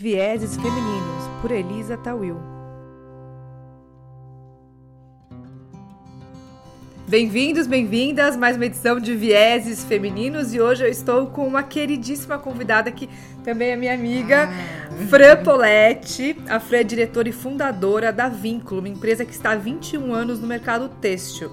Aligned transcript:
Vieses 0.00 0.54
Femininos, 0.54 1.24
por 1.42 1.50
Elisa 1.50 1.96
Tawil. 1.96 2.36
Bem-vindos, 7.08 7.66
bem-vindas, 7.66 8.36
mais 8.36 8.54
uma 8.54 8.66
edição 8.66 9.00
de 9.00 9.16
Vieses 9.16 9.82
Femininos 9.82 10.54
e 10.54 10.60
hoje 10.60 10.84
eu 10.84 10.88
estou 10.88 11.26
com 11.26 11.44
uma 11.44 11.64
queridíssima 11.64 12.38
convidada 12.38 12.92
que 12.92 13.10
também 13.42 13.70
é 13.70 13.76
minha 13.76 13.92
amiga, 13.92 14.48
ah. 14.48 15.06
Fran 15.08 15.42
Poletti. 15.42 16.36
A 16.48 16.60
Fran 16.60 16.76
é 16.78 16.84
diretora 16.84 17.28
e 17.28 17.32
fundadora 17.32 18.12
da 18.12 18.28
Vínculo, 18.28 18.78
uma 18.78 18.88
empresa 18.88 19.24
que 19.24 19.32
está 19.32 19.50
há 19.50 19.56
21 19.56 20.14
anos 20.14 20.38
no 20.38 20.46
mercado 20.46 20.88
têxtil. 21.00 21.50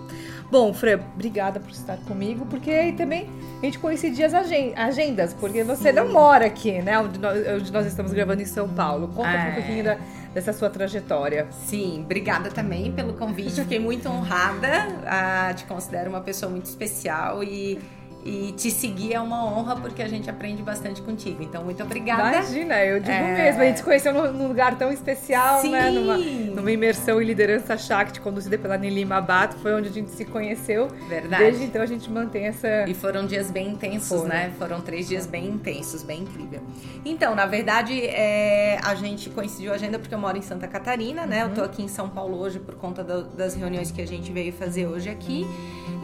Bom, 0.52 0.74
Fran, 0.74 1.00
obrigada 1.14 1.60
por 1.60 1.72
estar 1.72 1.98
comigo, 1.98 2.46
porque 2.46 2.70
aí 2.70 2.94
também 2.94 3.28
a 3.62 3.66
gente 3.66 3.80
coincidia 3.80 4.28
as 4.28 4.34
agendas, 4.34 5.34
porque 5.34 5.64
você 5.64 5.90
Sim. 5.90 5.96
não 5.96 6.12
mora 6.12 6.46
aqui, 6.46 6.82
né? 6.82 7.00
Onde 7.00 7.20
nós, 7.20 7.48
onde 7.48 7.74
nós, 7.74 7.86
estamos 7.88 8.14
gravando 8.14 8.42
em 8.42 8.46
São 8.46 8.68
Paulo. 8.70 9.08
Conta 9.08 9.30
é. 9.30 9.50
um 9.50 9.54
pouquinho 9.56 9.84
da, 9.84 9.98
dessa 10.34 10.54
sua 10.54 10.70
trajetória. 10.70 11.48
Sim, 11.52 12.02
obrigada 12.04 12.52
também 12.52 12.92
pelo 12.92 13.14
convite. 13.14 13.62
Fiquei 13.62 13.80
muito 13.80 14.08
honrada. 14.08 14.70
Ah, 15.06 15.54
te 15.56 15.66
considero 15.66 16.10
uma 16.10 16.22
pessoa 16.22 16.52
muito 16.52 16.66
especial 16.66 17.44
e 17.44 17.80
e 18.26 18.52
te 18.54 18.72
seguir 18.72 19.14
é 19.14 19.22
uma 19.22 19.46
honra 19.46 19.76
porque 19.76 20.02
a 20.02 20.08
gente 20.08 20.28
aprende 20.28 20.64
bastante 20.64 21.00
contigo. 21.00 21.44
Então, 21.44 21.64
muito 21.64 21.84
obrigada. 21.84 22.38
Imagina, 22.38 22.84
eu 22.84 23.00
digo 23.00 23.12
é... 23.12 23.36
mesmo. 23.36 23.62
A 23.62 23.66
gente 23.66 23.78
se 23.78 23.84
conheceu 23.84 24.12
num, 24.12 24.48
lugar 24.48 24.76
tão 24.80 24.92
especial, 24.92 25.62
Sim. 25.62 25.70
né? 25.70 25.92
Numa, 25.92 26.18
numa 26.18 26.72
imersão 26.72 27.22
em 27.22 27.26
liderança 27.26 27.78
Shakti, 27.78 28.20
conduzida 28.20 28.58
pela 28.58 28.80
Nelly 28.80 29.06
Mabato. 29.06 29.58
Foi 29.58 29.76
onde 29.76 29.90
a 29.90 29.92
gente 29.92 30.10
se 30.10 30.26
conheceu. 30.26 30.88
Verdade. 31.08 31.44
Desde 31.44 31.66
então 31.66 31.84
a 31.84 31.86
gente 31.86 32.10
mantém 32.10 32.48
essa. 32.48 32.90
E 32.90 32.96
foram 32.96 33.28
dias 33.28 33.52
bem 33.52 33.70
intensos, 33.70 34.08
foram. 34.08 34.28
né? 34.28 34.52
Foram 34.58 34.82
três 34.82 35.08
dias 35.08 35.28
bem 35.28 35.46
intensos, 35.46 36.02
bem 36.02 36.24
incrível. 36.24 36.62
Então, 37.06 37.36
na 37.36 37.46
verdade, 37.46 38.02
é... 38.08 38.80
a 38.84 38.96
gente 38.96 39.30
coincidiu 39.30 39.72
a 39.72 39.76
agenda 39.76 40.00
porque 40.00 40.16
eu 40.16 40.20
moro 40.20 40.36
em 40.36 40.42
Santa 40.42 40.68
Catarina, 40.68 41.28
né? 41.28 41.44
Uhum. 41.44 41.52
Eu 41.52 41.56
tô 41.56 41.62
aqui 41.62 41.84
em 41.84 41.88
São 41.88 42.10
Paulo 42.10 42.40
hoje 42.40 42.58
por 42.58 42.74
conta 42.74 43.04
do, 43.04 43.26
das 43.26 43.54
reuniões 43.54 43.92
que 43.92 44.02
a 44.02 44.08
gente 44.08 44.32
veio 44.32 44.52
fazer 44.52 44.88
hoje 44.88 45.10
aqui. 45.10 45.46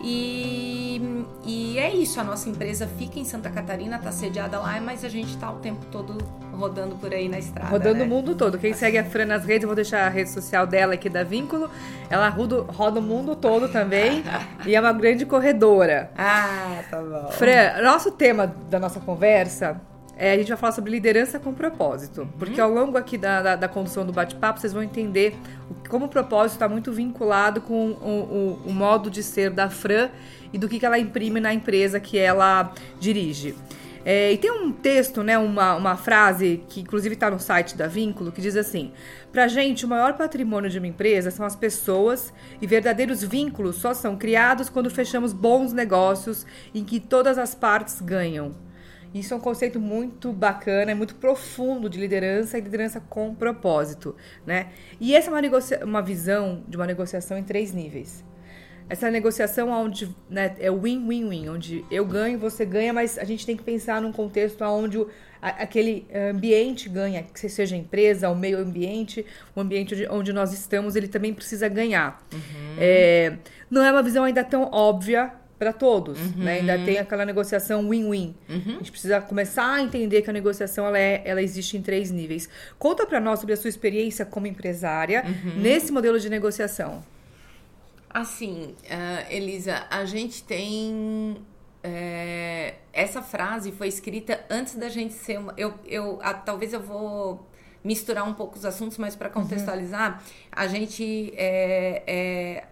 E, 0.03 1.25
e 1.45 1.77
é 1.77 1.93
isso, 1.93 2.19
a 2.19 2.23
nossa 2.23 2.49
empresa 2.49 2.87
fica 2.97 3.19
em 3.19 3.25
Santa 3.25 3.49
Catarina, 3.49 3.99
tá 3.99 4.11
sediada 4.11 4.59
lá, 4.59 4.79
mas 4.81 5.05
a 5.05 5.09
gente 5.09 5.37
tá 5.37 5.51
o 5.51 5.57
tempo 5.57 5.85
todo 5.91 6.17
rodando 6.51 6.95
por 6.95 7.13
aí 7.13 7.29
na 7.29 7.39
estrada. 7.39 7.69
Rodando 7.69 7.99
né? 7.99 8.05
o 8.05 8.07
mundo 8.07 8.35
todo. 8.35 8.57
Quem 8.57 8.73
segue 8.73 8.97
a 8.97 9.03
Fran 9.03 9.25
nas 9.25 9.45
redes, 9.45 9.63
eu 9.63 9.69
vou 9.69 9.75
deixar 9.75 10.05
a 10.05 10.09
rede 10.09 10.29
social 10.29 10.65
dela 10.65 10.95
aqui 10.95 11.09
da 11.09 11.23
Vínculo. 11.23 11.69
Ela 12.09 12.29
roda, 12.29 12.61
roda 12.61 12.99
o 12.99 13.03
mundo 13.03 13.35
todo 13.35 13.69
também 13.69 14.23
e 14.65 14.75
é 14.75 14.79
uma 14.79 14.93
grande 14.93 15.25
corredora. 15.25 16.11
Ah, 16.17 16.83
tá 16.89 17.01
bom. 17.01 17.31
Fran, 17.31 17.81
nosso 17.83 18.11
tema 18.11 18.53
da 18.69 18.79
nossa 18.79 18.99
conversa 18.99 19.79
é, 20.21 20.33
a 20.33 20.37
gente 20.37 20.49
vai 20.49 20.57
falar 20.57 20.71
sobre 20.71 20.91
liderança 20.91 21.39
com 21.39 21.51
propósito. 21.51 22.29
Porque 22.37 22.61
ao 22.61 22.69
longo 22.69 22.95
aqui 22.95 23.17
da, 23.17 23.41
da, 23.41 23.55
da 23.55 23.67
condução 23.67 24.05
do 24.05 24.13
bate-papo, 24.13 24.59
vocês 24.59 24.71
vão 24.71 24.83
entender 24.83 25.35
como 25.89 26.05
o 26.05 26.07
propósito 26.07 26.57
está 26.57 26.69
muito 26.69 26.93
vinculado 26.93 27.59
com 27.59 27.87
o, 27.93 28.61
o, 28.65 28.69
o, 28.69 28.71
modo 28.71 29.09
de 29.09 29.23
ser 29.23 29.49
da 29.49 29.67
Fran 29.67 30.11
e 30.53 30.59
do 30.59 30.69
que, 30.69 30.77
que 30.77 30.85
ela 30.85 30.99
imprime 30.99 31.39
na 31.39 31.51
empresa 31.51 31.99
que 31.99 32.19
ela 32.19 32.71
dirige. 32.99 33.55
É, 34.05 34.31
e 34.31 34.37
tem 34.37 34.51
um 34.51 34.71
texto, 34.71 35.23
né, 35.23 35.39
uma, 35.39 35.75
uma 35.75 35.97
frase 35.97 36.63
que 36.69 36.81
inclusive 36.81 37.15
está 37.15 37.31
no 37.31 37.39
site 37.39 37.75
da 37.75 37.87
Vínculo, 37.87 38.31
que 38.31 38.41
diz 38.41 38.55
assim: 38.55 38.91
Pra 39.31 39.47
gente, 39.47 39.87
o 39.87 39.89
maior 39.89 40.13
patrimônio 40.13 40.69
de 40.69 40.77
uma 40.77 40.87
empresa 40.87 41.31
são 41.31 41.43
as 41.43 41.55
pessoas 41.55 42.31
e 42.61 42.67
verdadeiros 42.67 43.23
vínculos 43.23 43.77
só 43.77 43.91
são 43.91 44.15
criados 44.15 44.69
quando 44.69 44.87
fechamos 44.91 45.33
bons 45.33 45.73
negócios 45.73 46.45
em 46.75 46.83
que 46.83 46.99
todas 46.99 47.39
as 47.39 47.55
partes 47.55 47.99
ganham. 47.99 48.53
Isso 49.13 49.33
é 49.33 49.37
um 49.37 49.39
conceito 49.39 49.79
muito 49.79 50.31
bacana, 50.31 50.91
é 50.91 50.93
muito 50.93 51.15
profundo 51.15 51.89
de 51.89 51.99
liderança 51.99 52.57
e 52.57 52.61
liderança 52.61 53.01
com 53.01 53.35
propósito, 53.35 54.15
né? 54.45 54.67
E 54.99 55.13
essa 55.13 55.29
é 55.29 55.33
uma, 55.33 55.41
uma 55.83 56.01
visão 56.01 56.63
de 56.67 56.77
uma 56.77 56.87
negociação 56.87 57.37
em 57.37 57.43
três 57.43 57.73
níveis. 57.73 58.23
Essa 58.91 59.09
negociação 59.09 59.69
onde 59.69 60.13
né, 60.29 60.53
é 60.59 60.69
win-win-win, 60.69 61.47
onde 61.47 61.85
eu 61.89 62.05
ganho, 62.05 62.37
você 62.37 62.65
ganha, 62.65 62.91
mas 62.91 63.17
a 63.17 63.23
gente 63.23 63.45
tem 63.45 63.55
que 63.55 63.63
pensar 63.63 64.01
num 64.01 64.11
contexto 64.11 64.61
onde 64.65 64.97
o, 64.97 65.09
a, 65.41 65.47
aquele 65.63 66.05
ambiente 66.29 66.89
ganha, 66.89 67.23
que 67.23 67.47
seja 67.47 67.73
a 67.73 67.77
empresa, 67.77 68.29
o 68.29 68.35
meio 68.35 68.59
ambiente, 68.59 69.25
o 69.55 69.61
ambiente 69.61 69.93
onde, 69.93 70.07
onde 70.09 70.33
nós 70.33 70.51
estamos, 70.51 70.97
ele 70.97 71.07
também 71.07 71.33
precisa 71.33 71.69
ganhar. 71.69 72.21
Uhum. 72.33 72.75
É, 72.77 73.37
não 73.69 73.81
é 73.81 73.91
uma 73.91 74.03
visão 74.03 74.25
ainda 74.25 74.43
tão 74.43 74.69
óbvia 74.71 75.31
para 75.61 75.71
todos, 75.71 76.19
uhum. 76.19 76.43
né? 76.43 76.53
Ainda 76.53 76.79
tem 76.79 76.97
aquela 76.97 77.23
negociação 77.23 77.87
win-win. 77.87 78.33
Uhum. 78.49 78.61
A 78.65 78.77
gente 78.79 78.89
precisa 78.89 79.21
começar 79.21 79.75
a 79.75 79.79
entender 79.79 80.23
que 80.23 80.29
a 80.31 80.33
negociação 80.33 80.87
ela, 80.87 80.97
é, 80.97 81.21
ela 81.23 81.39
existe 81.39 81.77
em 81.77 81.83
três 81.83 82.09
níveis. 82.09 82.49
Conta 82.79 83.05
para 83.05 83.19
nós 83.19 83.39
sobre 83.39 83.53
a 83.53 83.57
sua 83.57 83.69
experiência 83.69 84.25
como 84.25 84.47
empresária 84.47 85.23
uhum. 85.23 85.61
nesse 85.61 85.91
modelo 85.91 86.19
de 86.19 86.31
negociação. 86.31 87.03
Assim, 88.09 88.73
uh, 88.85 89.31
Elisa, 89.31 89.85
a 89.91 90.03
gente 90.03 90.41
tem 90.41 91.37
é, 91.83 92.73
essa 92.91 93.21
frase 93.21 93.71
foi 93.71 93.87
escrita 93.87 94.43
antes 94.49 94.73
da 94.73 94.89
gente 94.89 95.13
ser 95.13 95.37
uma. 95.37 95.53
Eu, 95.55 95.75
eu, 95.85 96.17
a, 96.23 96.33
talvez 96.33 96.73
eu 96.73 96.81
vou 96.81 97.47
misturar 97.83 98.27
um 98.27 98.33
pouco 98.33 98.57
os 98.57 98.65
assuntos, 98.65 98.97
mas 98.97 99.15
para 99.15 99.27
uhum. 99.27 99.43
contextualizar, 99.43 100.23
a 100.51 100.65
gente 100.65 101.31
é, 101.35 102.01
é, 102.07 102.63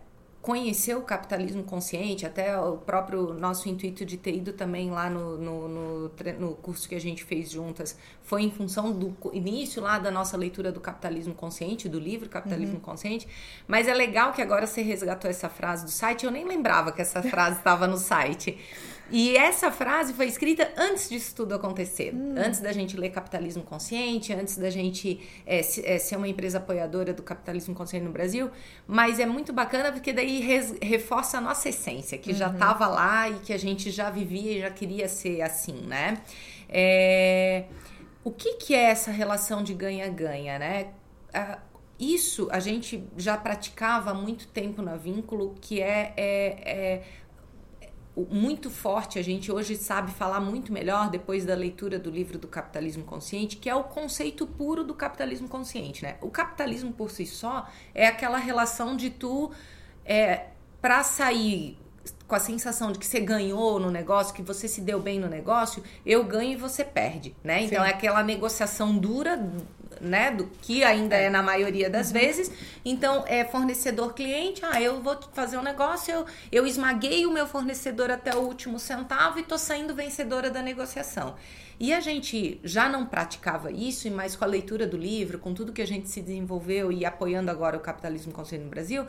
conhecer 0.42 0.96
o 0.96 1.02
capitalismo 1.02 1.64
consciente, 1.64 2.26
até 2.26 2.58
o 2.58 2.78
próprio 2.78 3.34
nosso 3.34 3.68
intuito 3.68 4.06
de 4.06 4.16
ter 4.16 4.36
ido 4.36 4.54
também 4.54 4.90
lá 4.90 5.10
no, 5.10 5.38
no, 5.38 5.68
no, 5.68 6.12
no, 6.40 6.56
curso 6.56 6.88
que 6.88 6.96
a 6.96 7.00
gente 7.00 7.26
fez 7.26 7.52
juntas, 7.52 7.98
foi 8.24 8.44
em 8.44 8.52
função 8.52 8.92
do 8.92 9.16
início 9.34 9.82
lá 9.82 10.00
da 10.00 10.10
nossa 10.10 10.38
leitura 10.38 10.72
do 10.72 10.80
capitalismo 10.80 11.34
consciente, 11.34 11.90
do 11.90 12.00
livro 12.00 12.30
Capitalismo 12.30 12.76
uhum. 12.76 12.82
Consciente. 12.82 13.28
Mas 13.68 13.88
é 13.88 13.94
legal 13.94 14.32
que 14.32 14.42
agora 14.42 14.66
você 14.66 14.82
resgatou 14.82 15.30
essa 15.30 15.50
frase 15.50 15.84
do 15.84 15.92
site, 15.92 16.26
eu 16.26 16.32
nem 16.32 16.46
lembrava 16.46 16.92
que 16.92 17.02
essa 17.02 17.22
frase 17.22 17.58
estava 17.58 17.86
no 17.86 17.98
site. 17.98 18.58
E 19.12 19.36
essa 19.36 19.72
frase 19.72 20.14
foi 20.14 20.28
escrita 20.28 20.72
antes 20.78 21.10
disso 21.10 21.36
tudo 21.36 21.56
acontecer. 21.56 22.14
Hum. 22.14 22.36
Antes 22.38 22.60
da 22.60 22.72
gente 22.72 22.98
ler 22.98 23.10
Capitalismo 23.10 23.64
Consciente, 23.64 24.34
antes 24.34 24.58
da 24.58 24.70
gente 24.70 25.20
é, 25.46 25.60
é, 25.60 25.98
ser 25.98 26.16
uma 26.16 26.28
empresa 26.28 26.58
apoiadora 26.58 27.14
do 27.14 27.24
capitalismo 27.24 27.74
consciente 27.74 28.06
no 28.06 28.12
Brasil. 28.12 28.50
Mas 28.88 29.20
é 29.20 29.26
muito 29.26 29.52
bacana 29.52 29.92
porque 29.92 30.14
daí 30.14 30.40
res, 30.42 30.76
reforça 30.82 31.38
a 31.38 31.42
nossa 31.42 31.70
essência, 31.70 32.18
que 32.18 32.32
uhum. 32.32 32.38
já 32.38 32.50
estava 32.50 32.88
lá 32.88 33.30
e 33.30 33.36
que 33.40 33.54
a 33.54 33.58
gente 33.58 33.92
já 33.92 34.10
vivia 34.10 34.58
e 34.58 34.62
já 34.62 34.70
queria 34.70 35.08
ser 35.08 35.42
assim, 35.42 35.82
né? 35.88 36.22
É, 36.68 37.66
o 38.24 38.32
que, 38.32 38.56
que 38.56 38.76
é 38.76 38.92
essa 38.92 39.12
relação 39.12 39.64
de 39.64 39.74
ganha-ganha, 39.74 40.60
né? 40.60 40.88
isso 42.00 42.48
a 42.50 42.60
gente 42.60 43.04
já 43.18 43.36
praticava 43.38 44.12
há 44.12 44.14
muito 44.14 44.48
tempo 44.48 44.82
na 44.82 44.96
Vínculo, 44.96 45.56
que 45.60 45.82
é, 45.82 46.14
é, 46.16 46.48
é 46.66 47.04
muito 48.30 48.70
forte, 48.70 49.20
a 49.20 49.22
gente 49.22 49.52
hoje 49.52 49.76
sabe 49.76 50.12
falar 50.12 50.40
muito 50.40 50.72
melhor 50.72 51.10
depois 51.10 51.46
da 51.46 51.56
leitura 51.56 52.00
do 52.00 52.10
livro 52.10 52.38
do 52.38 52.48
Capitalismo 52.48 53.04
Consciente, 53.04 53.58
que 53.58 53.70
é 53.70 53.76
o 53.76 53.84
conceito 53.84 54.48
puro 54.48 54.84
do 54.84 54.94
capitalismo 54.94 55.48
consciente, 55.48 56.04
né? 56.04 56.18
O 56.22 56.30
capitalismo 56.30 56.92
por 56.92 57.12
si 57.12 57.26
só 57.26 57.68
é 57.94 58.08
aquela 58.08 58.38
relação 58.38 58.96
de 58.96 59.10
tu 59.10 59.52
é, 60.06 60.48
para 60.82 61.04
sair 61.04 61.78
com 62.28 62.36
a 62.36 62.40
sensação 62.40 62.92
de 62.92 63.00
que 63.00 63.06
você 63.06 63.20
ganhou 63.20 63.80
no 63.80 63.92
negócio, 63.92 64.34
que 64.34 64.42
você 64.42 64.68
se 64.68 64.82
deu 64.82 65.00
bem 65.00 65.20
no 65.20 65.28
negócio, 65.28 65.84
eu 66.06 66.24
ganho 66.24 66.54
e 66.54 66.56
você 66.56 66.84
perde, 66.84 67.36
né? 67.44 67.64
Então 67.64 67.84
Sim. 67.84 67.90
é 67.90 67.94
aquela 67.94 68.24
negociação 68.24 68.98
dura 68.98 69.38
né, 70.02 70.32
do 70.32 70.48
que 70.62 70.84
ainda 70.84 71.16
é 71.16 71.30
na 71.30 71.42
maioria 71.42 71.90
das 71.90 72.08
uhum. 72.08 72.14
vezes. 72.14 72.52
Então, 72.84 73.24
é 73.28 73.44
fornecedor-cliente, 73.46 74.62
ah, 74.66 74.82
eu 74.82 75.02
vou 75.02 75.18
fazer 75.34 75.58
um 75.58 75.64
negócio, 75.64 76.14
eu, 76.14 76.26
eu 76.52 76.68
esmaguei 76.68 77.26
o 77.26 77.32
meu 77.32 77.48
fornecedor 77.48 78.10
até 78.10 78.36
o 78.36 78.40
último 78.40 78.80
centavo 78.80 79.40
e 79.40 79.44
tô 79.44 79.58
saindo 79.58 79.94
vencedora 79.96 80.50
da 80.50 80.62
negociação. 80.62 81.36
E 81.80 81.94
a 81.94 82.02
gente 82.02 82.60
já 82.64 82.90
não 82.90 83.06
praticava 83.06 83.72
isso, 83.72 84.10
mas 84.12 84.36
com 84.36 84.44
a 84.44 84.48
leitura 84.48 84.86
do 84.86 84.98
livro, 84.98 85.40
com 85.40 85.54
tudo 85.54 85.72
que 85.72 85.82
a 85.82 85.88
gente 85.88 86.10
se 86.10 86.22
desenvolveu 86.22 86.92
e 86.92 87.06
apoiando 87.06 87.50
agora 87.50 87.78
o 87.78 87.80
capitalismo 87.80 88.34
consciente 88.34 88.66
no 88.66 88.70
Brasil, 88.70 89.08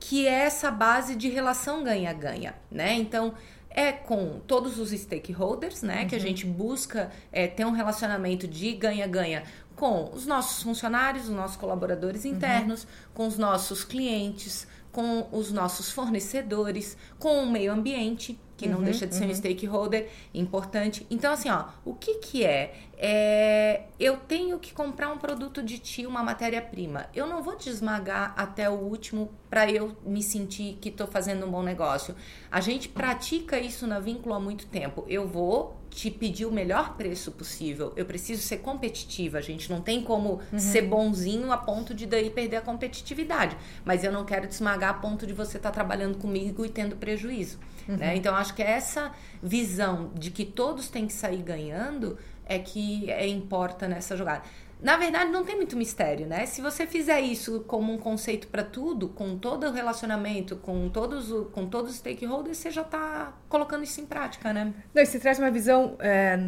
que 0.00 0.26
é 0.26 0.44
essa 0.44 0.70
base 0.70 1.14
de 1.14 1.28
relação 1.28 1.84
ganha-ganha, 1.84 2.54
né? 2.70 2.94
Então, 2.94 3.34
é 3.70 3.92
com 3.92 4.40
todos 4.46 4.78
os 4.78 4.90
stakeholders, 4.90 5.82
né? 5.82 6.02
Uhum. 6.02 6.08
Que 6.08 6.14
a 6.16 6.18
uhum. 6.18 6.24
gente 6.24 6.46
busca 6.46 7.10
é, 7.30 7.46
ter 7.46 7.64
um 7.64 7.70
relacionamento 7.70 8.48
de 8.48 8.72
ganha-ganha 8.72 9.44
com 9.78 10.10
os 10.12 10.26
nossos 10.26 10.62
funcionários, 10.62 11.28
os 11.28 11.34
nossos 11.34 11.56
colaboradores 11.56 12.24
uhum. 12.24 12.32
internos, 12.32 12.82
uhum. 12.82 12.88
com 13.14 13.26
os 13.28 13.38
nossos 13.38 13.84
clientes, 13.84 14.66
com 14.90 15.28
os 15.30 15.52
nossos 15.52 15.92
fornecedores, 15.92 16.96
com 17.18 17.44
o 17.44 17.50
meio 17.50 17.72
ambiente, 17.72 18.38
que 18.56 18.66
uhum, 18.66 18.72
não 18.72 18.82
deixa 18.82 19.06
de 19.06 19.14
ser 19.14 19.26
uhum. 19.26 19.30
um 19.30 19.34
stakeholder 19.34 20.08
importante. 20.34 21.06
Então, 21.08 21.32
assim, 21.32 21.48
ó, 21.48 21.66
o 21.84 21.94
que 21.94 22.14
que 22.14 22.44
é? 22.44 22.74
é? 22.96 23.84
Eu 24.00 24.16
tenho 24.16 24.58
que 24.58 24.72
comprar 24.72 25.12
um 25.12 25.18
produto 25.18 25.62
de 25.62 25.78
ti, 25.78 26.04
uma 26.04 26.24
matéria-prima. 26.24 27.06
Eu 27.14 27.28
não 27.28 27.40
vou 27.40 27.54
te 27.54 27.70
esmagar 27.70 28.34
até 28.36 28.68
o 28.68 28.74
último 28.74 29.30
para 29.48 29.70
eu 29.70 29.96
me 30.04 30.24
sentir 30.24 30.76
que 30.80 30.88
estou 30.88 31.06
fazendo 31.06 31.46
um 31.46 31.50
bom 31.52 31.62
negócio. 31.62 32.16
A 32.50 32.60
gente 32.60 32.88
pratica 32.88 33.60
isso 33.60 33.86
na 33.86 34.00
Vínculo 34.00 34.34
há 34.34 34.40
muito 34.40 34.66
tempo. 34.66 35.04
Eu 35.06 35.28
vou 35.28 35.77
te 35.90 36.10
pedir 36.10 36.46
o 36.46 36.52
melhor 36.52 36.96
preço 36.96 37.32
possível. 37.32 37.92
Eu 37.96 38.04
preciso 38.04 38.42
ser 38.42 38.58
competitiva. 38.58 39.38
A 39.38 39.40
gente 39.40 39.70
não 39.70 39.80
tem 39.80 40.02
como 40.02 40.40
uhum. 40.52 40.58
ser 40.58 40.82
bonzinho 40.82 41.50
a 41.52 41.56
ponto 41.56 41.94
de 41.94 42.06
daí 42.06 42.30
perder 42.30 42.56
a 42.56 42.60
competitividade. 42.60 43.56
Mas 43.84 44.04
eu 44.04 44.12
não 44.12 44.24
quero 44.24 44.46
te 44.46 44.52
esmagar 44.52 44.90
a 44.90 44.94
ponto 44.94 45.26
de 45.26 45.32
você 45.32 45.56
estar 45.56 45.70
tá 45.70 45.74
trabalhando 45.74 46.18
comigo 46.18 46.64
e 46.64 46.68
tendo 46.68 46.96
prejuízo. 46.96 47.58
Uhum. 47.88 47.96
Né? 47.96 48.16
Então, 48.16 48.34
acho 48.36 48.54
que 48.54 48.62
essa 48.62 49.12
visão 49.42 50.10
de 50.14 50.30
que 50.30 50.44
todos 50.44 50.88
têm 50.88 51.06
que 51.06 51.12
sair 51.12 51.42
ganhando 51.42 52.18
é 52.48 52.58
que 52.58 53.10
é, 53.10 53.26
importa 53.26 53.86
nessa 53.86 54.16
jogada. 54.16 54.42
Na 54.80 54.96
verdade, 54.96 55.30
não 55.30 55.44
tem 55.44 55.56
muito 55.56 55.76
mistério, 55.76 56.26
né? 56.26 56.46
Se 56.46 56.60
você 56.60 56.86
fizer 56.86 57.20
isso 57.20 57.64
como 57.66 57.92
um 57.92 57.98
conceito 57.98 58.46
para 58.46 58.62
tudo, 58.62 59.08
com 59.08 59.36
todo 59.36 59.66
o 59.66 59.72
relacionamento, 59.72 60.56
com 60.56 60.88
todos, 60.88 61.32
o, 61.32 61.46
com 61.46 61.66
todos 61.66 61.90
os 61.90 61.96
stakeholders, 61.96 62.58
você 62.58 62.70
já 62.70 62.82
está 62.82 63.32
colocando 63.48 63.82
isso 63.82 64.00
em 64.00 64.06
prática, 64.06 64.52
né? 64.52 64.72
Não, 64.94 65.04
você 65.04 65.18
traz 65.18 65.38
uma 65.38 65.50
visão 65.50 65.96
é, 65.98 66.38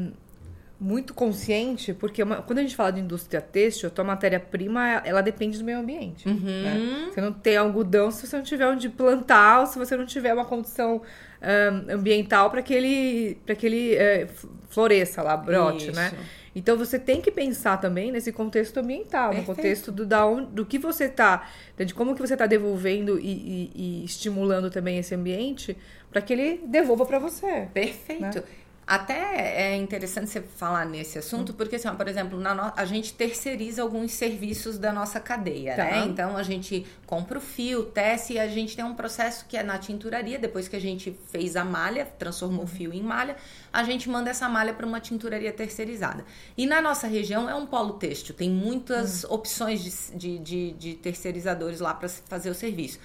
muito 0.78 1.12
consciente, 1.12 1.92
porque 1.92 2.22
uma, 2.22 2.36
quando 2.36 2.60
a 2.60 2.62
gente 2.62 2.76
fala 2.76 2.92
de 2.92 3.00
indústria 3.00 3.40
têxtil, 3.40 3.88
a 3.88 3.90
tua 3.90 4.04
matéria-prima, 4.04 5.02
ela 5.04 5.20
depende 5.20 5.58
do 5.58 5.64
meio 5.64 5.78
ambiente. 5.78 6.28
Uhum. 6.28 6.62
Né? 6.62 7.10
Você 7.12 7.20
não 7.20 7.32
tem 7.32 7.56
algodão 7.56 8.12
se 8.12 8.26
você 8.26 8.36
não 8.36 8.44
tiver 8.44 8.66
onde 8.68 8.88
plantar, 8.88 9.60
ou 9.60 9.66
se 9.66 9.76
você 9.76 9.96
não 9.96 10.06
tiver 10.06 10.32
uma 10.32 10.44
condição 10.44 11.02
um, 11.42 11.94
ambiental 11.94 12.48
para 12.48 12.62
que 12.62 12.72
ele, 12.72 13.38
pra 13.44 13.56
que 13.56 13.66
ele 13.66 13.94
é, 13.96 14.28
floresça 14.68 15.20
lá, 15.20 15.36
brote, 15.36 15.90
né? 15.90 16.06
Isso. 16.06 16.16
né? 16.16 16.26
Então 16.54 16.76
você 16.76 16.98
tem 16.98 17.20
que 17.20 17.30
pensar 17.30 17.76
também 17.76 18.10
nesse 18.10 18.32
contexto 18.32 18.78
ambiental, 18.78 19.30
Perfeito. 19.30 19.48
no 19.48 19.54
contexto 19.56 19.92
do, 19.92 20.04
da 20.04 20.26
onde, 20.26 20.50
do 20.50 20.66
que 20.66 20.78
você 20.78 21.04
está, 21.04 21.48
de 21.78 21.94
como 21.94 22.14
que 22.14 22.20
você 22.20 22.34
está 22.34 22.46
devolvendo 22.46 23.18
e, 23.18 23.22
e, 23.24 23.70
e, 23.74 24.04
estimulando 24.04 24.70
também 24.70 24.98
esse 24.98 25.14
ambiente 25.14 25.76
para 26.10 26.20
que 26.20 26.32
ele 26.32 26.60
devolva 26.66 27.06
para 27.06 27.18
você. 27.18 27.68
Perfeito. 27.72 28.22
Né? 28.22 28.42
Até 28.90 29.68
é 29.68 29.76
interessante 29.76 30.30
você 30.30 30.40
falar 30.40 30.84
nesse 30.84 31.16
assunto, 31.16 31.54
porque, 31.54 31.76
assim, 31.76 31.86
ó, 31.86 31.94
por 31.94 32.08
exemplo, 32.08 32.40
no... 32.40 32.72
a 32.74 32.84
gente 32.84 33.14
terceiriza 33.14 33.82
alguns 33.82 34.10
serviços 34.10 34.78
da 34.78 34.92
nossa 34.92 35.20
cadeia, 35.20 35.76
tá. 35.76 35.84
né? 35.84 36.04
Então, 36.06 36.36
a 36.36 36.42
gente 36.42 36.84
compra 37.06 37.38
o 37.38 37.40
fio, 37.40 37.84
tece, 37.84 38.32
e 38.32 38.40
a 38.40 38.48
gente 38.48 38.74
tem 38.74 38.84
um 38.84 38.96
processo 38.96 39.46
que 39.48 39.56
é 39.56 39.62
na 39.62 39.78
tinturaria, 39.78 40.40
depois 40.40 40.66
que 40.66 40.74
a 40.74 40.80
gente 40.80 41.16
fez 41.30 41.54
a 41.54 41.64
malha, 41.64 42.04
transformou 42.04 42.64
o 42.64 42.66
fio 42.66 42.92
em 42.92 43.00
malha, 43.00 43.36
a 43.72 43.84
gente 43.84 44.10
manda 44.10 44.28
essa 44.28 44.48
malha 44.48 44.74
para 44.74 44.84
uma 44.84 44.98
tinturaria 44.98 45.52
terceirizada. 45.52 46.24
E 46.58 46.66
na 46.66 46.82
nossa 46.82 47.06
região 47.06 47.48
é 47.48 47.54
um 47.54 47.66
polo 47.66 47.92
têxtil, 47.92 48.34
tem 48.34 48.50
muitas 48.50 49.22
hum. 49.22 49.28
opções 49.34 50.10
de, 50.16 50.18
de, 50.18 50.38
de, 50.40 50.70
de 50.72 50.94
terceirizadores 50.94 51.78
lá 51.78 51.94
para 51.94 52.08
fazer 52.08 52.50
o 52.50 52.54
serviço. 52.56 52.98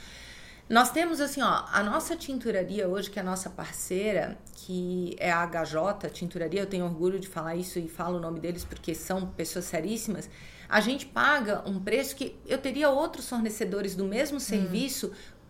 Nós 0.68 0.90
temos 0.90 1.22
assim, 1.22 1.44
ó, 1.44 1.64
a 1.72 1.84
nossa 1.84 2.16
tinturaria 2.16 2.88
hoje, 2.88 3.12
que 3.12 3.20
é 3.20 3.22
a 3.22 3.26
nossa 3.26 3.52
parceira, 3.52 4.36
que 4.66 5.16
é 5.20 5.32
a 5.32 5.46
HJ 5.46 6.10
Tinturaria, 6.12 6.60
eu 6.60 6.66
tenho 6.66 6.86
orgulho 6.86 7.20
de 7.20 7.28
falar 7.28 7.56
isso 7.56 7.78
e 7.78 7.88
falo 7.88 8.18
o 8.18 8.20
nome 8.20 8.40
deles 8.40 8.66
porque 8.66 8.96
são 8.96 9.28
pessoas 9.28 9.66
seríssimas. 9.66 10.28
A 10.68 10.82
gente 10.82 11.06
paga 11.06 11.62
um 11.70 11.80
preço 11.80 12.16
que 12.16 12.36
eu 12.48 12.58
teria 12.58 12.90
outros 12.90 13.30
fornecedores 13.30 13.96
do 13.96 14.06
mesmo 14.06 14.38
hum. 14.38 14.40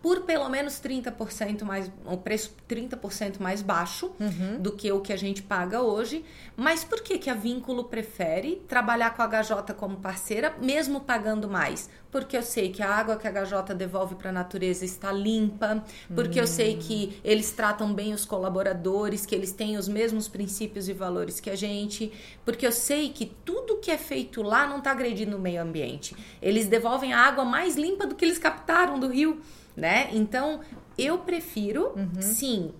Por 0.02 0.22
pelo 0.22 0.48
menos 0.48 0.74
30% 0.74 1.62
mais, 1.64 1.90
o 2.04 2.16
preço 2.16 2.54
30% 2.68 3.40
mais 3.40 3.60
baixo 3.60 4.12
uhum. 4.20 4.60
do 4.60 4.72
que 4.72 4.92
o 4.92 5.00
que 5.00 5.12
a 5.12 5.16
gente 5.16 5.42
paga 5.42 5.82
hoje. 5.82 6.24
Mas 6.56 6.84
por 6.84 7.00
que, 7.00 7.18
que 7.18 7.28
a 7.28 7.34
Vínculo 7.34 7.84
prefere 7.84 8.62
trabalhar 8.68 9.16
com 9.16 9.22
a 9.22 9.26
HJ 9.26 9.74
como 9.76 9.96
parceira, 9.96 10.54
mesmo 10.60 11.00
pagando 11.00 11.48
mais? 11.48 11.90
Porque 12.10 12.36
eu 12.36 12.42
sei 12.42 12.70
que 12.70 12.82
a 12.82 12.88
água 12.88 13.16
que 13.16 13.26
a 13.26 13.32
HJ 13.32 13.74
devolve 13.74 14.14
para 14.14 14.30
a 14.30 14.32
natureza 14.32 14.84
está 14.84 15.10
limpa, 15.10 15.84
porque 16.14 16.38
uhum. 16.38 16.44
eu 16.44 16.46
sei 16.46 16.76
que 16.76 17.20
eles 17.24 17.50
tratam 17.50 17.92
bem 17.92 18.14
os 18.14 18.24
colaboradores, 18.24 19.26
que 19.26 19.34
eles 19.34 19.50
têm 19.50 19.76
os 19.76 19.88
mesmos 19.88 20.28
princípios 20.28 20.88
e 20.88 20.92
valores 20.92 21.40
que 21.40 21.50
a 21.50 21.56
gente, 21.56 22.12
porque 22.44 22.66
eu 22.66 22.72
sei 22.72 23.10
que 23.10 23.26
tudo 23.44 23.78
que 23.78 23.90
é 23.90 23.98
feito 23.98 24.40
lá 24.40 24.66
não 24.68 24.78
está 24.78 24.92
agredindo 24.92 25.36
o 25.36 25.40
meio 25.40 25.60
ambiente. 25.60 26.14
Eles 26.40 26.68
devolvem 26.68 27.12
a 27.12 27.20
água 27.20 27.44
mais 27.44 27.76
limpa 27.76 28.06
do 28.06 28.14
que 28.14 28.24
eles 28.24 28.38
captaram 28.38 29.00
do 29.00 29.08
rio 29.08 29.40
né? 29.76 30.08
Então, 30.12 30.60
eu 30.96 31.18
prefiro, 31.18 31.92
uhum. 31.96 32.20
sim, 32.20 32.72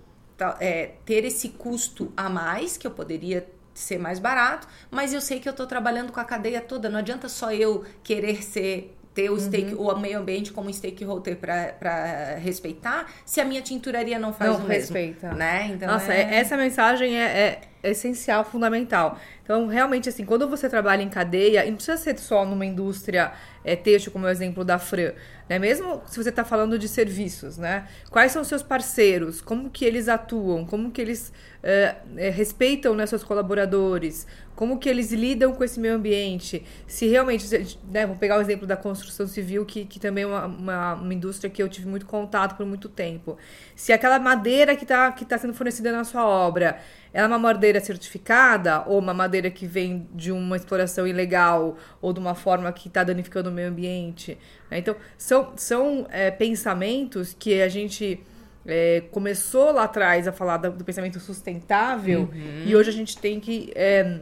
é, 0.60 0.92
ter 1.04 1.24
esse 1.24 1.50
custo 1.50 2.12
a 2.16 2.28
mais, 2.28 2.76
que 2.76 2.86
eu 2.86 2.90
poderia 2.90 3.46
ser 3.74 3.98
mais 3.98 4.18
barato, 4.18 4.66
mas 4.90 5.12
eu 5.12 5.20
sei 5.20 5.38
que 5.38 5.48
eu 5.48 5.50
estou 5.50 5.66
trabalhando 5.66 6.10
com 6.10 6.18
a 6.20 6.24
cadeia 6.24 6.60
toda. 6.60 6.88
Não 6.88 6.98
adianta 6.98 7.28
só 7.28 7.52
eu 7.52 7.84
querer 8.02 8.42
ser 8.42 8.96
ter 9.16 9.30
o, 9.30 9.40
stake, 9.40 9.74
uhum. 9.74 9.88
o 9.88 9.98
meio 9.98 10.18
ambiente 10.18 10.52
como 10.52 10.70
stakeholder 10.70 11.38
para 11.38 12.34
respeitar, 12.34 13.10
se 13.24 13.40
a 13.40 13.46
minha 13.46 13.62
tinturaria 13.62 14.18
não 14.18 14.30
faz 14.30 14.58
não 14.58 14.66
o 14.66 14.68
respeita. 14.68 15.28
mesmo. 15.28 15.38
Né? 15.38 15.70
Então, 15.72 15.88
Nossa, 15.88 16.12
é... 16.12 16.34
essa 16.34 16.54
mensagem 16.54 17.18
é, 17.18 17.24
é, 17.24 17.60
essencial, 17.90 18.44
fundamental. 18.44 19.18
Então, 19.42 19.66
realmente, 19.66 20.08
assim, 20.08 20.24
quando 20.24 20.48
você 20.48 20.68
trabalha 20.68 21.02
em 21.02 21.08
cadeia, 21.08 21.64
e 21.64 21.70
não 21.70 21.76
precisa 21.76 21.96
ser 21.96 22.18
só 22.18 22.44
numa 22.44 22.66
indústria 22.66 23.32
é, 23.64 23.76
têxtil, 23.76 24.12
como 24.12 24.26
o 24.26 24.28
exemplo 24.28 24.64
da 24.64 24.78
Fran, 24.78 25.12
né? 25.48 25.58
Mesmo 25.58 26.02
se 26.06 26.22
você 26.22 26.30
está 26.30 26.44
falando 26.44 26.78
de 26.78 26.88
serviços, 26.88 27.56
né? 27.56 27.86
Quais 28.10 28.32
são 28.32 28.42
seus 28.42 28.62
parceiros? 28.62 29.40
Como 29.40 29.70
que 29.70 29.84
eles 29.84 30.08
atuam? 30.08 30.64
Como 30.64 30.90
que 30.90 31.00
eles 31.00 31.32
é, 31.62 31.96
é, 32.16 32.30
respeitam 32.30 32.94
né, 32.94 33.06
seus 33.06 33.22
colaboradores? 33.22 34.26
Como 34.56 34.78
que 34.78 34.88
eles 34.88 35.12
lidam 35.12 35.52
com 35.52 35.62
esse 35.62 35.78
meio 35.78 35.94
ambiente? 35.94 36.64
Se 36.86 37.06
realmente, 37.06 37.46
né, 37.90 38.06
vou 38.06 38.16
pegar 38.16 38.38
o 38.38 38.40
exemplo 38.40 38.66
da 38.66 38.76
construção 38.76 39.26
civil, 39.26 39.66
que, 39.66 39.84
que 39.84 40.00
também 40.00 40.24
é 40.24 40.26
uma, 40.26 40.46
uma, 40.46 40.94
uma 40.94 41.14
indústria 41.14 41.50
que 41.50 41.62
eu 41.62 41.68
tive 41.68 41.86
muito 41.86 42.06
contato 42.06 42.56
por 42.56 42.64
muito 42.64 42.88
tempo. 42.88 43.36
Se 43.76 43.92
aquela 43.92 44.18
madeira 44.18 44.74
que 44.74 44.84
está 44.84 45.12
que 45.12 45.26
tá 45.26 45.36
sendo 45.36 45.52
fornecida 45.52 45.92
na 45.92 46.04
sua 46.04 46.26
obra, 46.26 46.78
ela 47.12 47.26
é 47.26 47.28
uma 47.28 47.38
madeira 47.38 47.80
certificada 47.80 48.82
ou 48.86 48.98
uma 48.98 49.12
madeira 49.12 49.50
que 49.50 49.66
vem 49.66 50.08
de 50.14 50.32
uma 50.32 50.56
exploração 50.56 51.06
ilegal 51.06 51.76
ou 52.00 52.14
de 52.14 52.18
uma 52.18 52.34
forma 52.34 52.72
que 52.72 52.88
está 52.88 53.04
danificando 53.04 53.50
o 53.50 53.52
meio 53.52 53.68
ambiente? 53.68 54.38
Né? 54.70 54.78
Então, 54.78 54.96
são, 55.18 55.52
são 55.54 56.06
é, 56.10 56.30
pensamentos 56.30 57.36
que 57.38 57.60
a 57.60 57.68
gente 57.68 58.20
é, 58.66 59.02
começou 59.10 59.70
lá 59.70 59.84
atrás 59.84 60.26
a 60.26 60.32
falar 60.32 60.56
do, 60.56 60.70
do 60.72 60.84
pensamento 60.84 61.20
sustentável 61.20 62.22
uhum. 62.32 62.62
e 62.64 62.74
hoje 62.74 62.90
a 62.90 62.92
gente 62.92 63.16
tem 63.18 63.38
que 63.38 63.70
é, 63.74 64.20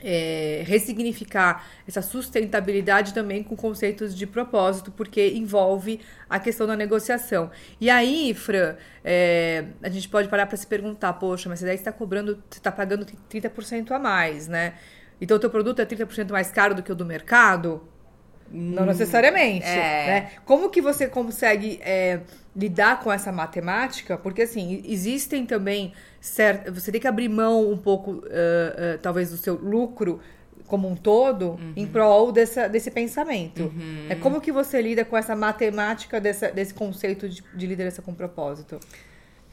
é, 0.00 0.62
ressignificar 0.66 1.66
essa 1.86 2.00
sustentabilidade 2.00 3.12
também 3.12 3.42
com 3.42 3.54
conceitos 3.54 4.16
de 4.16 4.26
propósito, 4.26 4.90
porque 4.90 5.28
envolve 5.30 6.00
a 6.28 6.38
questão 6.38 6.66
da 6.66 6.76
negociação. 6.76 7.50
E 7.80 7.90
aí, 7.90 8.32
Fran, 8.34 8.76
é, 9.04 9.66
a 9.82 9.88
gente 9.88 10.08
pode 10.08 10.28
parar 10.28 10.46
para 10.46 10.56
se 10.56 10.66
perguntar, 10.66 11.12
poxa, 11.14 11.48
mas 11.48 11.60
você 11.60 11.72
está 11.72 11.92
cobrando, 11.92 12.42
você 12.48 12.58
está 12.58 12.72
pagando 12.72 13.06
30% 13.30 13.90
a 13.90 13.98
mais, 13.98 14.48
né? 14.48 14.74
Então 15.20 15.36
o 15.36 15.40
teu 15.40 15.50
produto 15.50 15.80
é 15.80 15.86
30% 15.86 16.30
mais 16.30 16.50
caro 16.50 16.74
do 16.74 16.82
que 16.82 16.92
o 16.92 16.94
do 16.94 17.04
mercado? 17.04 17.82
Não 18.50 18.86
necessariamente. 18.86 19.66
É. 19.66 20.06
Né? 20.06 20.30
Como 20.44 20.70
que 20.70 20.80
você 20.80 21.06
consegue 21.06 21.80
é, 21.82 22.20
lidar 22.54 23.00
com 23.00 23.12
essa 23.12 23.32
matemática? 23.32 24.16
Porque, 24.16 24.42
assim, 24.42 24.82
existem 24.86 25.44
também... 25.46 25.92
Certo, 26.20 26.72
você 26.72 26.90
tem 26.90 27.00
que 27.00 27.06
abrir 27.06 27.28
mão 27.28 27.70
um 27.70 27.78
pouco, 27.78 28.10
uh, 28.10 28.16
uh, 28.16 28.98
talvez, 29.00 29.30
do 29.30 29.36
seu 29.36 29.54
lucro 29.54 30.20
como 30.66 30.88
um 30.88 30.96
todo 30.96 31.50
uhum. 31.50 31.72
em 31.76 31.86
prol 31.86 32.32
dessa, 32.32 32.68
desse 32.68 32.90
pensamento. 32.90 33.64
Uhum. 33.64 34.06
É 34.08 34.14
como 34.16 34.40
que 34.40 34.50
você 34.50 34.82
lida 34.82 35.04
com 35.04 35.16
essa 35.16 35.36
matemática 35.36 36.20
dessa, 36.20 36.50
desse 36.50 36.74
conceito 36.74 37.28
de, 37.28 37.42
de 37.54 37.66
liderança 37.66 38.02
com 38.02 38.12
propósito? 38.12 38.80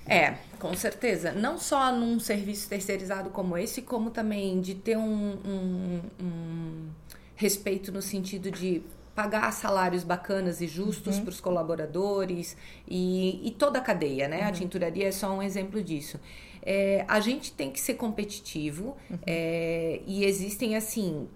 É, 0.06 0.34
com 0.60 0.74
certeza. 0.76 1.32
Não 1.32 1.58
só 1.58 1.92
num 1.92 2.20
serviço 2.20 2.68
terceirizado 2.68 3.30
como 3.30 3.58
esse, 3.58 3.82
como 3.82 4.10
também 4.10 4.60
de 4.60 4.76
ter 4.76 4.98
um, 4.98 5.38
um, 5.46 6.02
um 6.20 6.90
respeito 7.36 7.92
no 7.92 8.02
sentido 8.02 8.52
de 8.52 8.82
pagar 9.16 9.52
salários 9.52 10.04
bacanas 10.04 10.60
e 10.62 10.68
justos 10.68 11.18
uhum. 11.18 11.24
para 11.24 11.30
os 11.30 11.40
colaboradores 11.40 12.58
e, 12.88 13.48
e, 13.48 13.52
toda 13.52 13.80
a 13.80 13.82
cadeia, 13.82 14.28
né? 14.28 14.42
Uhum. 14.42 14.48
A 14.48 14.52
tinturaria 14.52 15.08
é 15.08 15.12
só 15.12 15.32
um 15.32 15.42
exemplo 15.42 15.84
disso. 15.84 16.20
É, 16.62 17.06
a 17.08 17.20
gente 17.20 17.52
tem 17.52 17.70
que 17.70 17.80
ser 17.80 17.96
competitivo 17.96 18.98
uhum. 19.10 19.20
é, 19.28 20.02
e 20.08 20.24
existem 20.24 20.76
assim 20.76 21.28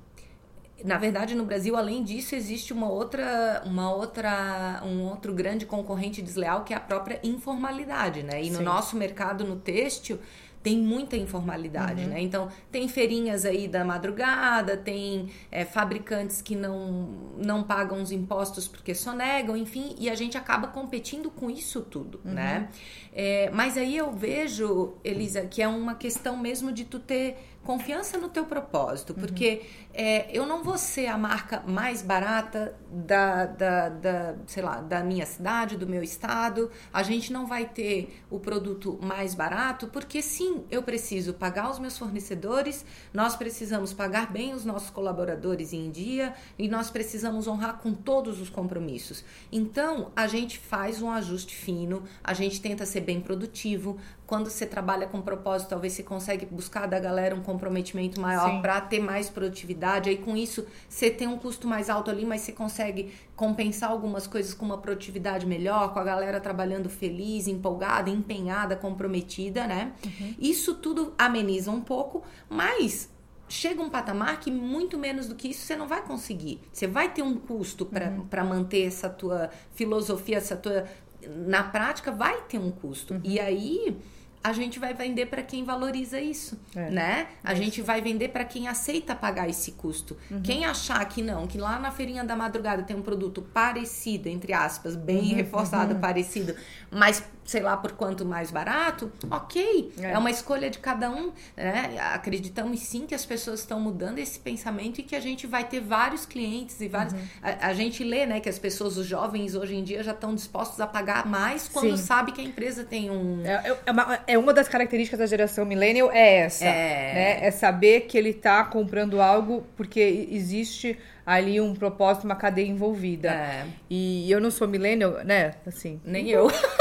na 0.86 0.98
verdade 0.98 1.36
no 1.36 1.44
Brasil 1.44 1.76
além 1.76 2.04
disso 2.04 2.36
existe 2.36 2.72
uma 2.72 2.88
outra 2.88 3.62
uma 3.66 3.94
outra 3.94 4.82
um 4.86 5.04
outro 5.04 5.34
grande 5.34 5.66
concorrente 5.66 6.22
desleal 6.22 6.64
que 6.64 6.74
é 6.74 6.78
a 6.78 6.80
própria 6.80 7.20
informalidade 7.24 8.22
né 8.24 8.42
e 8.42 8.46
Sim. 8.46 8.52
no 8.52 8.62
nosso 8.62 8.96
mercado 8.96 9.44
no 9.44 9.56
têxtil 9.56 10.20
tem 10.68 10.78
muita 10.78 11.16
informalidade, 11.16 12.04
uhum. 12.04 12.10
né? 12.10 12.22
Então, 12.22 12.50
tem 12.70 12.90
feirinhas 12.90 13.46
aí 13.46 13.70
da 13.70 13.86
madrugada, 13.86 14.76
tem 14.76 15.30
é, 15.50 15.64
fabricantes 15.64 16.42
que 16.42 16.58
não, 16.58 17.08
não 17.38 17.64
pagam 17.64 18.02
os 18.02 18.12
impostos 18.12 18.68
porque 18.68 18.94
sonegam, 18.94 19.56
enfim, 19.56 19.96
e 19.98 20.10
a 20.10 20.16
gente 20.16 20.38
acaba 20.38 20.68
competindo 20.68 21.30
com 21.30 21.50
isso 21.50 21.80
tudo, 21.84 22.20
uhum. 22.26 22.34
né? 22.34 22.68
É, 23.14 23.50
mas 23.52 23.78
aí 23.78 23.96
eu 23.96 24.12
vejo, 24.12 24.96
Elisa, 25.06 25.46
que 25.46 25.62
é 25.62 25.70
uma 25.70 25.96
questão 25.96 26.36
mesmo 26.36 26.70
de 26.70 26.84
tu 26.84 27.00
ter 27.00 27.38
confiança 27.68 28.18
no 28.18 28.30
teu 28.30 28.46
propósito, 28.46 29.14
porque 29.14 29.62
uhum. 29.62 29.90
é, 29.94 30.30
eu 30.32 30.46
não 30.46 30.64
vou 30.64 30.78
ser 30.78 31.08
a 31.08 31.18
marca 31.18 31.62
mais 31.68 32.02
barata 32.02 32.74
da, 32.90 33.46
da, 33.46 33.90
da, 33.90 34.36
sei 34.48 34.64
lá, 34.64 34.80
da 34.80 35.04
minha 35.04 35.26
cidade, 35.26 35.76
do 35.76 35.86
meu 35.86 36.02
estado. 36.02 36.72
A 36.94 37.04
gente 37.04 37.34
não 37.34 37.46
vai 37.46 37.66
ter 37.66 38.24
o 38.30 38.40
produto 38.40 38.98
mais 39.02 39.36
barato, 39.36 39.88
porque 39.88 40.22
sim, 40.22 40.64
eu 40.72 40.82
preciso 40.82 41.34
pagar 41.34 41.70
os 41.70 41.78
meus 41.78 41.98
fornecedores, 41.98 42.86
nós 43.14 43.36
precisamos 43.36 43.94
pagar 43.94 44.32
bem 44.32 44.54
os 44.54 44.64
nossos 44.64 44.90
colaboradores 44.90 45.74
em 45.74 45.92
dia 45.92 46.34
e 46.58 46.70
nós 46.70 46.90
precisamos 46.90 47.50
honrar 47.50 47.80
com 47.80 47.94
todos 47.94 48.40
os 48.40 48.50
compromissos. 48.50 49.26
Então, 49.52 50.10
a 50.16 50.26
gente 50.26 50.58
faz 50.58 51.02
um 51.02 51.12
ajuste 51.12 51.54
fino, 51.54 52.04
a 52.24 52.34
gente 52.34 52.62
tenta 52.62 52.86
ser 52.86 53.02
bem 53.02 53.20
produtivo, 53.20 53.98
quando 54.28 54.50
você 54.50 54.66
trabalha 54.66 55.08
com 55.08 55.22
propósito, 55.22 55.70
talvez 55.70 55.94
você 55.94 56.04
consegue 56.04 56.46
buscar 56.46 56.86
da 56.86 57.00
galera 57.00 57.34
um 57.34 57.42
comprometimento 57.42 58.20
maior 58.20 58.62
para 58.62 58.82
ter 58.82 59.00
mais 59.00 59.30
produtividade. 59.30 60.10
Aí 60.10 60.18
com 60.18 60.36
isso, 60.36 60.68
você 60.90 61.10
tem 61.10 61.26
um 61.28 61.38
custo 61.38 61.66
mais 61.66 61.90
alto 61.90 62.12
ali, 62.12 62.26
mas 62.26 62.42
você 62.42 62.52
consegue 62.52 63.14
compensar 63.38 63.90
algumas 63.90 64.28
coisas 64.28 64.54
com 64.54 64.66
uma 64.66 64.80
produtividade 64.80 65.46
melhor, 65.46 65.94
com 65.94 66.00
a 66.00 66.04
galera 66.04 66.42
trabalhando 66.42 66.90
feliz, 66.90 67.48
empolgada, 67.48 68.10
empenhada, 68.10 68.76
comprometida, 68.76 69.66
né? 69.66 69.94
Uhum. 70.06 70.36
Isso 70.38 70.76
tudo 70.76 71.14
ameniza 71.18 71.72
um 71.72 71.80
pouco, 71.80 72.22
mas 72.50 73.10
chega 73.48 73.82
um 73.82 73.90
patamar 73.90 74.42
que 74.42 74.52
muito 74.52 74.98
menos 74.98 75.28
do 75.28 75.36
que 75.36 75.48
isso 75.48 75.62
você 75.62 75.78
não 75.78 75.88
vai 75.88 76.02
conseguir. 76.02 76.60
Você 76.70 76.86
vai 76.86 77.14
ter 77.14 77.22
um 77.22 77.36
custo 77.36 77.86
para 77.86 78.10
uhum. 78.44 78.50
manter 78.50 78.86
essa 78.86 79.10
tua 79.10 79.50
filosofia, 79.74 80.36
essa 80.36 80.58
tua 80.58 80.86
na 81.26 81.64
prática 81.64 82.12
vai 82.12 82.42
ter 82.42 82.60
um 82.60 82.72
custo. 82.72 83.14
Uhum. 83.14 83.22
E 83.24 83.40
aí 83.40 83.98
a 84.44 84.54
gente 84.54 84.80
vai 84.80 84.94
vender 84.94 85.26
para 85.26 85.42
quem 85.42 85.64
valoriza 85.64 86.20
isso, 86.20 86.60
é. 86.76 86.90
né? 86.90 87.28
A 87.44 87.54
é 87.54 87.56
gente 87.56 87.82
vai 87.82 88.02
vender 88.02 88.30
para 88.30 88.46
quem 88.46 88.68
aceita 88.68 89.16
pagar 89.16 89.50
esse 89.50 89.74
custo. 89.74 90.16
Uhum. 90.32 90.42
Quem 90.42 90.66
achar 90.66 91.04
que 91.06 91.22
não, 91.22 91.48
que 91.48 91.58
lá 91.58 91.80
na 91.80 91.92
feirinha 91.92 92.24
da 92.24 92.36
madrugada 92.36 92.84
tem 92.84 92.96
um 92.96 93.02
produto 93.02 93.42
parecido, 93.42 94.30
entre 94.30 94.54
aspas, 94.54 94.96
bem 94.96 95.32
uhum. 95.32 95.36
reforçado, 95.36 95.96
uhum. 95.96 96.00
parecido, 96.00 96.56
mas 96.90 97.24
sei 97.48 97.62
lá 97.62 97.78
por 97.78 97.94
quanto 97.94 98.26
mais 98.26 98.52
barato, 98.52 99.10
ok. 99.32 99.94
É, 100.00 100.12
é 100.12 100.18
uma 100.18 100.30
escolha 100.30 100.70
de 100.70 100.80
cada 100.80 101.10
um. 101.10 101.32
Né? 101.56 101.98
Acreditamos 102.14 102.82
sim 102.82 103.08
que 103.08 103.16
as 103.16 103.26
pessoas 103.26 103.62
estão 103.62 103.80
mudando 103.80 104.20
esse 104.20 104.38
pensamento 104.38 105.00
e 105.00 105.04
que 105.04 105.16
a 105.16 105.20
gente 105.22 105.48
vai 105.48 105.64
ter 105.64 105.80
vários 105.80 106.26
clientes 106.26 106.80
e 106.82 106.90
vários. 106.90 107.14
Uhum. 107.14 107.20
A, 107.42 107.68
a, 107.68 107.74
gente 107.74 108.04
lê, 108.04 108.26
né, 108.26 108.42
que 108.42 108.50
as 108.50 108.60
pessoas, 108.60 108.98
os 108.98 109.08
jovens 109.08 109.56
hoje 109.56 109.76
em 109.76 109.84
dia 109.84 110.04
já 110.04 110.12
estão 110.12 110.36
dispostos 110.36 110.82
a 110.82 110.86
pagar 110.86 111.26
mais 111.26 111.70
quando 111.70 111.96
sim. 111.96 112.04
sabe 112.04 112.34
que 112.34 112.42
a 112.42 112.44
empresa 112.44 112.84
tem 112.84 113.10
um. 113.10 113.42
É, 113.46 113.70
é, 113.70 113.78
é 113.86 113.92
uma, 113.92 114.20
é 114.28 114.38
uma 114.38 114.54
das 114.54 114.68
características 114.68 115.20
da 115.20 115.26
geração 115.26 115.64
millennial 115.64 116.12
é 116.12 116.40
essa. 116.40 116.66
É, 116.66 117.14
né? 117.14 117.48
é 117.48 117.52
saber 117.52 118.02
que 118.02 118.18
ele 118.18 118.32
está 118.32 118.62
comprando 118.66 119.22
algo 119.22 119.66
porque 119.78 120.28
existe 120.30 121.00
ali 121.26 121.60
um 121.60 121.74
propósito, 121.74 122.26
uma 122.26 122.36
cadeia 122.36 122.68
envolvida. 122.68 123.30
É. 123.30 123.66
E 123.90 124.30
eu 124.32 124.40
não 124.40 124.52
sou 124.52 124.68
millennial, 124.68 125.24
né? 125.26 125.56
Assim. 125.66 126.02
Nem 126.06 126.30
eu. 126.30 126.50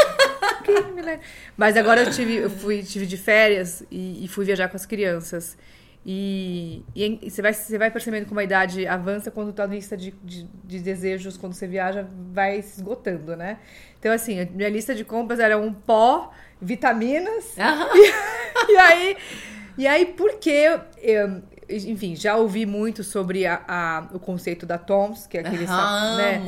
Mas 1.56 1.76
agora 1.76 2.02
eu 2.02 2.10
tive, 2.10 2.36
eu 2.36 2.50
fui, 2.50 2.82
tive 2.82 3.06
de 3.06 3.16
férias 3.16 3.82
e, 3.90 4.24
e 4.24 4.28
fui 4.28 4.44
viajar 4.44 4.68
com 4.68 4.76
as 4.76 4.86
crianças. 4.86 5.56
E, 6.08 6.84
e, 6.94 7.28
você, 7.28 7.42
vai, 7.42 7.52
você 7.52 7.76
vai 7.76 7.90
percebendo 7.90 8.26
como 8.26 8.38
a 8.38 8.44
idade 8.44 8.86
avança 8.86 9.28
quando 9.28 9.52
tua 9.52 9.66
lista 9.66 9.96
de, 9.96 10.14
de, 10.22 10.44
de, 10.64 10.78
desejos, 10.78 11.36
quando 11.36 11.54
você 11.54 11.66
viaja, 11.66 12.06
vai 12.32 12.62
se 12.62 12.76
esgotando, 12.76 13.34
né? 13.34 13.58
Então, 13.98 14.12
assim, 14.12 14.38
a 14.38 14.46
minha 14.46 14.68
lista 14.68 14.94
de 14.94 15.04
compras 15.04 15.40
era 15.40 15.58
um 15.58 15.74
pó, 15.74 16.32
vitaminas. 16.60 17.56
Uhum. 17.56 17.96
E, 18.68 18.72
e, 18.72 18.76
aí, 18.78 19.16
e 19.78 19.86
aí, 19.86 20.06
porque 20.06 20.78
eu, 20.98 21.42
enfim, 21.68 22.14
já 22.14 22.36
ouvi 22.36 22.64
muito 22.64 23.02
sobre 23.02 23.46
a, 23.46 23.62
a, 23.66 24.08
o 24.12 24.18
conceito 24.18 24.64
da 24.64 24.78
Toms, 24.78 25.26
que 25.26 25.38
é 25.38 25.40
aquele 25.40 25.66
ah, 25.68 26.16
né? 26.16 26.42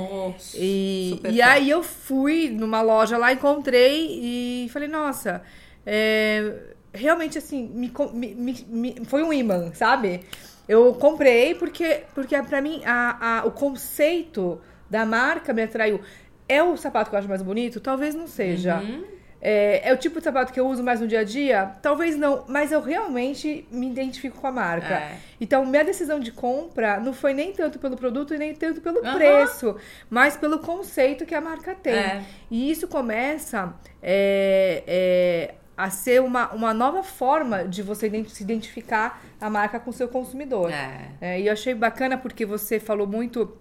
E, 0.55 1.21
e 1.31 1.43
aí 1.43 1.69
eu 1.69 1.83
fui 1.83 2.49
numa 2.51 2.81
loja 2.83 3.17
lá, 3.17 3.33
encontrei 3.33 4.21
e 4.23 4.69
falei, 4.71 4.89
nossa, 4.89 5.43
é, 5.85 6.55
realmente 6.93 7.39
assim, 7.39 7.69
me, 7.69 7.93
me, 8.15 8.67
me, 8.69 8.97
foi 9.05 9.23
um 9.23 9.33
imã, 9.33 9.73
sabe? 9.75 10.21
Eu 10.69 10.95
comprei 10.95 11.55
porque, 11.55 12.03
porque 12.15 12.41
para 12.43 12.61
mim 12.61 12.83
a, 12.85 13.41
a, 13.41 13.47
o 13.47 13.51
conceito 13.51 14.61
da 14.89 15.05
marca 15.05 15.53
me 15.53 15.63
atraiu. 15.63 16.01
É 16.49 16.63
o 16.63 16.77
sapato 16.77 17.11
que 17.11 17.17
eu 17.17 17.19
acho 17.19 17.29
mais 17.29 17.43
bonito? 17.43 17.81
Talvez 17.81 18.15
não 18.15 18.27
seja. 18.27 18.79
Uhum. 18.79 19.18
É, 19.41 19.89
é, 19.89 19.93
o 19.93 19.97
tipo 19.97 20.19
de 20.19 20.25
sapato 20.25 20.53
que 20.53 20.59
eu 20.59 20.67
uso 20.67 20.83
mais 20.83 21.01
no 21.01 21.07
dia 21.07 21.21
a 21.21 21.25
dia? 21.25 21.73
Talvez 21.81 22.17
não, 22.17 22.45
mas 22.49 22.73
eu 22.73 22.81
realmente 22.81 23.67
me 23.71 23.89
identifico 23.89 24.41
com 24.41 24.47
a 24.47 24.53
marca. 24.53 24.95
É. 24.95 25.17
Então, 25.41 25.65
minha 25.65 25.85
decisão 25.85 26.19
de 26.19 26.33
compra 26.33 26.99
não 26.99 27.13
foi 27.13 27.33
nem 27.33 27.53
tanto 27.53 27.79
pelo 27.79 27.97
produto 27.97 28.35
e 28.35 28.39
nem 28.39 28.55
tanto 28.55 28.81
pelo 28.81 28.99
uhum. 28.99 29.15
preço, 29.15 29.77
mas 30.11 30.37
pelo 30.37 30.59
conceito 30.59 31.25
que 31.25 31.35
a 31.35 31.41
marca 31.41 31.75
tem. 31.75 31.95
É. 31.95 32.25
E 32.51 32.71
isso 32.71 32.89
começa 32.89 33.75
é, 34.03 34.83
é, 34.87 35.55
a 35.77 35.89
ser 35.89 36.21
uma, 36.21 36.51
uma 36.53 36.75
nova 36.75 37.05
forma 37.05 37.65
de 37.65 37.83
você 37.83 38.11
se 38.27 38.43
identificar 38.43 39.23
a 39.41 39.49
marca 39.49 39.79
com 39.79 39.91
o 39.91 39.93
seu 39.93 40.09
consumidor. 40.09 40.73
É. 41.21 41.41
e 41.41 41.47
eu 41.47 41.53
achei 41.53 41.75
bacana 41.75 42.19
porque 42.19 42.45
você 42.45 42.81
falou 42.81 43.07
muito 43.07 43.57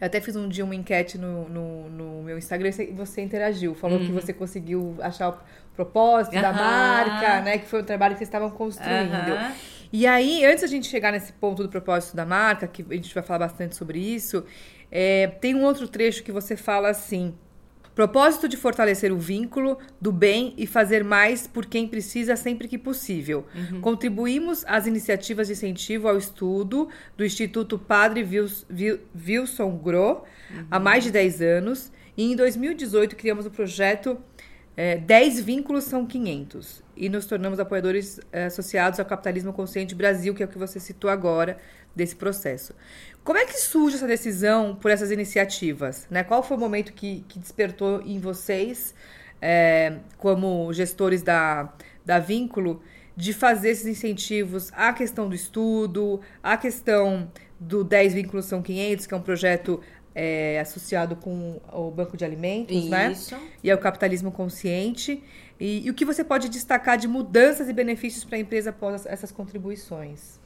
eu 0.00 0.06
até 0.06 0.20
fiz 0.20 0.36
um 0.36 0.48
dia 0.48 0.64
uma 0.64 0.74
enquete 0.74 1.16
no, 1.18 1.48
no, 1.48 1.90
no 1.90 2.22
meu 2.22 2.36
Instagram 2.36 2.70
e 2.78 2.92
você 2.92 3.22
interagiu. 3.22 3.74
Falou 3.74 3.98
uhum. 3.98 4.06
que 4.06 4.12
você 4.12 4.32
conseguiu 4.32 4.96
achar 5.00 5.30
o 5.30 5.38
propósito 5.74 6.36
uhum. 6.36 6.42
da 6.42 6.52
marca, 6.52 7.40
né? 7.40 7.58
Que 7.58 7.66
foi 7.66 7.82
um 7.82 7.84
trabalho 7.84 8.14
que 8.14 8.18
vocês 8.18 8.28
estavam 8.28 8.50
construindo. 8.50 9.12
Uhum. 9.12 9.52
E 9.92 10.06
aí, 10.06 10.44
antes 10.44 10.62
da 10.62 10.66
gente 10.66 10.88
chegar 10.88 11.12
nesse 11.12 11.32
ponto 11.32 11.62
do 11.62 11.68
propósito 11.68 12.16
da 12.16 12.26
marca, 12.26 12.66
que 12.66 12.84
a 12.90 12.94
gente 12.94 13.14
vai 13.14 13.22
falar 13.22 13.38
bastante 13.40 13.76
sobre 13.76 13.98
isso, 13.98 14.44
é, 14.90 15.28
tem 15.40 15.54
um 15.54 15.64
outro 15.64 15.86
trecho 15.86 16.22
que 16.22 16.32
você 16.32 16.56
fala 16.56 16.88
assim. 16.88 17.34
Propósito 17.94 18.48
de 18.48 18.56
fortalecer 18.56 19.12
o 19.12 19.18
vínculo 19.18 19.78
do 20.00 20.10
bem 20.10 20.52
e 20.56 20.66
fazer 20.66 21.04
mais 21.04 21.46
por 21.46 21.64
quem 21.64 21.86
precisa 21.86 22.34
sempre 22.34 22.66
que 22.66 22.76
possível. 22.76 23.46
Uhum. 23.54 23.80
Contribuímos 23.80 24.64
às 24.66 24.86
iniciativas 24.86 25.46
de 25.46 25.52
incentivo 25.52 26.08
ao 26.08 26.16
estudo 26.16 26.88
do 27.16 27.24
Instituto 27.24 27.78
Padre 27.78 28.26
Wilson 29.26 29.78
Gro 29.78 30.24
uhum. 30.50 30.66
há 30.70 30.80
mais 30.80 31.04
de 31.04 31.12
10 31.12 31.40
anos 31.40 31.92
e 32.16 32.32
em 32.32 32.34
2018 32.34 33.14
criamos 33.14 33.46
o 33.46 33.50
projeto 33.50 34.18
é, 34.76 34.96
10 34.96 35.40
vínculos 35.40 35.84
são 35.84 36.04
500 36.04 36.82
e 36.96 37.08
nos 37.08 37.26
tornamos 37.26 37.60
apoiadores 37.60 38.20
é, 38.32 38.46
associados 38.46 38.98
ao 38.98 39.06
Capitalismo 39.06 39.52
Consciente 39.52 39.94
Brasil, 39.94 40.34
que 40.34 40.42
é 40.42 40.46
o 40.46 40.48
que 40.48 40.58
você 40.58 40.80
citou 40.80 41.10
agora 41.10 41.58
desse 41.94 42.16
processo. 42.16 42.74
Como 43.24 43.38
é 43.38 43.46
que 43.46 43.58
surge 43.58 43.96
essa 43.96 44.06
decisão 44.06 44.76
por 44.76 44.90
essas 44.90 45.10
iniciativas? 45.10 46.06
Né? 46.10 46.22
Qual 46.22 46.42
foi 46.42 46.58
o 46.58 46.60
momento 46.60 46.92
que, 46.92 47.24
que 47.26 47.38
despertou 47.38 48.02
em 48.02 48.18
vocês, 48.18 48.94
é, 49.40 49.96
como 50.18 50.70
gestores 50.74 51.22
da, 51.22 51.72
da 52.04 52.18
Vínculo, 52.18 52.82
de 53.16 53.32
fazer 53.32 53.70
esses 53.70 53.86
incentivos 53.86 54.70
à 54.74 54.92
questão 54.92 55.26
do 55.26 55.34
estudo, 55.34 56.20
à 56.42 56.58
questão 56.58 57.30
do 57.58 57.82
10 57.82 58.12
Vínculos 58.12 58.44
São 58.44 58.60
500, 58.60 59.06
que 59.06 59.14
é 59.14 59.16
um 59.16 59.22
projeto 59.22 59.80
é, 60.14 60.60
associado 60.60 61.16
com 61.16 61.60
o 61.72 61.90
Banco 61.90 62.18
de 62.18 62.26
Alimentos, 62.26 62.88
né? 62.90 63.12
Isso. 63.12 63.34
né? 63.34 63.40
E 63.62 63.70
é 63.70 63.74
o 63.74 63.78
capitalismo 63.78 64.30
consciente. 64.30 65.22
E, 65.58 65.86
e, 65.86 65.90
o 65.90 65.94
que 65.94 66.04
você 66.04 66.22
pode 66.22 66.48
destacar 66.50 66.98
de 66.98 67.08
mudanças 67.08 67.68
e 67.70 67.72
benefícios 67.72 68.24
para 68.24 68.36
a 68.36 68.40
empresa 68.40 68.70
após 68.70 69.06
essas 69.06 69.32
contribuições? 69.32 70.43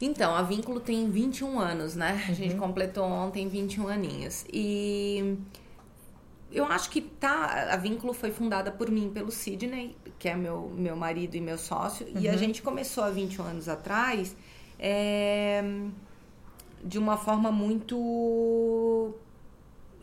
Então, 0.00 0.34
a 0.34 0.42
Vínculo 0.42 0.80
tem 0.80 1.10
21 1.10 1.58
anos, 1.58 1.94
né? 1.94 2.24
A 2.28 2.32
gente 2.32 2.54
uhum. 2.54 2.60
completou 2.60 3.04
ontem 3.04 3.46
21 3.48 3.88
aninhos. 3.88 4.46
E 4.50 5.36
eu 6.50 6.64
acho 6.64 6.88
que 6.90 7.02
tá. 7.02 7.68
A 7.70 7.76
Vínculo 7.76 8.14
foi 8.14 8.32
fundada 8.32 8.70
por 8.70 8.90
mim, 8.90 9.10
pelo 9.10 9.30
Sidney, 9.30 9.94
que 10.18 10.28
é 10.28 10.34
meu, 10.34 10.72
meu 10.74 10.96
marido 10.96 11.36
e 11.36 11.40
meu 11.40 11.58
sócio. 11.58 12.06
Uhum. 12.06 12.20
E 12.20 12.28
a 12.28 12.32
uhum. 12.32 12.38
gente 12.38 12.62
começou 12.62 13.04
há 13.04 13.10
21 13.10 13.44
anos 13.44 13.68
atrás 13.68 14.34
é, 14.78 15.62
de 16.82 16.98
uma 16.98 17.18
forma 17.18 17.52
muito. 17.52 19.14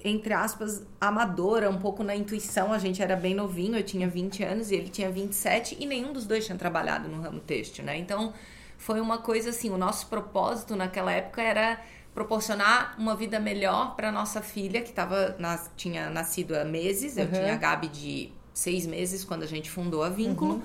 Entre 0.04 0.32
aspas, 0.32 0.86
amadora, 1.02 1.72
um 1.72 1.80
pouco 1.80 2.04
na 2.04 2.16
intuição. 2.16 2.72
A 2.72 2.78
gente 2.78 3.02
era 3.02 3.16
bem 3.16 3.34
novinho, 3.34 3.76
eu 3.76 3.84
tinha 3.84 4.08
20 4.08 4.44
anos 4.44 4.70
e 4.70 4.76
ele 4.76 4.90
tinha 4.90 5.10
27, 5.10 5.76
e 5.80 5.88
nenhum 5.88 6.14
dos 6.14 6.28
dois 6.28 6.46
tinha 6.46 6.58
trabalhado 6.58 7.10
no 7.10 7.20
ramo 7.20 7.40
têxtil, 7.40 7.84
né? 7.84 7.98
Então, 7.98 8.32
foi 8.78 9.02
uma 9.02 9.18
coisa 9.18 9.50
assim, 9.50 9.70
o 9.70 9.78
nosso 9.78 10.08
propósito 10.08 10.76
naquela 10.76 11.12
época 11.12 11.42
era 11.42 11.80
proporcionar 12.14 12.96
uma 12.98 13.16
vida 13.16 13.40
melhor 13.40 13.96
para 13.96 14.12
nossa 14.12 14.42
filha, 14.42 14.82
que 14.82 14.92
tava, 14.92 15.36
nas, 15.38 15.70
tinha 15.76 16.10
nascido 16.10 16.56
há 16.56 16.64
meses, 16.64 17.18
eu 17.18 17.26
uhum. 17.26 17.32
tinha 17.32 17.54
a 17.54 17.58
Gabi 17.58 17.88
de 17.88 18.32
seis 18.54 18.88
meses 18.88 19.24
quando 19.24 19.44
a 19.44 19.48
gente 19.48 19.70
fundou 19.70 20.04
a 20.04 20.10
Vínculo. 20.10 20.56
Uhum. 20.56 20.62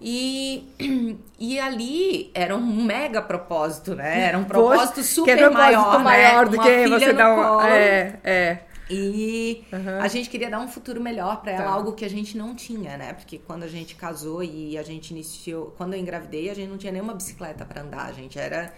E, 0.00 0.68
e 1.38 1.58
ali 1.58 2.30
era 2.34 2.56
um 2.56 2.84
mega 2.84 3.20
propósito, 3.20 3.94
né? 3.94 4.22
Era 4.28 4.38
um 4.38 4.44
propósito 4.44 4.96
Poxa, 4.96 5.08
super 5.08 5.36
que 5.36 5.42
é 5.42 5.48
propósito 5.48 5.80
maior, 5.80 6.02
maior 6.02 6.44
né? 6.46 6.50
do 6.50 6.56
uma 6.56 6.64
que 6.64 6.88
você 6.88 7.12
dá 7.12 7.34
um, 7.34 7.60
é, 7.62 8.18
é. 8.22 8.58
E 8.90 9.64
uhum. 9.72 10.00
a 10.00 10.08
gente 10.08 10.30
queria 10.30 10.48
dar 10.48 10.60
um 10.60 10.68
futuro 10.68 11.00
melhor 11.00 11.42
para 11.42 11.52
ela, 11.52 11.64
Tá. 11.64 11.70
algo 11.70 11.92
que 11.92 12.04
a 12.04 12.10
gente 12.10 12.36
não 12.36 12.54
tinha, 12.54 12.96
né? 12.96 13.12
Porque 13.12 13.38
quando 13.38 13.62
a 13.62 13.68
gente 13.68 13.94
casou 13.94 14.42
e 14.42 14.78
a 14.78 14.82
gente 14.82 15.10
iniciou, 15.10 15.74
quando 15.76 15.94
eu 15.94 16.00
engravidei, 16.00 16.48
a 16.48 16.54
gente 16.54 16.68
não 16.68 16.78
tinha 16.78 16.92
nenhuma 16.92 17.14
bicicleta 17.14 17.64
para 17.64 17.82
andar, 17.82 18.06
a 18.06 18.12
gente 18.12 18.38
era 18.38 18.72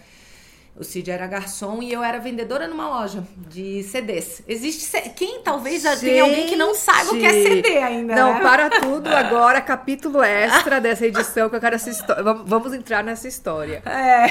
o 0.73 0.83
Cid 0.83 1.11
era 1.11 1.27
garçom 1.27 1.81
e 1.83 1.91
eu 1.91 2.01
era 2.03 2.17
vendedora 2.17 2.67
numa 2.67 2.87
loja 2.87 3.23
de 3.49 3.83
CDs. 3.83 4.41
Existe 4.47 4.89
quem 5.15 5.41
talvez 5.43 5.83
já 5.83 5.95
tenha 5.97 6.23
alguém 6.23 6.47
que 6.47 6.55
não 6.55 6.73
saiba 6.73 7.11
o 7.11 7.17
que 7.19 7.25
é. 7.25 7.31
CD 7.43 7.77
ainda, 7.77 8.15
Não, 8.15 8.33
né? 8.35 8.39
para 8.41 8.69
tudo 8.79 9.07
agora, 9.13 9.59
capítulo 9.61 10.23
extra 10.23 10.79
dessa 10.79 11.05
edição 11.05 11.49
que 11.49 11.55
eu 11.55 11.59
quero 11.59 11.75
essa 11.75 11.89
história. 11.89 12.23
Vamos, 12.23 12.73
entrar 12.73 13.03
nessa 13.03 13.27
história. 13.27 13.83
É. 13.85 14.29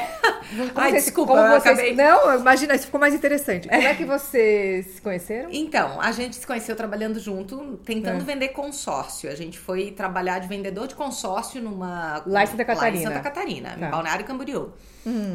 Como 0.51 0.73
Ai, 0.77 0.91
vocês- 0.93 1.05
desculpa, 1.05 1.35
como 1.35 1.49
vocês- 1.61 1.79
acabei. 1.79 1.95
Não, 1.95 2.35
imagina, 2.39 2.75
isso 2.75 2.87
ficou 2.87 2.99
mais 3.01 3.15
interessante. 3.15 3.69
Como 3.69 3.83
é 3.83 3.95
que 3.95 4.05
vocês 4.07 4.87
se 4.95 5.01
conheceram? 5.03 5.51
Então, 5.53 6.01
a 6.01 6.11
gente 6.11 6.37
se 6.37 6.47
conheceu 6.47 6.75
trabalhando 6.75 7.21
junto, 7.21 7.79
tentando 7.85 8.23
É. 8.23 8.25
vender 8.25 8.49
consórcio. 8.49 9.31
A 9.31 9.35
gente 9.35 9.59
foi 9.59 9.91
trabalhar 9.93 10.39
de 10.39 10.49
vendedor 10.49 10.89
de 10.89 10.95
consórcio 10.95 11.61
numa. 11.63 12.23
Lá 12.27 12.43
em 12.43 12.47
Santa 12.47 12.65
Catarina. 12.65 13.09
Santa 13.11 13.21
Catarina, 13.21 13.77
Tá. 13.79 13.87
Em 13.87 13.91
Balneário 13.91 14.25
Camboriú. 14.25 14.73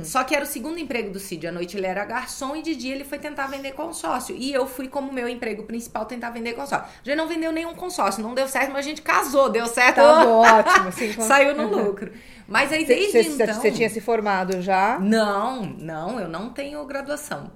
Só 0.04 0.24
que 0.24 0.36
era 0.36 0.44
o 0.46 0.48
segundo 0.48 0.78
emprego 0.80 1.10
do 1.12 1.20
Cid. 1.20 1.48
À 1.48 1.52
noite 1.52 1.76
ele 1.78 1.88
era 1.88 2.06
garçom 2.06 2.56
e 2.56 2.62
de 2.62 2.76
dia 2.76 2.94
ele 2.94 3.04
foi 3.04 3.18
tentar 3.18 3.48
vender 3.48 3.72
consórcio. 3.72 4.36
E 4.36 4.54
eu 4.54 4.68
fui 4.68 4.88
como 4.88 5.12
meu 5.12 5.28
emprego 5.28 5.64
principal 5.64 6.06
tentar 6.06 6.30
vender 6.30 6.54
consórcio. 6.54 6.88
A 6.88 7.04
gente 7.04 7.18
não 7.18 7.28
vendeu 7.28 7.52
nenhum 7.52 7.74
consórcio, 7.74 8.22
não 8.22 8.34
deu 8.36 8.48
certo, 8.48 8.70
mas 8.72 8.86
a 8.86 8.90
gente 8.90 9.02
casou, 9.02 9.50
deu 9.50 9.66
certo. 9.68 9.96
Tá 9.96 10.26
ótimo. 10.28 11.16
Com- 11.16 11.22
Saiu 11.24 11.56
no 11.56 11.68
lucro. 11.68 12.12
Mas 12.48 12.72
aí 12.72 12.86
Você, 12.86 12.94
desde 12.96 13.12
você- 13.24 13.44
então. 13.44 13.56
você 13.56 13.72
tinha 13.72 13.90
se 13.90 14.00
formado 14.00 14.62
já? 14.62 15.00
Não, 15.00 15.64
não, 15.80 16.20
eu 16.20 16.28
não 16.30 16.50
tenho 16.50 16.84
graduação. 16.86 17.50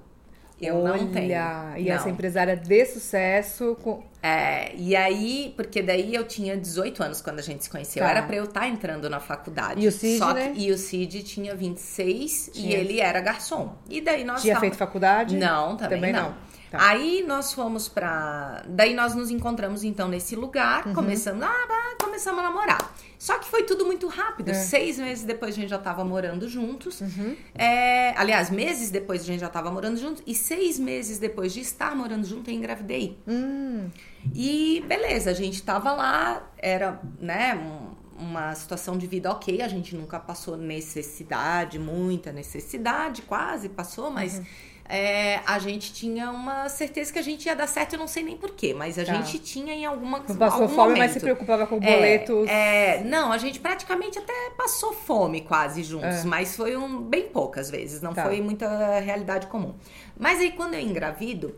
Eu 0.60 0.76
Olha, 0.82 0.98
não 1.02 1.06
tenho. 1.10 1.30
E 1.78 1.84
não. 1.88 1.94
essa 1.94 2.10
empresária 2.10 2.54
de 2.56 2.84
sucesso. 2.84 3.76
Com... 3.82 4.02
É, 4.22 4.74
e 4.76 4.94
aí, 4.94 5.54
porque 5.56 5.80
daí 5.80 6.14
eu 6.14 6.24
tinha 6.24 6.54
18 6.56 7.02
anos 7.02 7.22
quando 7.22 7.38
a 7.38 7.42
gente 7.42 7.64
se 7.64 7.70
conheceu. 7.70 8.02
Tá. 8.02 8.10
Era 8.10 8.22
pra 8.22 8.36
eu 8.36 8.44
estar 8.44 8.68
entrando 8.68 9.08
na 9.08 9.18
faculdade. 9.20 9.82
E 9.82 9.88
o 9.88 9.92
Cid, 9.92 10.18
Só 10.18 10.34
né? 10.34 10.50
que, 10.54 10.60
e 10.66 10.70
o 10.70 10.76
Cid 10.76 11.22
tinha 11.22 11.54
26 11.54 12.48
e 12.48 12.50
Tinha. 12.50 12.76
ele 12.76 13.00
era 13.00 13.20
garçom. 13.20 13.74
E 13.88 14.00
daí 14.02 14.22
nós 14.24 14.42
Tinha 14.42 14.54
tava- 14.54 14.60
feito 14.60 14.76
faculdade? 14.76 15.36
Não, 15.38 15.76
também, 15.78 15.98
Também 15.98 16.12
não. 16.12 16.22
não. 16.30 16.49
Tá. 16.70 16.78
Aí 16.88 17.24
nós 17.26 17.52
fomos 17.52 17.88
pra. 17.88 18.62
Daí 18.68 18.94
nós 18.94 19.14
nos 19.14 19.30
encontramos 19.30 19.82
então 19.82 20.06
nesse 20.08 20.36
lugar, 20.36 20.86
Uhum. 20.86 20.94
começamos, 20.94 21.42
ah, 21.42 21.96
começamos 22.00 22.38
a 22.40 22.42
namorar. 22.44 22.94
Só 23.18 23.38
que 23.38 23.46
foi 23.48 23.64
tudo 23.64 23.84
muito 23.84 24.06
rápido. 24.06 24.50
É. 24.50 24.54
Seis 24.54 24.96
meses 24.98 25.24
depois 25.24 25.54
a 25.54 25.56
gente 25.60 25.68
já 25.68 25.78
tava 25.78 26.04
morando 26.04 26.48
juntos. 26.48 27.00
Uhum. 27.00 27.36
É, 27.54 28.14
aliás, 28.16 28.50
meses 28.50 28.90
depois 28.90 29.22
a 29.22 29.24
gente 29.24 29.40
já 29.40 29.48
tava 29.48 29.70
morando 29.70 29.98
juntos. 29.98 30.22
E 30.26 30.34
seis 30.34 30.78
meses 30.78 31.18
depois 31.18 31.52
de 31.52 31.60
estar 31.60 31.94
morando 31.96 32.24
junto, 32.26 32.48
eu 32.50 32.54
engravidei. 32.54 33.18
Hum, 33.26 33.88
E 34.34 34.84
beleza, 34.86 35.30
a 35.30 35.34
gente 35.34 35.62
tava 35.62 35.92
lá, 35.92 36.46
era, 36.58 37.00
né, 37.18 37.54
um- 37.54 37.90
uma 38.22 38.54
situação 38.54 38.98
de 38.98 39.06
vida 39.06 39.30
ok, 39.30 39.62
a 39.62 39.68
gente 39.68 39.96
nunca 39.96 40.20
passou 40.20 40.54
necessidade, 40.56 41.78
muita 41.78 42.30
necessidade, 42.32 43.22
quase 43.22 43.70
passou, 43.70 44.10
mas 44.10 44.36
Uhum. 44.38 44.44
É, 44.90 45.40
a 45.46 45.58
gente 45.58 45.92
tinha 45.92 46.30
uma 46.30 46.68
certeza 46.68 47.12
que 47.12 47.18
a 47.18 47.22
gente 47.22 47.46
ia 47.46 47.54
dar 47.54 47.66
certo, 47.66 47.92
eu 47.94 47.98
não 47.98 48.08
sei 48.08 48.22
nem 48.22 48.36
porquê, 48.36 48.74
mas 48.74 48.98
a 48.98 49.04
Tá. 49.04 49.14
gente 49.14 49.38
tinha 49.38 49.72
em 49.72 49.84
alguma 49.86 50.18
não 50.26 50.36
passou 50.36 50.68
fome, 50.68 50.76
momento. 50.94 50.98
mas 50.98 51.12
se 51.12 51.20
preocupava 51.20 51.66
com 51.66 51.76
É, 51.76 51.80
boletos. 51.80 52.48
É, 52.48 53.02
não, 53.04 53.32
a 53.32 53.38
gente 53.38 53.60
praticamente 53.60 54.18
até 54.18 54.32
passou 54.56 54.92
fome 54.92 55.42
quase 55.42 55.82
juntos, 55.82 56.24
É. 56.24 56.24
mas 56.24 56.56
foi 56.56 56.76
um, 56.76 57.00
bem 57.02 57.28
poucas 57.28 57.70
vezes, 57.70 58.02
não 58.02 58.12
Tá. 58.12 58.24
foi 58.24 58.40
muita 58.40 58.98
realidade 59.00 59.46
comum. 59.46 59.74
Mas 60.18 60.40
aí 60.40 60.52
quando 60.52 60.74
eu 60.74 60.80
engravido, 60.80 61.54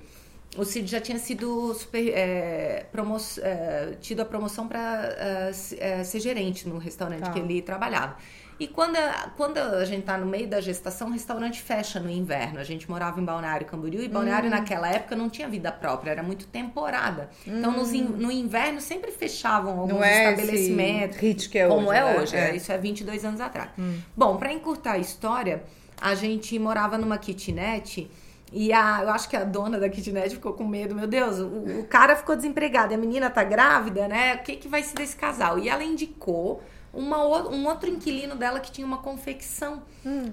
o 0.56 0.64
Cid 0.66 0.86
já 0.90 1.00
tinha 1.00 1.18
sido 1.18 1.72
super, 1.72 2.12
é, 2.14 2.84
promo- 2.92 3.16
é, 3.40 3.94
tido 4.02 4.20
a 4.20 4.24
promoção 4.26 4.68
para 4.68 5.50
ser 5.52 6.20
gerente 6.20 6.68
no 6.68 6.76
restaurante 6.78 7.22
Tá. 7.22 7.30
que 7.32 7.38
ele 7.38 7.62
trabalhava. 7.62 8.16
E 8.62 8.68
quando 8.68 8.96
a, 8.96 9.30
quando 9.36 9.58
a 9.58 9.84
gente 9.84 10.04
tá 10.04 10.16
no 10.16 10.24
meio 10.26 10.46
da 10.46 10.60
gestação, 10.60 11.08
o 11.08 11.10
restaurante 11.12 11.60
fecha 11.60 11.98
no 11.98 12.08
inverno. 12.08 12.60
A 12.60 12.64
gente 12.64 12.88
morava 12.88 13.20
em 13.20 13.24
Balneário 13.24 13.66
Camboriú 13.66 14.02
e 14.02 14.08
Balneário 14.08 14.46
Hum. 14.48 14.50
naquela 14.50 14.88
época 14.88 15.16
não 15.16 15.28
tinha 15.28 15.48
vida 15.48 15.72
própria, 15.72 16.12
era 16.12 16.22
muito 16.22 16.46
temporada. 16.46 17.28
Então 17.46 17.72
nos 17.72 17.92
in- 17.92 18.04
no 18.04 18.30
inverno 18.30 18.80
sempre 18.80 19.10
fechavam 19.10 19.72
alguns 19.80 19.92
Hum. 19.94 19.96
Não 19.96 20.04
é 20.04 20.30
estabelecimentos. 20.32 21.22
esse 21.22 21.48
que 21.48 21.58
é 21.58 21.66
como 21.66 21.88
hoje, 21.88 21.96
é 21.98 22.04
né? 22.04 22.20
hoje, 22.20 22.36
É. 22.36 22.54
isso 22.56 22.70
é 22.70 22.78
22 22.78 23.24
anos 23.24 23.40
atrás. 23.40 23.70
Bom, 24.16 24.36
para 24.36 24.52
encurtar 24.52 24.92
a 24.92 24.98
história, 24.98 25.62
a 26.00 26.14
gente 26.14 26.56
morava 26.58 26.96
numa 26.96 27.18
kitnet 27.18 28.08
e 28.52 28.72
a, 28.72 29.00
eu 29.02 29.10
acho 29.10 29.28
que 29.28 29.36
a 29.36 29.44
dona 29.44 29.78
da 29.80 29.88
kitnet 29.88 30.30
ficou 30.34 30.52
com 30.52 30.64
medo. 30.64 30.94
Meu 30.94 31.06
Deus, 31.08 31.38
o, 31.40 31.80
o 31.80 31.84
cara 31.88 32.14
ficou 32.14 32.36
desempregado, 32.36 32.92
e 32.92 32.94
a 32.94 32.98
menina 32.98 33.28
tá 33.30 33.42
grávida, 33.42 34.06
né? 34.06 34.34
O 34.36 34.38
que, 34.44 34.56
que 34.56 34.68
vai 34.68 34.82
ser 34.82 34.94
desse 34.94 35.16
casal? 35.16 35.58
E 35.58 35.68
ela 35.68 35.82
indicou 35.82 36.62
uma, 36.92 37.48
um 37.48 37.66
outro 37.66 37.88
inquilino 37.88 38.36
dela 38.36 38.60
que 38.60 38.70
tinha 38.70 38.86
uma 38.86 38.98
confecção 38.98 39.82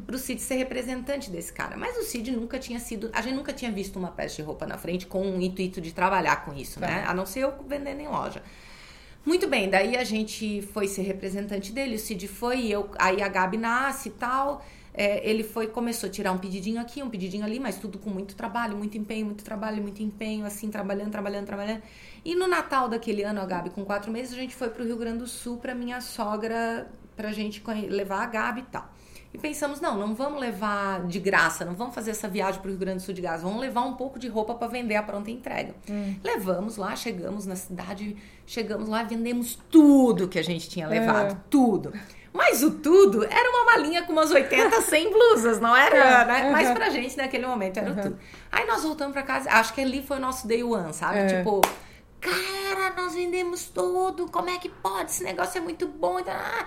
pro 0.06 0.18
Cid 0.18 0.42
ser 0.42 0.56
representante 0.56 1.30
desse 1.30 1.54
cara. 1.54 1.78
Mas 1.78 1.98
o 1.98 2.04
Cid 2.04 2.32
nunca 2.32 2.60
tinha 2.60 2.80
sido. 2.80 3.10
A 3.14 3.22
gente 3.22 3.36
nunca 3.36 3.54
tinha 3.54 3.72
visto 3.72 3.98
uma 3.98 4.10
peça 4.10 4.38
de 4.38 4.42
roupa 4.42 4.66
na 4.66 4.78
frente 4.78 5.06
com 5.06 5.22
o 5.22 5.42
intuito 5.42 5.80
de 5.80 5.94
trabalhar 5.94 6.44
com 6.44 6.54
isso, 6.54 6.80
né? 6.80 7.06
A 7.08 7.14
não 7.14 7.26
ser 7.26 7.42
eu 7.42 7.54
vendendo 7.68 8.02
em 8.02 8.08
loja. 8.08 8.44
Muito 9.26 9.48
bem, 9.48 9.70
daí 9.70 9.98
a 9.98 10.04
gente 10.04 10.62
foi 10.74 10.88
ser 10.88 11.02
representante 11.04 11.72
dele, 11.72 11.96
o 11.96 12.00
Cid 12.00 12.28
foi, 12.28 12.68
eu, 12.68 12.90
aí 12.98 13.22
a 13.22 13.28
Gabi 13.28 13.58
nasce 13.58 14.10
e 14.10 14.12
tal. 14.14 14.66
É, 14.94 15.28
ele 15.30 15.44
foi, 15.44 15.68
começou 15.68 16.08
a 16.08 16.12
tirar 16.12 16.32
um 16.32 16.38
pedidinho 16.38 16.82
aqui, 16.82 17.02
um 17.02 17.10
pedidinho 17.10 17.46
ali, 17.46 17.60
mas 17.60 17.78
tudo 17.78 17.98
com 18.00 18.10
muito 18.10 18.36
trabalho, 18.36 18.76
muito 18.76 18.98
empenho, 18.98 19.26
muito 19.26 19.44
trabalho, 19.44 19.82
muito 19.82 20.02
empenho, 20.02 20.46
assim, 20.46 20.70
trabalhando, 20.70 21.12
trabalhando, 21.12 21.46
trabalhando. 21.46 21.82
E 22.26 22.36
no 22.36 22.48
Natal 22.48 22.90
daquele 22.90 23.24
ano, 23.24 23.40
a 23.40 23.46
Gabi 23.46 23.70
com 23.70 23.86
quatro 23.86 24.12
meses, 24.12 24.34
a 24.34 24.38
gente 24.38 24.56
foi 24.56 24.70
pro 24.70 24.84
Rio 24.84 24.98
Grande 24.98 25.20
do 25.20 25.28
Sul 25.28 25.58
pra 25.58 25.76
minha 25.76 26.02
sogra, 26.02 26.90
pra 27.16 27.32
gente 27.32 27.64
levar 27.88 28.24
a 28.24 28.26
Gabi 28.26 28.62
e 28.62 28.66
tal. 28.66 28.90
E 29.32 29.38
pensamos, 29.38 29.80
não, 29.80 29.96
não 29.96 30.16
vamos 30.16 30.42
levar 30.42 31.06
de 31.06 31.20
graça, 31.20 31.64
não 31.64 31.76
vamos 31.76 31.94
fazer 31.94 32.12
essa 32.12 32.28
viagem 32.28 32.60
pro 32.60 32.72
Rio 32.72 32.80
Grande 32.80 32.98
do 32.98 33.04
Sul 33.04 33.14
de 33.14 33.22
graça, 33.22 33.44
vamos 33.44 33.62
levar 33.62 33.82
um 33.84 33.94
pouco 33.94 34.18
de 34.18 34.28
roupa 34.28 34.56
pra 34.56 34.68
vender 34.68 34.96
a 34.96 35.04
pronta 35.04 35.30
entrega. 35.30 35.76
Levamos 36.24 36.78
lá, 36.78 36.96
chegamos 36.96 37.46
na 37.46 37.56
cidade, 37.56 38.18
chegamos 38.46 38.90
lá, 38.90 39.04
vendemos 39.04 39.58
tudo 39.70 40.28
que 40.28 40.40
a 40.40 40.44
gente 40.44 40.68
tinha 40.68 40.88
levado, 40.88 41.40
tudo. 41.48 41.94
Mas 42.32 42.62
o 42.64 42.72
tudo 42.72 43.24
era 43.26 43.50
uma 43.50 43.66
malinha 43.66 44.04
com 44.04 44.12
umas 44.14 44.30
80, 44.32 44.82
100 44.82 45.10
blusas, 45.12 45.60
não 45.60 45.76
era, 45.76 46.26
né? 46.26 46.50
Mas 46.52 46.70
pra 46.72 46.90
gente 46.90 47.18
naquele 47.18 47.46
momento 47.48 47.78
era 47.78 47.92
o 47.92 47.96
tudo. 47.96 48.20
Aí 48.52 48.66
nós 48.68 48.84
voltamos 48.84 49.14
pra 49.14 49.24
casa, 49.24 49.50
acho 49.52 49.74
que 49.74 49.82
ali 49.82 50.02
foi 50.02 50.18
o 50.18 50.20
nosso 50.22 50.48
day 50.48 50.64
one, 50.64 50.94
sabe? 50.94 51.18
É. 51.20 51.26
Tipo, 51.38 51.62
cara, 52.22 52.94
nós 52.96 53.14
vendemos 53.14 53.66
tudo, 53.66 54.28
como 54.32 54.50
é 54.50 54.58
que 54.58 54.70
pode? 54.70 55.10
Esse 55.12 55.24
negócio 55.24 55.58
é 55.58 55.62
muito 55.62 55.88
bom. 55.88 56.20
Então, 56.20 56.34
ah, 56.36 56.66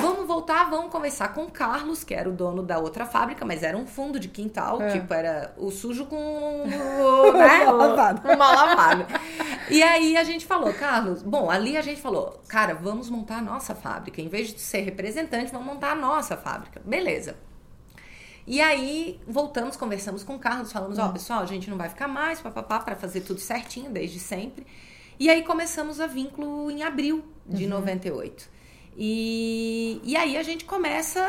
vamos 0.00 0.26
voltar, 0.26 0.68
vamos 0.70 0.90
conversar 0.90 1.28
com 1.34 1.44
o 1.44 1.50
Carlos, 1.50 2.02
que 2.02 2.14
era 2.14 2.28
o 2.28 2.32
dono 2.32 2.62
da 2.62 2.78
outra 2.78 3.04
fábrica, 3.06 3.44
mas 3.44 3.62
era 3.62 3.76
um 3.76 3.86
fundo 3.86 4.18
de 4.18 4.28
quintal, 4.28 4.80
É. 4.82 4.90
tipo, 4.92 5.12
era 5.14 5.54
o 5.56 5.70
sujo 5.70 6.06
com 6.06 6.64
né, 7.36 7.64
lavado. 7.70 8.28
o 8.28 8.36
mal 8.36 8.54
lavado. 8.54 9.06
E 9.70 9.82
aí 9.82 10.16
a 10.16 10.24
gente 10.24 10.44
falou, 10.44 10.72
Carlos, 10.74 11.22
bom, 11.22 11.50
ali 11.50 11.76
a 11.76 11.82
gente 11.82 12.00
falou, 12.00 12.42
cara, 12.48 12.74
vamos 12.74 13.08
montar 13.08 13.38
a 13.38 13.42
nossa 13.42 13.74
fábrica. 13.74 14.20
Em 14.20 14.28
vez 14.28 14.52
de 14.52 14.60
ser 14.60 14.80
representante, 14.80 15.50
vamos 15.50 15.66
montar 15.66 15.92
a 15.92 15.94
nossa 15.94 16.36
fábrica. 16.36 16.80
Beleza. 16.84 17.36
E 18.46 18.60
aí 18.60 19.20
voltamos, 19.26 19.76
conversamos 19.76 20.22
com 20.22 20.34
o 20.34 20.38
Carlos, 20.38 20.70
falamos, 20.70 20.98
ó, 20.98 21.08
pessoal, 21.08 21.40
a 21.40 21.46
gente 21.46 21.70
não 21.70 21.78
vai 21.78 21.88
ficar 21.88 22.06
mais, 22.06 22.40
papapá, 22.40 22.78
para 22.78 22.94
fazer 22.94 23.22
tudo 23.22 23.40
certinho 23.40 23.90
desde 23.90 24.18
sempre. 24.18 24.66
E 25.18 25.30
aí 25.30 25.42
começamos 25.42 26.00
a 26.00 26.06
vínculo 26.06 26.70
em 26.70 26.82
abril 26.82 27.24
de 27.46 27.66
98. 27.66 28.50
E, 28.96 30.00
e 30.04 30.16
aí 30.16 30.36
a 30.36 30.42
gente 30.42 30.64
começa. 30.64 31.20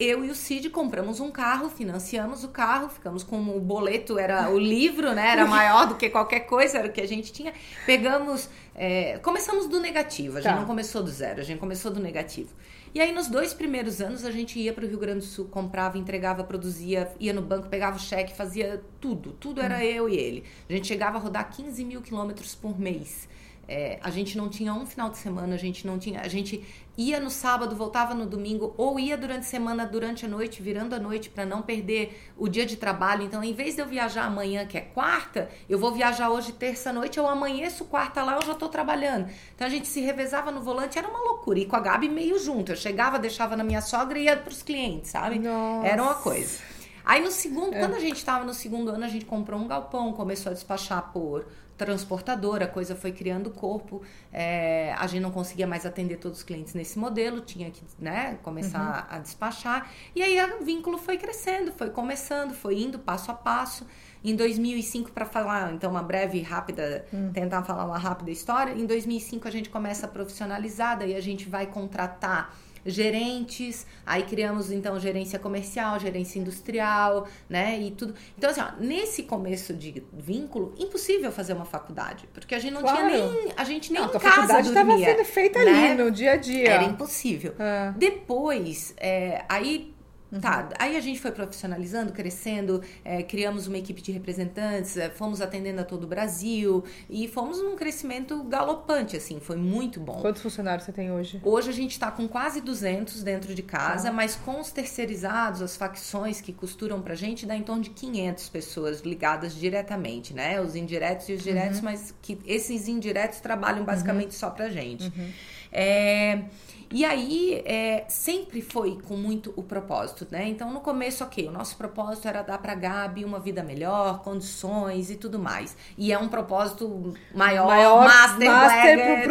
Eu 0.00 0.24
e 0.24 0.30
o 0.30 0.34
Cid 0.34 0.70
compramos 0.70 1.18
um 1.18 1.28
carro, 1.30 1.68
financiamos 1.68 2.44
o 2.44 2.48
carro, 2.48 2.88
ficamos 2.88 3.24
com 3.24 3.40
o 3.56 3.58
boleto, 3.60 4.16
era 4.16 4.48
o 4.48 4.56
livro, 4.58 5.12
né? 5.12 5.30
Era 5.32 5.44
maior 5.44 5.88
do 5.88 5.96
que 5.96 6.08
qualquer 6.08 6.40
coisa, 6.40 6.78
era 6.78 6.86
o 6.88 6.92
que 6.92 7.00
a 7.00 7.06
gente 7.08 7.32
tinha. 7.32 7.52
Pegamos. 7.84 8.48
é, 8.80 9.18
começamos 9.18 9.66
do 9.66 9.80
negativo, 9.80 10.38
a 10.38 10.40
gente 10.40 10.52
Tá. 10.52 10.56
não 10.60 10.64
começou 10.64 11.02
do 11.02 11.10
zero, 11.10 11.40
a 11.40 11.42
gente 11.42 11.58
começou 11.58 11.90
do 11.90 11.98
negativo. 11.98 12.50
E 12.94 13.00
aí, 13.00 13.10
nos 13.12 13.26
dois 13.26 13.52
primeiros 13.52 14.00
anos, 14.00 14.24
a 14.24 14.30
gente 14.30 14.56
ia 14.56 14.72
para 14.72 14.84
o 14.84 14.88
Rio 14.88 14.98
Grande 15.00 15.18
do 15.18 15.24
Sul, 15.24 15.46
comprava, 15.46 15.98
entregava, 15.98 16.44
produzia, 16.44 17.10
ia 17.18 17.32
no 17.32 17.42
banco, 17.42 17.68
pegava 17.68 17.96
o 17.96 18.00
cheque, 18.00 18.36
fazia 18.36 18.80
tudo. 19.00 19.32
Tudo 19.32 19.60
era 19.60 19.84
eu 19.84 20.08
e 20.08 20.16
ele. 20.16 20.44
A 20.70 20.72
gente 20.72 20.86
chegava 20.86 21.18
a 21.18 21.20
rodar 21.20 21.50
15 21.50 21.84
mil 21.84 22.00
quilômetros 22.00 22.54
por 22.54 22.78
mês. 22.78 23.28
É, 23.70 23.98
a 24.02 24.10
gente 24.10 24.38
não 24.38 24.48
tinha 24.48 24.72
um 24.72 24.86
final 24.86 25.10
de 25.10 25.18
semana, 25.18 25.54
a 25.54 25.58
gente 25.58 25.86
não 25.86 25.98
tinha. 25.98 26.22
A 26.22 26.28
gente 26.28 26.64
ia 26.96 27.20
no 27.20 27.30
sábado, 27.30 27.76
voltava 27.76 28.14
no 28.14 28.24
domingo, 28.24 28.74
ou 28.78 28.98
ia 28.98 29.14
durante 29.14 29.40
a 29.40 29.42
semana, 29.42 29.86
durante 29.86 30.24
a 30.24 30.28
noite, 30.28 30.62
virando 30.62 30.94
a 30.94 30.98
noite, 30.98 31.28
para 31.28 31.44
não 31.44 31.60
perder 31.60 32.32
o 32.34 32.48
dia 32.48 32.64
de 32.64 32.76
trabalho. 32.76 33.24
Então, 33.24 33.44
em 33.44 33.52
vez 33.52 33.74
de 33.74 33.82
eu 33.82 33.86
viajar 33.86 34.24
amanhã, 34.24 34.64
que 34.64 34.78
é 34.78 34.80
quarta, 34.80 35.50
eu 35.68 35.78
vou 35.78 35.92
viajar 35.92 36.30
hoje, 36.30 36.52
terça-noite, 36.52 37.18
eu 37.18 37.28
amanheço 37.28 37.84
quarta 37.84 38.22
lá, 38.22 38.36
eu 38.36 38.42
já 38.42 38.54
tô 38.54 38.70
trabalhando. 38.70 39.28
Então, 39.54 39.66
a 39.66 39.70
gente 39.70 39.86
se 39.86 40.00
revezava 40.00 40.50
no 40.50 40.62
volante, 40.62 40.98
era 40.98 41.06
uma 41.06 41.20
loucura. 41.20 41.58
E 41.58 41.66
com 41.66 41.76
a 41.76 41.80
Gabi 41.80 42.08
meio 42.08 42.38
junto. 42.38 42.72
Eu 42.72 42.76
chegava, 42.76 43.18
deixava 43.18 43.54
na 43.54 43.62
minha 43.62 43.82
sogra 43.82 44.18
e 44.18 44.24
ia 44.24 44.36
pros 44.38 44.62
clientes, 44.62 45.10
sabe? 45.10 45.38
Nossa. 45.38 45.86
Era 45.86 46.02
uma 46.02 46.14
coisa. 46.14 46.58
Aí 47.04 47.22
no 47.22 47.30
segundo, 47.30 47.74
é. 47.74 47.78
quando 47.78 47.94
a 47.94 48.00
gente 48.00 48.16
estava 48.16 48.44
no 48.44 48.54
segundo 48.54 48.90
ano, 48.90 49.04
a 49.04 49.08
gente 49.08 49.26
comprou 49.26 49.60
um 49.60 49.68
galpão, 49.68 50.12
começou 50.14 50.50
a 50.50 50.54
despachar 50.54 51.10
por 51.12 51.46
transportadora, 51.78 52.64
a 52.64 52.68
coisa 52.68 52.96
foi 52.96 53.12
criando 53.12 53.50
corpo. 53.50 54.02
É, 54.32 54.92
a 54.98 55.06
gente 55.06 55.22
não 55.22 55.30
conseguia 55.30 55.66
mais 55.66 55.86
atender 55.86 56.16
todos 56.16 56.38
os 56.38 56.44
clientes 56.44 56.74
nesse 56.74 56.98
modelo, 56.98 57.40
tinha 57.40 57.70
que 57.70 57.82
né, 57.98 58.36
começar 58.42 59.06
uhum. 59.08 59.16
a 59.16 59.18
despachar. 59.20 59.90
E 60.14 60.22
aí 60.22 60.36
o 60.60 60.64
vínculo 60.64 60.98
foi 60.98 61.16
crescendo, 61.16 61.72
foi 61.72 61.90
começando, 61.90 62.52
foi 62.52 62.82
indo 62.82 62.98
passo 62.98 63.30
a 63.30 63.34
passo. 63.34 63.86
Em 64.22 64.34
2005, 64.34 65.12
para 65.12 65.24
falar, 65.24 65.72
então, 65.72 65.92
uma 65.92 66.02
breve, 66.02 66.42
rápida, 66.42 67.06
hum. 67.14 67.30
tentar 67.32 67.62
falar 67.62 67.84
uma 67.84 67.98
rápida 67.98 68.32
história, 68.32 68.72
em 68.72 68.84
2005 68.84 69.46
a 69.46 69.50
gente 69.50 69.70
começa 69.70 70.06
a 70.06 70.08
profissionalizar, 70.08 70.98
daí 70.98 71.14
a 71.14 71.20
gente 71.20 71.48
vai 71.48 71.68
contratar 71.68 72.52
gerentes, 72.84 73.86
aí 74.04 74.22
criamos 74.22 74.70
então 74.70 74.98
gerência 74.98 75.38
comercial, 75.38 75.98
gerência 75.98 76.38
industrial, 76.38 77.26
né, 77.48 77.78
e 77.80 77.90
tudo. 77.90 78.14
Então 78.36 78.50
assim, 78.50 78.60
ó, 78.60 78.72
nesse 78.80 79.24
começo 79.24 79.74
de 79.74 80.02
vínculo, 80.12 80.74
impossível 80.78 81.30
fazer 81.32 81.52
uma 81.52 81.64
faculdade, 81.64 82.28
porque 82.32 82.54
a 82.54 82.58
gente 82.58 82.74
não 82.74 82.82
claro. 82.82 82.98
tinha 82.98 83.28
nem, 83.28 83.52
a 83.56 83.64
gente 83.64 83.92
nem 83.92 84.00
não, 84.00 84.12
em 84.12 84.16
a 84.16 84.20
faculdade 84.20 84.68
estava 84.68 84.98
sendo 84.98 85.24
feita 85.24 85.64
né? 85.64 85.90
ali 85.90 86.02
no 86.02 86.10
dia 86.10 86.32
a 86.32 86.36
dia. 86.36 86.70
Era 86.70 86.84
impossível. 86.84 87.54
É. 87.58 87.92
Depois, 87.96 88.94
é, 88.96 89.44
aí 89.48 89.94
Uhum. 90.30 90.40
Tá, 90.40 90.68
aí 90.78 90.96
a 90.96 91.00
gente 91.00 91.20
foi 91.20 91.32
profissionalizando, 91.32 92.12
crescendo, 92.12 92.82
é, 93.04 93.22
criamos 93.22 93.66
uma 93.66 93.78
equipe 93.78 94.02
de 94.02 94.12
representantes, 94.12 94.96
é, 94.96 95.08
fomos 95.08 95.40
atendendo 95.40 95.80
a 95.80 95.84
todo 95.84 96.04
o 96.04 96.06
Brasil 96.06 96.84
e 97.08 97.26
fomos 97.26 97.62
num 97.62 97.76
crescimento 97.76 98.42
galopante, 98.44 99.16
assim, 99.16 99.40
foi 99.40 99.56
muito 99.56 99.98
bom. 99.98 100.20
Quantos 100.20 100.42
funcionários 100.42 100.84
você 100.84 100.92
tem 100.92 101.10
hoje? 101.10 101.40
Hoje 101.42 101.70
a 101.70 101.72
gente 101.72 101.92
está 101.92 102.10
com 102.10 102.28
quase 102.28 102.60
200 102.60 103.22
dentro 103.22 103.54
de 103.54 103.62
casa, 103.62 104.10
ah. 104.10 104.12
mas 104.12 104.36
com 104.36 104.60
os 104.60 104.70
terceirizados, 104.70 105.62
as 105.62 105.76
facções 105.76 106.40
que 106.40 106.52
costuram 106.52 107.00
pra 107.00 107.14
gente, 107.14 107.46
dá 107.46 107.56
em 107.56 107.62
torno 107.62 107.82
de 107.82 107.90
500 107.90 108.48
pessoas 108.50 109.00
ligadas 109.00 109.54
diretamente, 109.54 110.34
né? 110.34 110.60
Os 110.60 110.76
indiretos 110.76 111.28
e 111.30 111.32
os 111.32 111.42
diretos, 111.42 111.78
uhum. 111.78 111.84
mas 111.84 112.14
que 112.20 112.38
esses 112.44 112.86
indiretos 112.86 113.40
trabalham 113.40 113.84
basicamente 113.84 114.32
uhum. 114.32 114.38
só 114.38 114.50
pra 114.50 114.68
gente. 114.68 115.04
Uhum. 115.04 115.30
É... 115.72 116.44
E 116.90 117.04
aí, 117.04 117.62
é, 117.66 118.04
sempre 118.08 118.62
foi 118.62 118.98
com 119.06 119.14
muito 119.14 119.52
o 119.56 119.62
propósito, 119.62 120.26
né? 120.30 120.48
Então, 120.48 120.72
no 120.72 120.80
começo, 120.80 121.22
ok, 121.22 121.46
o 121.46 121.50
nosso 121.50 121.76
propósito 121.76 122.26
era 122.26 122.42
dar 122.42 122.58
pra 122.58 122.74
Gabi 122.74 123.24
uma 123.24 123.38
vida 123.38 123.62
melhor, 123.62 124.22
condições 124.22 125.10
e 125.10 125.16
tudo 125.16 125.38
mais. 125.38 125.76
E 125.98 126.12
é 126.12 126.18
um 126.18 126.28
propósito 126.28 127.14
maior, 127.34 127.66
maior 127.66 128.04
master, 128.04 128.50
master 128.50 129.24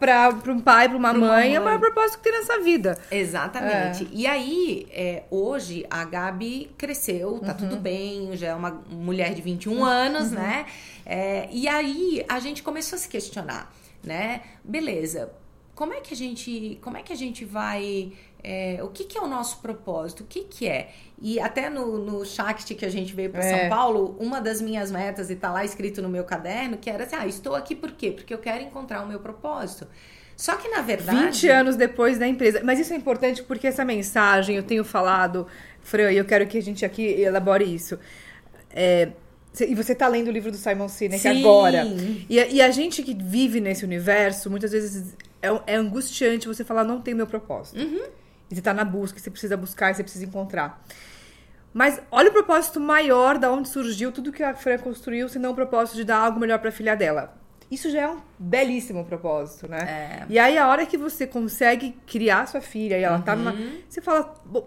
pra 0.00 0.52
um 0.52 0.60
pai, 0.60 0.88
pra 0.88 0.98
uma 0.98 1.12
mãe, 1.12 1.20
mãe, 1.20 1.54
é 1.54 1.60
o 1.60 1.64
maior 1.64 1.78
propósito 1.78 2.18
que 2.18 2.24
tem 2.24 2.32
nessa 2.32 2.60
vida. 2.60 2.98
Exatamente. 3.10 4.04
É. 4.04 4.08
E 4.12 4.26
aí, 4.26 4.86
é, 4.90 5.22
hoje, 5.30 5.86
a 5.88 6.04
Gabi 6.04 6.72
cresceu, 6.76 7.38
tá 7.38 7.52
uhum. 7.52 7.58
tudo 7.58 7.76
bem, 7.76 8.36
já 8.36 8.48
é 8.48 8.54
uma 8.54 8.82
mulher 8.90 9.34
de 9.34 9.42
21 9.42 9.72
uhum. 9.72 9.84
anos, 9.84 10.28
uhum. 10.30 10.34
né? 10.34 10.66
É, 11.06 11.48
e 11.52 11.68
aí, 11.68 12.24
a 12.28 12.40
gente 12.40 12.62
começou 12.62 12.96
a 12.96 12.98
se 12.98 13.08
questionar, 13.08 13.72
né? 14.02 14.40
Beleza, 14.64 15.30
como 15.74 15.92
é 15.92 16.00
que 16.00 16.14
a 16.14 16.16
gente, 16.16 16.78
como 16.80 16.96
é 16.96 17.02
que 17.02 17.12
a 17.12 17.16
gente 17.16 17.44
vai, 17.44 18.12
é, 18.42 18.78
o 18.82 18.88
que, 18.88 19.04
que, 19.04 19.18
é 19.18 19.20
o 19.20 19.26
nosso 19.26 19.60
propósito, 19.60 20.22
o 20.22 20.26
que, 20.26 20.44
que 20.44 20.68
é? 20.68 20.90
E 21.20 21.40
até 21.40 21.68
no, 21.68 21.98
no 21.98 22.24
Shakti 22.24 22.74
que 22.74 22.84
a 22.84 22.88
gente 22.88 23.14
veio 23.14 23.30
para 23.30 23.44
é. 23.44 23.60
São 23.60 23.68
Paulo, 23.68 24.16
uma 24.20 24.40
das 24.40 24.60
minhas 24.60 24.90
metas, 24.90 25.30
e 25.30 25.36
tá 25.36 25.50
lá 25.50 25.64
escrito 25.64 26.00
no 26.00 26.08
meu 26.08 26.24
caderno, 26.24 26.76
que 26.76 26.88
era 26.88 27.04
assim, 27.04 27.16
ah, 27.16 27.26
estou 27.26 27.54
aqui 27.54 27.74
por 27.74 27.92
quê? 27.92 28.12
Porque 28.12 28.32
eu 28.32 28.38
quero 28.38 28.62
encontrar 28.62 29.02
o 29.02 29.06
meu 29.06 29.18
propósito. 29.18 29.86
Só 30.36 30.56
que, 30.56 30.68
na 30.68 30.80
verdade... 30.80 31.18
20 31.26 31.48
anos 31.48 31.76
depois 31.76 32.18
da 32.18 32.26
empresa. 32.26 32.60
Mas 32.64 32.78
isso 32.78 32.92
é 32.92 32.96
importante 32.96 33.42
porque 33.42 33.66
essa 33.66 33.84
mensagem, 33.84 34.56
eu 34.56 34.62
tenho 34.62 34.84
falado, 34.84 35.46
Fran, 35.80 36.10
e 36.12 36.16
eu 36.16 36.24
quero 36.24 36.46
que 36.46 36.58
a 36.58 36.62
gente 36.62 36.84
aqui 36.84 37.02
elabore 37.02 37.64
isso. 37.64 37.98
É, 38.70 39.10
e 39.60 39.74
você 39.74 39.92
está 39.92 40.08
lendo 40.08 40.28
o 40.28 40.30
livro 40.32 40.50
do 40.50 40.56
Simon 40.56 40.88
Sinek 40.88 41.20
Sim. 41.20 41.40
agora. 41.40 41.84
E, 42.28 42.56
e, 42.56 42.60
a 42.60 42.70
gente 42.72 43.02
que 43.04 43.14
vive 43.14 43.60
nesse 43.60 43.84
universo, 43.84 44.50
muitas 44.50 44.72
vezes 44.72 45.14
é, 45.44 45.74
é 45.74 45.76
angustiante 45.76 46.46
você 46.46 46.64
falar, 46.64 46.84
não 46.84 47.00
tem 47.00 47.14
meu 47.14 47.26
propósito. 47.26 47.78
Uhum. 47.78 48.06
E 48.50 48.54
você 48.54 48.62
tá 48.62 48.74
na 48.74 48.84
busca, 48.84 49.18
você 49.18 49.30
precisa 49.30 49.56
buscar, 49.56 49.94
você 49.94 50.02
precisa 50.02 50.24
encontrar. 50.24 50.84
Mas 51.72 52.00
olha 52.10 52.30
o 52.30 52.32
propósito 52.32 52.78
maior 52.78 53.36
da 53.36 53.50
onde 53.50 53.68
surgiu 53.68 54.12
tudo 54.12 54.32
que 54.32 54.42
a 54.42 54.54
Fran 54.54 54.78
construiu, 54.78 55.28
se 55.28 55.38
não 55.38 55.52
o 55.52 55.54
propósito 55.54 55.96
de 55.96 56.04
dar 56.04 56.18
algo 56.18 56.38
melhor 56.38 56.58
para 56.58 56.68
a 56.68 56.72
filha 56.72 56.94
dela. 56.94 57.36
Isso 57.70 57.90
já 57.90 58.02
é 58.02 58.08
um 58.08 58.20
belíssimo 58.38 59.04
propósito, 59.04 59.68
né? 59.68 59.78
É. 59.80 60.26
E 60.28 60.38
aí, 60.38 60.56
a 60.56 60.68
hora 60.68 60.86
que 60.86 60.96
você 60.96 61.26
consegue 61.26 61.96
criar 62.06 62.46
sua 62.46 62.60
filha 62.60 62.96
e 62.96 63.02
ela 63.02 63.16
uhum. 63.16 63.22
tá 63.22 63.34
numa. 63.34 63.52
Uhum. 63.52 63.80
Você 63.88 64.00
fala, 64.00 64.22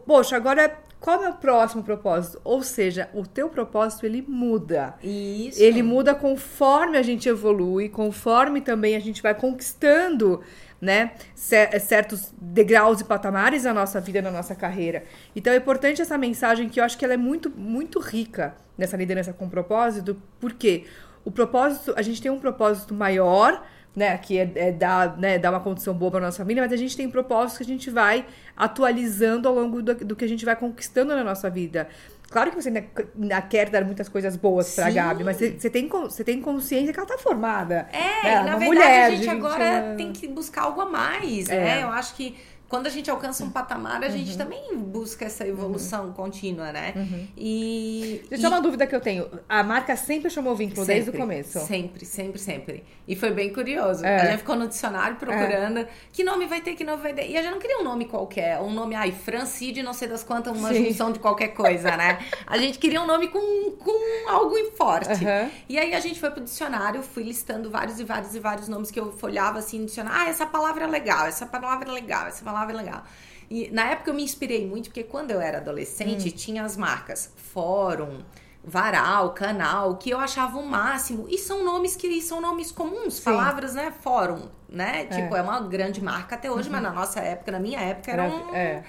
poxa, 0.06 0.36
agora 0.36 0.76
qual 1.00 1.24
é 1.24 1.30
o 1.30 1.34
próximo 1.34 1.84
propósito? 1.84 2.42
Ou 2.44 2.64
seja, 2.64 3.10
o 3.14 3.26
teu 3.26 3.50
propósito 3.50 4.06
ele 4.06 4.24
muda. 4.28 4.96
Isso. 5.04 5.62
Ele 5.62 5.84
muda 5.84 6.16
conforme 6.16 6.98
a 6.98 7.04
gente 7.04 7.30
evolui, 7.30 7.88
conforme 7.88 8.62
também 8.62 8.96
a 8.96 9.00
gente 9.00 9.22
vai 9.22 9.36
conquistando 9.36 10.42
né, 10.82 11.12
certos 11.36 12.34
degraus 12.40 13.02
e 13.02 13.04
patamares 13.04 13.64
na 13.64 13.74
nossa 13.74 14.00
vida, 14.00 14.22
na 14.22 14.32
nossa 14.32 14.56
carreira. 14.56 15.04
Então 15.36 15.52
é 15.52 15.58
importante 15.58 16.02
essa 16.02 16.18
mensagem 16.18 16.70
que 16.70 16.80
eu 16.80 16.84
acho 16.84 16.98
que 16.98 17.04
ela 17.04 17.14
é 17.14 17.18
muito, 17.18 17.50
muito 17.50 18.00
rica 18.00 18.56
nessa 18.78 18.96
liderança 18.96 19.34
com 19.34 19.50
propósito, 19.50 20.22
porque 20.40 20.86
o 21.26 21.32
propósito, 21.32 21.94
a 21.98 22.02
gente 22.02 22.22
tem 22.22 22.32
um 22.32 22.40
propósito 22.40 22.94
maior, 22.94 23.66
né, 23.96 24.18
que 24.18 24.38
é, 24.38 24.52
é 24.56 24.72
dar, 24.72 25.18
né, 25.18 25.40
dar 25.40 25.50
uma 25.50 25.60
condição 25.60 25.94
boa 25.94 26.12
para 26.12 26.20
nossa 26.22 26.38
família, 26.38 26.62
mas 26.62 26.72
a 26.72 26.78
gente 26.78 26.96
tem 26.96 27.10
propósitos 27.10 27.58
que 27.58 27.64
a 27.64 27.68
gente 27.68 27.90
vai 27.90 28.26
atualizando 28.56 29.48
ao 29.48 29.56
longo 29.56 29.82
do, 29.82 29.96
do 29.96 30.16
que 30.16 30.24
a 30.24 30.28
gente 30.28 30.46
vai 30.46 30.56
conquistando 30.56 31.16
na 31.16 31.24
nossa 31.24 31.50
vida. 31.50 31.88
Claro 32.30 32.52
que 32.52 32.62
você 32.62 32.70
ainda 32.70 33.42
quer 33.42 33.70
dar 33.70 33.86
muitas 33.86 34.10
coisas 34.10 34.36
boas 34.36 34.76
para 34.76 34.86
pra 34.86 34.94
Gabi, 34.94 35.24
mas 35.24 35.38
você, 35.38 35.52
você, 35.52 35.70
tem, 35.70 35.88
você 35.88 36.24
tem 36.24 36.42
consciência 36.42 36.92
que 36.92 37.00
ela 37.00 37.08
tá 37.08 37.18
formada. 37.18 37.88
É, 37.94 38.24
né? 38.24 38.36
na 38.44 38.58
verdade 38.58 38.66
mulher, 38.66 39.06
a 39.06 39.10
gente, 39.12 39.30
agora 39.30 39.64
é... 39.64 39.96
tem 39.96 40.12
que 40.12 40.28
buscar 40.28 40.64
algo 40.64 40.82
a 40.82 40.86
mais, 40.86 41.48
é. 41.50 41.56
né? 41.56 41.84
Eu 41.84 41.90
acho 41.90 42.16
que 42.16 42.36
quando 42.70 42.88
a 42.88 42.90
gente 42.90 43.10
alcança 43.10 43.44
um 43.44 43.50
patamar, 43.50 44.04
a 44.04 44.10
gente 44.10 44.32
uhum. 44.32 44.38
também 44.38 44.78
busca 44.78 45.26
essa 45.26 45.48
evolução 45.48 46.08
uhum. 46.08 46.14
contínua, 46.14 46.72
né? 46.72 46.94
Uhum. 46.96 47.28
E. 47.38 48.26
Deixa 48.30 48.46
eu 48.46 48.50
e... 48.50 48.54
uma 48.54 48.62
dúvida 48.62 48.86
que 48.86 48.96
eu 48.96 49.02
tenho. 49.02 49.28
A 49.48 49.64
marca 49.64 49.96
sempre 49.96 50.30
chamou 50.30 50.56
vínculo 50.56 50.86
sempre, 50.86 50.94
desde 50.94 51.10
o 51.10 51.14
começo? 51.14 51.60
Sempre, 51.60 52.06
sempre, 52.06 52.40
sempre. 52.40 52.84
E 53.08 53.16
foi 53.16 53.32
bem 53.32 53.54
curioso. 53.54 54.06
É. 54.06 54.22
A 54.22 54.26
gente 54.26 54.40
ficou 54.40 54.56
no 54.56 54.68
dicionário 54.68 55.16
procurando 55.16 55.80
é. 55.80 55.88
que 56.12 56.24
nome 56.24 56.46
vai 56.46 56.60
ter, 56.60 56.76
que 56.76 56.84
nome 56.84 57.02
vai 57.02 57.14
ter. 57.14 57.30
E 57.30 57.38
a 57.38 57.42
gente 57.42 57.52
não 57.52 57.60
queria 57.60 57.80
um 57.80 57.84
nome 57.84 58.06
qualquer, 58.06 58.60
um 58.60 58.72
nome, 58.72 58.96
ai, 58.96 59.14
Francide, 59.14 59.82
não 59.82 59.94
sei 59.94 60.10
das 60.10 60.24
quantas, 60.24 60.56
uma 60.56 60.74
Sim. 60.74 60.86
junção 60.86 61.12
de 61.12 61.20
qualquer 61.20 61.50
coisa, 61.50 61.96
né? 61.96 62.20
a 62.46 62.58
gente 62.58 62.78
queria 62.80 63.02
um 63.02 63.06
nome 63.06 63.30
com, 63.30 63.72
com 63.78 64.30
algo 64.30 64.56
forte. 64.76 65.24
E 65.70 65.78
aí 65.80 65.94
a 65.94 66.00
gente 66.00 66.20
foi 66.20 66.32
pro 66.32 66.44
dicionário, 66.44 67.02
fui 67.02 67.24
listando 67.24 67.70
vários 67.70 68.00
e 68.00 68.04
vários 68.04 68.36
e 68.36 68.40
vários 68.40 68.68
nomes 68.68 68.92
que 68.92 69.00
eu 69.00 69.12
folhava 69.14 69.60
assim 69.60 69.80
no 69.80 69.86
dicionário. 69.86 70.20
Ah, 70.20 70.30
essa 70.30 70.46
palavra 70.46 70.84
é 70.84 70.88
legal, 70.88 71.28
essa 71.28 71.46
palavra 71.46 71.90
é 71.90 71.92
legal, 71.92 72.28
essa 72.28 72.44
palavra 72.44 72.57
palavra 72.58 72.76
legal. 72.78 73.04
E 73.50 73.70
na 73.72 73.92
época 73.92 74.10
eu 74.10 74.14
me 74.14 74.24
inspirei 74.24 74.68
muito, 74.68 74.86
porque 74.86 75.04
quando 75.04 75.32
eu 75.32 75.40
era 75.40 75.60
adolescente, 75.60 76.28
hum. 76.30 76.32
tinha 76.36 76.64
as 76.64 76.76
marcas 76.76 77.34
Fórum, 77.36 78.20
Varal, 78.64 79.34
Canal, 79.34 79.96
que 79.96 80.10
eu 80.10 80.20
achava 80.20 80.58
o 80.58 80.66
máximo. 80.66 81.26
E 81.30 81.38
são 81.38 81.64
nomes 81.64 81.96
que 81.96 82.22
são 82.22 82.42
nomes 82.42 82.72
comuns, 82.72 83.16
Sim. 83.16 83.24
palavras, 83.24 83.74
né? 83.74 83.94
Fórum, 84.02 84.50
né? 84.68 85.08
É. 85.10 85.16
Tipo, 85.16 85.36
é 85.36 85.42
uma 85.42 85.62
grande 85.62 86.02
marca 86.04 86.36
até 86.36 86.52
hoje, 86.52 86.68
uhum. 86.68 86.74
mas 86.74 86.84
na 86.84 86.92
nossa 86.92 87.22
época, 87.22 87.52
na 87.52 87.60
minha 87.60 87.80
época, 87.80 88.12
era, 88.12 88.24
um. 88.24 88.54
É. 88.54 88.84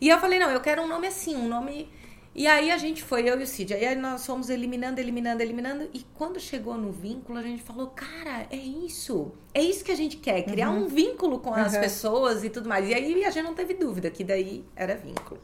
E 0.00 0.08
eu 0.08 0.18
falei, 0.20 0.38
não, 0.38 0.50
eu 0.50 0.60
quero 0.60 0.82
um 0.82 0.86
nome 0.86 1.08
assim, 1.08 1.34
um 1.34 1.48
nome 1.48 1.90
e 2.38 2.46
aí 2.46 2.70
a 2.70 2.78
gente 2.78 3.02
foi, 3.02 3.28
eu 3.28 3.40
e 3.40 3.42
o 3.42 3.46
Cid. 3.48 3.74
Aí 3.74 3.96
nós 3.96 4.24
fomos 4.24 4.48
eliminando, 4.48 5.00
eliminando, 5.00 5.42
eliminando. 5.42 5.90
E 5.92 6.06
quando 6.14 6.38
chegou 6.38 6.78
no 6.78 6.92
vínculo, 6.92 7.36
a 7.36 7.42
gente 7.42 7.64
falou, 7.64 7.88
cara, 7.88 8.46
é 8.48 8.56
isso. 8.56 9.32
É 9.52 9.60
isso 9.60 9.82
que 9.82 9.90
a 9.90 9.96
gente 9.96 10.18
quer, 10.18 10.42
criar 10.42 10.70
uhum. 10.70 10.84
um 10.84 10.86
vínculo 10.86 11.40
com 11.40 11.52
as 11.52 11.74
uhum. 11.74 11.80
pessoas 11.80 12.44
e 12.44 12.48
tudo 12.48 12.68
mais. 12.68 12.88
E 12.88 12.94
aí 12.94 13.24
a 13.24 13.30
gente 13.30 13.42
não 13.42 13.54
teve 13.54 13.74
dúvida 13.74 14.08
que 14.08 14.22
daí 14.22 14.64
era 14.76 14.94
vínculo. 14.94 15.40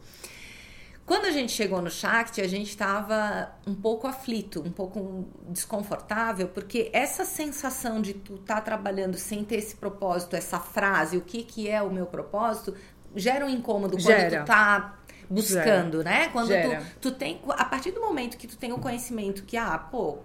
Quando 1.05 1.25
a 1.25 1.31
gente 1.31 1.51
chegou 1.51 1.81
no 1.81 1.91
Shakti, 1.91 2.39
a 2.39 2.47
gente 2.47 2.69
estava 2.69 3.51
um 3.67 3.75
pouco 3.75 4.07
aflito, 4.07 4.61
um 4.65 4.71
pouco 4.71 5.27
desconfortável, 5.49 6.47
porque 6.47 6.89
essa 6.93 7.25
sensação 7.25 8.01
de 8.01 8.13
tu 8.13 8.35
estar 8.35 8.55
tá 8.55 8.61
trabalhando 8.61 9.17
sem 9.17 9.43
ter 9.43 9.57
esse 9.57 9.75
propósito, 9.75 10.37
essa 10.37 10.61
frase, 10.61 11.17
o 11.17 11.21
que, 11.21 11.43
que 11.43 11.69
é 11.69 11.83
o 11.83 11.91
meu 11.91 12.05
propósito, 12.05 12.73
gera 13.13 13.45
um 13.45 13.49
incômodo 13.49 13.99
gera. 13.99 14.29
quando 14.29 14.43
tu 14.43 14.47
tá 14.47 14.97
buscando, 15.29 15.97
Gera. 15.97 16.09
né? 16.09 16.29
Quando 16.29 16.49
tu, 16.49 16.85
tu 17.01 17.11
tem. 17.11 17.41
A 17.49 17.65
partir 17.65 17.91
do 17.91 18.01
momento 18.01 18.37
que 18.37 18.47
tu 18.47 18.57
tem 18.57 18.71
o 18.73 18.77
conhecimento 18.77 19.43
que, 19.43 19.57
ah, 19.57 19.77
pô, 19.77 20.19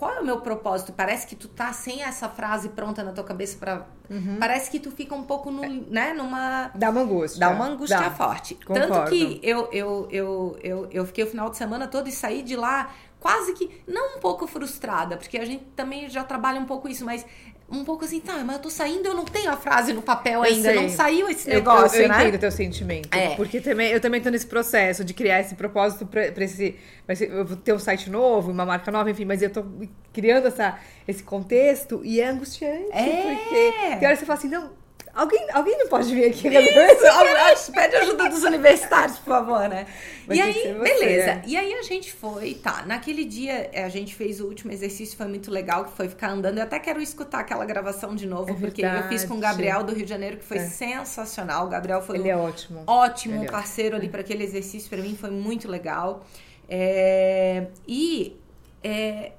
qual 0.00 0.14
é 0.14 0.20
o 0.20 0.24
meu 0.24 0.40
propósito? 0.40 0.94
Parece 0.94 1.26
que 1.26 1.36
tu 1.36 1.46
tá 1.46 1.74
sem 1.74 2.02
essa 2.02 2.26
frase 2.26 2.70
pronta 2.70 3.04
na 3.04 3.12
tua 3.12 3.22
cabeça 3.22 3.58
para 3.58 3.86
uhum. 4.08 4.38
parece 4.40 4.70
que 4.70 4.80
tu 4.80 4.90
fica 4.90 5.14
um 5.14 5.24
pouco 5.24 5.50
no, 5.50 5.60
né, 5.60 6.14
numa. 6.14 6.70
Dá 6.74 6.88
uma 6.88 7.02
angústia. 7.02 7.38
Dá 7.38 7.50
uma 7.50 7.66
angústia 7.66 8.00
Dá. 8.00 8.10
forte. 8.10 8.54
Concordo. 8.54 8.94
Tanto 8.94 9.10
que 9.10 9.38
eu, 9.42 9.68
eu, 9.70 10.08
eu, 10.10 10.58
eu, 10.62 10.88
eu 10.90 11.06
fiquei 11.06 11.24
o 11.24 11.26
final 11.26 11.50
de 11.50 11.58
semana 11.58 11.86
todo 11.86 12.08
e 12.08 12.12
saí 12.12 12.42
de 12.42 12.56
lá 12.56 12.90
quase 13.20 13.52
que, 13.52 13.82
não 13.86 14.16
um 14.16 14.20
pouco 14.20 14.46
frustrada, 14.46 15.18
porque 15.18 15.36
a 15.36 15.44
gente 15.44 15.64
também 15.76 16.08
já 16.08 16.24
trabalha 16.24 16.58
um 16.58 16.64
pouco 16.64 16.88
isso, 16.88 17.04
mas 17.04 17.24
um 17.70 17.84
pouco 17.84 18.04
assim, 18.04 18.20
tá, 18.20 18.38
mas 18.44 18.56
eu 18.56 18.62
tô 18.62 18.70
saindo, 18.70 19.06
eu 19.06 19.14
não 19.14 19.24
tenho 19.24 19.50
a 19.50 19.56
frase 19.56 19.92
no 19.92 20.02
papel 20.02 20.42
ainda, 20.42 20.72
não 20.74 20.88
saiu 20.88 21.28
esse 21.28 21.48
negócio, 21.48 21.96
eu, 21.96 22.02
eu, 22.02 22.06
eu 22.06 22.08
né? 22.08 22.22
entendo 22.22 22.34
o 22.34 22.38
teu 22.38 22.50
sentimento. 22.50 23.14
É. 23.16 23.36
Porque 23.36 23.60
também, 23.60 23.92
eu 23.92 24.00
também 24.00 24.20
tô 24.20 24.28
nesse 24.28 24.46
processo 24.46 25.04
de 25.04 25.14
criar 25.14 25.40
esse 25.40 25.54
propósito 25.54 26.04
pra, 26.04 26.32
pra 26.32 26.44
esse... 26.44 26.76
Mas 27.06 27.20
eu 27.20 27.44
vou 27.44 27.56
ter 27.56 27.72
um 27.72 27.78
site 27.78 28.10
novo, 28.10 28.50
uma 28.50 28.66
marca 28.66 28.90
nova, 28.90 29.10
enfim, 29.10 29.24
mas 29.24 29.40
eu 29.40 29.50
tô 29.50 29.64
criando 30.12 30.48
essa, 30.48 30.78
esse 31.06 31.22
contexto 31.22 32.00
e 32.04 32.20
é 32.20 32.28
angustiante. 32.28 32.90
É. 32.92 33.34
Porque 33.34 33.96
tem 33.98 34.08
hora 34.08 34.16
você 34.16 34.26
fala 34.26 34.38
assim, 34.38 34.48
não, 34.48 34.70
Alguém, 35.14 35.46
alguém 35.52 35.76
não 35.78 35.88
pode 35.88 36.14
vir 36.14 36.26
aqui? 36.26 36.48
Isso, 36.48 37.72
pede 37.72 37.96
ajuda 37.96 38.28
dos 38.28 38.42
universitários, 38.44 39.18
por 39.18 39.30
favor, 39.30 39.68
né? 39.68 39.86
Mas 40.26 40.38
e 40.38 40.40
aí, 40.40 40.74
beleza. 40.74 41.30
É. 41.30 41.42
E 41.46 41.56
aí 41.56 41.74
a 41.74 41.82
gente 41.82 42.12
foi, 42.12 42.54
tá. 42.54 42.84
Naquele 42.86 43.24
dia 43.24 43.70
a 43.74 43.88
gente 43.88 44.14
fez 44.14 44.40
o 44.40 44.46
último 44.46 44.72
exercício, 44.72 45.16
foi 45.16 45.26
muito 45.26 45.50
legal, 45.50 45.84
que 45.84 45.92
foi 45.96 46.08
ficar 46.08 46.30
andando. 46.30 46.58
Eu 46.58 46.64
até 46.64 46.78
quero 46.78 47.00
escutar 47.00 47.40
aquela 47.40 47.64
gravação 47.64 48.14
de 48.14 48.26
novo, 48.26 48.50
é 48.50 48.54
porque 48.54 48.82
eu 48.82 49.08
fiz 49.08 49.24
com 49.24 49.34
o 49.34 49.40
Gabriel 49.40 49.82
do 49.82 49.92
Rio 49.92 50.04
de 50.04 50.10
Janeiro, 50.10 50.36
que 50.36 50.44
foi 50.44 50.58
é. 50.58 50.66
sensacional. 50.66 51.66
O 51.66 51.68
Gabriel 51.68 52.00
foi 52.02 52.16
Ele 52.16 52.28
um 52.28 52.32
é 52.32 52.36
ótimo. 52.36 52.82
ótimo 52.86 53.34
Ele 53.34 53.46
é 53.46 53.50
parceiro 53.50 53.96
ali 53.96 54.08
para 54.08 54.20
aquele 54.20 54.44
exercício, 54.44 54.88
para 54.88 54.98
mim 54.98 55.16
foi 55.16 55.30
muito 55.30 55.68
legal. 55.68 56.24
É, 56.68 57.66
e 57.86 58.38
é, 58.82 59.32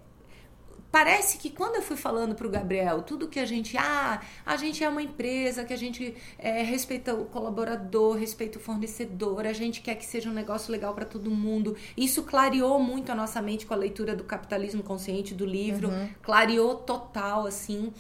Parece 0.92 1.38
que 1.38 1.50
quando 1.50 1.78
eu 1.78 1.82
fui 1.82 1.96
falando 1.96 2.36
para 2.36 2.46
o 2.46 2.50
Gabriel 2.50 3.02
tudo 3.02 3.28
que 3.28 3.40
a 3.40 3.46
gente. 3.46 3.78
Ah, 3.78 4.22
a 4.46 4.58
gente 4.58 4.84
é 4.84 4.90
uma 4.90 5.02
empresa 5.02 5.64
que 5.64 5.74
a 5.74 5.78
gente 5.78 6.14
é, 6.38 6.64
respeita 6.64 7.16
o 7.16 7.26
colaborador, 7.26 8.18
respeita 8.18 8.58
o 8.58 8.62
fornecedor, 8.62 9.48
a 9.48 9.54
gente 9.54 9.82
quer 9.82 9.96
que 9.96 10.06
seja 10.06 10.30
um 10.30 10.34
negócio 10.34 10.72
legal 10.72 10.94
para 10.94 11.06
todo 11.06 11.32
mundo. 11.32 11.78
Isso 11.96 12.24
clareou 12.24 12.78
muito 12.80 13.12
a 13.12 13.16
nossa 13.16 13.42
mente 13.42 13.66
com 13.66 13.74
a 13.74 13.78
leitura 13.78 14.16
do 14.16 14.26
Capitalismo 14.26 14.84
Consciente 14.84 15.34
do 15.34 15.46
livro, 15.46 15.88
uhum. 15.88 16.10
clareou 16.22 16.76
total, 16.76 17.48
assim. 17.48 17.94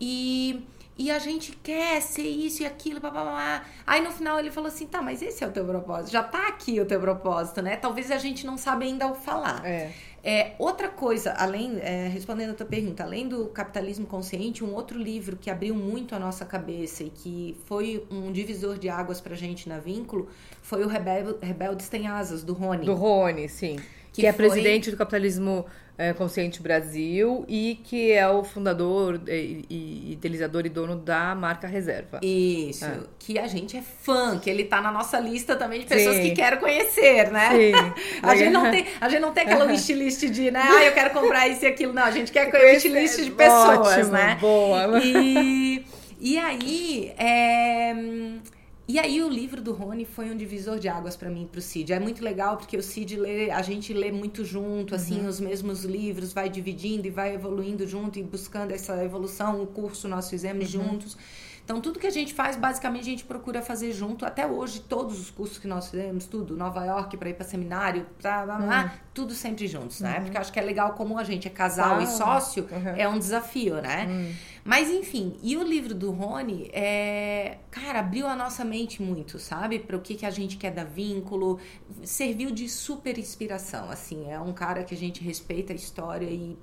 E. 0.00 0.62
E 0.98 1.10
a 1.10 1.18
gente 1.18 1.52
quer 1.62 2.00
ser 2.00 2.22
isso 2.22 2.62
e 2.62 2.66
aquilo, 2.66 3.00
blá, 3.00 3.10
blá, 3.10 3.22
blá. 3.22 3.64
Aí 3.86 4.02
no 4.02 4.10
final 4.10 4.38
ele 4.38 4.50
falou 4.50 4.68
assim: 4.68 4.86
tá, 4.86 5.02
mas 5.02 5.20
esse 5.20 5.44
é 5.44 5.46
o 5.46 5.52
teu 5.52 5.64
propósito, 5.64 6.12
já 6.12 6.22
tá 6.22 6.48
aqui 6.48 6.80
o 6.80 6.86
teu 6.86 6.98
propósito, 6.98 7.60
né? 7.60 7.76
Talvez 7.76 8.10
a 8.10 8.18
gente 8.18 8.46
não 8.46 8.56
sabe 8.56 8.86
ainda 8.86 9.06
o 9.06 9.14
falar. 9.14 9.64
É. 9.64 9.92
É, 10.28 10.56
outra 10.58 10.88
coisa, 10.88 11.32
além, 11.34 11.78
é, 11.80 12.08
respondendo 12.08 12.50
a 12.50 12.54
tua 12.54 12.66
pergunta, 12.66 13.04
além 13.04 13.28
do 13.28 13.46
capitalismo 13.46 14.06
consciente, 14.06 14.64
um 14.64 14.74
outro 14.74 14.98
livro 14.98 15.36
que 15.36 15.48
abriu 15.48 15.72
muito 15.72 16.16
a 16.16 16.18
nossa 16.18 16.44
cabeça 16.44 17.04
e 17.04 17.10
que 17.10 17.56
foi 17.66 18.04
um 18.10 18.32
divisor 18.32 18.76
de 18.76 18.88
águas 18.88 19.20
pra 19.20 19.36
gente 19.36 19.68
na 19.68 19.78
vínculo 19.78 20.28
foi 20.62 20.82
o 20.82 20.88
Rebel, 20.88 21.38
Rebeldes 21.40 21.88
Tem 21.88 22.08
Asas, 22.08 22.42
do 22.42 22.54
Rony. 22.54 22.84
Do 22.84 22.94
Rony, 22.94 23.48
sim. 23.48 23.76
Que, 24.12 24.22
que 24.22 24.26
é 24.26 24.32
foi... 24.32 24.46
presidente 24.48 24.90
do 24.90 24.96
capitalismo 24.96 25.64
é, 25.98 26.12
Consciente 26.12 26.60
Brasil 26.62 27.44
e 27.48 27.80
que 27.84 28.12
é 28.12 28.28
o 28.28 28.44
fundador 28.44 29.20
e, 29.26 29.64
e, 29.68 30.12
idealizador 30.12 30.66
e 30.66 30.68
dono 30.68 30.96
da 30.96 31.34
marca 31.34 31.66
Reserva. 31.66 32.20
Isso, 32.22 32.84
é. 32.84 33.00
que 33.18 33.38
a 33.38 33.46
gente 33.46 33.76
é 33.76 33.82
fã, 33.82 34.38
que 34.38 34.50
ele 34.50 34.64
tá 34.64 34.80
na 34.80 34.92
nossa 34.92 35.18
lista 35.18 35.56
também 35.56 35.80
de 35.80 35.86
pessoas 35.86 36.16
Sim. 36.16 36.22
que 36.22 36.30
quero 36.32 36.58
conhecer, 36.58 37.30
né? 37.30 37.50
Sim. 37.50 37.72
a, 38.22 38.36
gente 38.36 38.50
não 38.50 38.70
tem, 38.70 38.86
a 39.00 39.08
gente 39.08 39.20
não 39.20 39.32
tem 39.32 39.44
aquela 39.44 39.64
wishlist 39.64 40.26
de, 40.28 40.50
né, 40.50 40.62
ah, 40.62 40.84
eu 40.84 40.92
quero 40.92 41.10
comprar 41.10 41.48
isso 41.48 41.64
e 41.64 41.68
aquilo. 41.68 41.92
Não, 41.92 42.04
a 42.04 42.10
gente 42.10 42.30
quer 42.30 42.52
wishlist 42.52 43.22
de 43.22 43.30
pessoas, 43.30 43.78
Ótimo, 43.78 44.12
né? 44.12 44.36
Boa. 44.40 45.00
E, 45.02 45.84
e 46.20 46.38
aí, 46.38 47.14
é 47.16 47.94
e 48.88 48.98
aí 49.00 49.20
o 49.22 49.28
livro 49.28 49.60
do 49.60 49.72
Rony 49.72 50.04
foi 50.04 50.30
um 50.30 50.36
divisor 50.36 50.78
de 50.78 50.88
águas 50.88 51.16
para 51.16 51.28
mim, 51.28 51.48
para 51.50 51.58
o 51.58 51.62
Cid. 51.62 51.92
É 51.92 51.98
muito 51.98 52.22
legal 52.22 52.56
porque 52.56 52.76
o 52.76 52.82
Cid 52.82 53.16
lê, 53.16 53.50
a 53.50 53.60
gente 53.60 53.92
lê 53.92 54.12
muito 54.12 54.44
junto, 54.44 54.94
assim, 54.94 55.22
uhum. 55.22 55.28
os 55.28 55.40
mesmos 55.40 55.84
livros, 55.84 56.32
vai 56.32 56.48
dividindo 56.48 57.06
e 57.06 57.10
vai 57.10 57.34
evoluindo 57.34 57.86
junto 57.86 58.18
e 58.18 58.22
buscando 58.22 58.70
essa 58.70 59.02
evolução. 59.02 59.60
O 59.60 59.66
curso 59.66 60.06
nós 60.06 60.30
fizemos 60.30 60.72
uhum. 60.72 60.84
juntos. 60.84 61.16
Então, 61.66 61.80
tudo 61.80 61.98
que 61.98 62.06
a 62.06 62.10
gente 62.10 62.32
faz, 62.32 62.54
basicamente, 62.54 63.02
a 63.02 63.10
gente 63.10 63.24
procura 63.24 63.60
fazer 63.60 63.92
junto. 63.92 64.24
Até 64.24 64.46
hoje, 64.46 64.78
todos 64.78 65.18
os 65.18 65.30
cursos 65.32 65.58
que 65.58 65.66
nós 65.66 65.88
fizemos, 65.90 66.24
tudo, 66.26 66.56
Nova 66.56 66.84
York 66.84 67.16
para 67.16 67.28
ir 67.28 67.34
para 67.34 67.44
seminário, 67.44 68.06
pra, 68.22 68.44
uhum. 68.44 68.90
tudo 69.12 69.34
sempre 69.34 69.66
juntos, 69.66 70.00
né? 70.00 70.18
Uhum. 70.18 70.22
Porque 70.22 70.36
eu 70.36 70.40
acho 70.40 70.52
que 70.52 70.60
é 70.60 70.62
legal 70.62 70.92
como 70.92 71.18
a 71.18 71.24
gente 71.24 71.48
é 71.48 71.50
casal 71.50 71.96
ah, 71.96 72.02
e 72.04 72.06
sócio, 72.06 72.68
é 72.96 73.08
um 73.08 73.18
desafio, 73.18 73.82
né? 73.82 74.32
Mas 74.66 74.90
enfim, 74.90 75.36
e 75.42 75.56
o 75.56 75.62
livro 75.62 75.94
do 75.94 76.10
Rony, 76.10 76.68
é, 76.72 77.58
cara, 77.70 78.00
abriu 78.00 78.26
a 78.26 78.34
nossa 78.34 78.64
mente 78.64 79.00
muito, 79.00 79.38
sabe? 79.38 79.78
Para 79.78 79.96
o 79.96 80.00
que, 80.00 80.16
que 80.16 80.26
a 80.26 80.30
gente 80.30 80.56
quer 80.56 80.72
dar 80.72 80.84
vínculo, 80.84 81.60
serviu 82.02 82.50
de 82.50 82.68
super 82.68 83.16
inspiração, 83.16 83.88
assim. 83.88 84.28
É 84.28 84.40
um 84.40 84.52
cara 84.52 84.82
que 84.82 84.92
a 84.92 84.98
gente 84.98 85.22
respeita 85.22 85.72
a 85.72 85.76
história 85.76 86.26
e, 86.26 86.58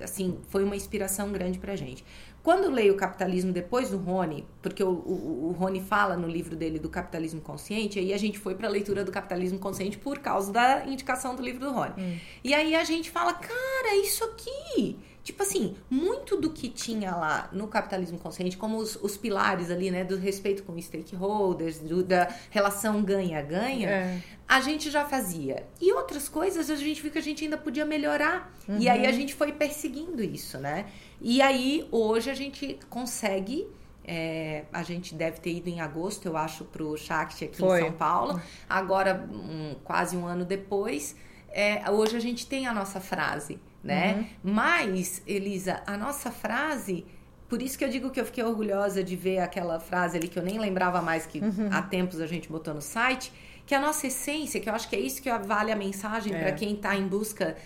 assim, 0.00 0.38
foi 0.48 0.64
uma 0.64 0.74
inspiração 0.74 1.30
grande 1.30 1.58
pra 1.58 1.76
gente. 1.76 2.02
Quando 2.42 2.64
eu 2.64 2.70
leio 2.70 2.94
o 2.94 2.96
Capitalismo 2.96 3.52
depois 3.52 3.90
do 3.90 3.98
Rony, 3.98 4.46
porque 4.62 4.82
o, 4.82 4.88
o, 4.88 5.48
o 5.48 5.52
Rony 5.52 5.82
fala 5.82 6.16
no 6.16 6.26
livro 6.26 6.56
dele 6.56 6.78
do 6.78 6.88
Capitalismo 6.88 7.42
Consciente, 7.42 7.98
aí 7.98 8.14
a 8.14 8.18
gente 8.18 8.38
foi 8.38 8.54
para 8.54 8.68
a 8.68 8.70
leitura 8.70 9.04
do 9.04 9.12
Capitalismo 9.12 9.58
Consciente 9.58 9.98
por 9.98 10.20
causa 10.20 10.50
da 10.50 10.86
indicação 10.86 11.34
do 11.36 11.42
livro 11.42 11.60
do 11.60 11.72
Rony. 11.72 11.92
Hum. 11.98 12.18
E 12.42 12.54
aí 12.54 12.74
a 12.74 12.84
gente 12.84 13.10
fala, 13.10 13.34
cara, 13.34 13.96
isso 14.02 14.24
aqui 14.24 14.96
Tipo 15.28 15.42
assim, 15.42 15.76
muito 15.90 16.38
do 16.38 16.48
que 16.48 16.70
tinha 16.70 17.14
lá 17.14 17.50
no 17.52 17.68
capitalismo 17.68 18.18
consciente, 18.18 18.56
como 18.56 18.78
os, 18.78 18.96
os 18.96 19.14
pilares 19.14 19.70
ali, 19.70 19.90
né, 19.90 20.02
do 20.02 20.16
respeito 20.16 20.62
com 20.62 20.80
stakeholders, 20.80 21.80
do, 21.80 22.02
da 22.02 22.34
relação 22.48 23.02
ganha-ganha, 23.02 23.90
é. 23.90 24.22
a 24.48 24.62
gente 24.62 24.90
já 24.90 25.04
fazia. 25.04 25.66
E 25.78 25.92
outras 25.92 26.30
coisas 26.30 26.70
a 26.70 26.76
gente 26.76 27.02
viu 27.02 27.10
que 27.10 27.18
a 27.18 27.22
gente 27.22 27.44
ainda 27.44 27.58
podia 27.58 27.84
melhorar. 27.84 28.50
Uhum. 28.66 28.78
E 28.78 28.88
aí 28.88 29.04
a 29.04 29.10
uhum. 29.10 29.16
gente 29.16 29.34
foi 29.34 29.52
perseguindo 29.52 30.22
isso, 30.22 30.56
né? 30.56 30.86
E 31.20 31.42
aí 31.42 31.86
hoje 31.92 32.30
a 32.30 32.34
gente 32.34 32.78
consegue. 32.88 33.68
É, 34.06 34.64
a 34.72 34.82
gente 34.82 35.14
deve 35.14 35.40
ter 35.40 35.52
ido 35.52 35.68
em 35.68 35.82
agosto, 35.82 36.24
eu 36.24 36.38
acho, 36.38 36.64
para 36.64 36.82
o 36.82 36.96
Shakti 36.96 37.44
aqui 37.44 37.58
foi. 37.58 37.80
em 37.80 37.84
São 37.84 37.92
Paulo. 37.92 38.40
Agora, 38.66 39.28
um, 39.30 39.74
quase 39.84 40.16
um 40.16 40.26
ano 40.26 40.46
depois, 40.46 41.14
é, 41.50 41.90
hoje 41.90 42.16
a 42.16 42.20
gente 42.20 42.46
tem 42.46 42.66
a 42.66 42.72
nossa 42.72 42.98
frase 42.98 43.60
né? 43.82 44.14
Uhum. 44.14 44.52
Mas, 44.52 45.22
Elisa, 45.26 45.82
a 45.86 45.96
nossa 45.96 46.30
frase, 46.30 47.04
por 47.48 47.62
isso 47.62 47.78
que 47.78 47.84
eu 47.84 47.88
digo 47.88 48.10
que 48.10 48.20
eu 48.20 48.26
fiquei 48.26 48.44
orgulhosa 48.44 49.02
de 49.02 49.16
ver 49.16 49.38
aquela 49.38 49.80
frase 49.80 50.16
ali 50.16 50.28
que 50.28 50.38
eu 50.38 50.42
nem 50.42 50.58
lembrava 50.58 51.00
mais 51.00 51.26
que 51.26 51.38
uhum. 51.38 51.68
há 51.70 51.82
tempos 51.82 52.20
a 52.20 52.26
gente 52.26 52.48
botou 52.48 52.74
no 52.74 52.82
site, 52.82 53.32
que 53.66 53.74
a 53.74 53.80
nossa 53.80 54.06
essência, 54.06 54.60
que 54.60 54.68
eu 54.68 54.74
acho 54.74 54.88
que 54.88 54.96
é 54.96 55.00
isso 55.00 55.20
que 55.20 55.30
vale 55.38 55.70
a 55.70 55.76
mensagem 55.76 56.34
é. 56.34 56.40
para 56.40 56.52
quem 56.52 56.74
está 56.74 56.96
em 56.96 57.06
busca 57.06 57.56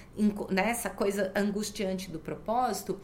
nessa 0.50 0.90
coisa 0.90 1.30
angustiante 1.34 2.10
do 2.10 2.18
propósito, 2.18 3.00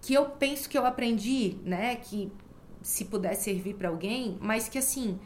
que 0.00 0.12
eu 0.12 0.26
penso 0.26 0.68
que 0.68 0.76
eu 0.76 0.84
aprendi, 0.84 1.56
né, 1.64 1.96
que 1.96 2.32
se 2.82 3.04
puder 3.04 3.34
servir 3.34 3.74
para 3.74 3.88
alguém, 3.88 4.36
mas 4.40 4.68
que 4.68 4.78
assim, 4.78 5.18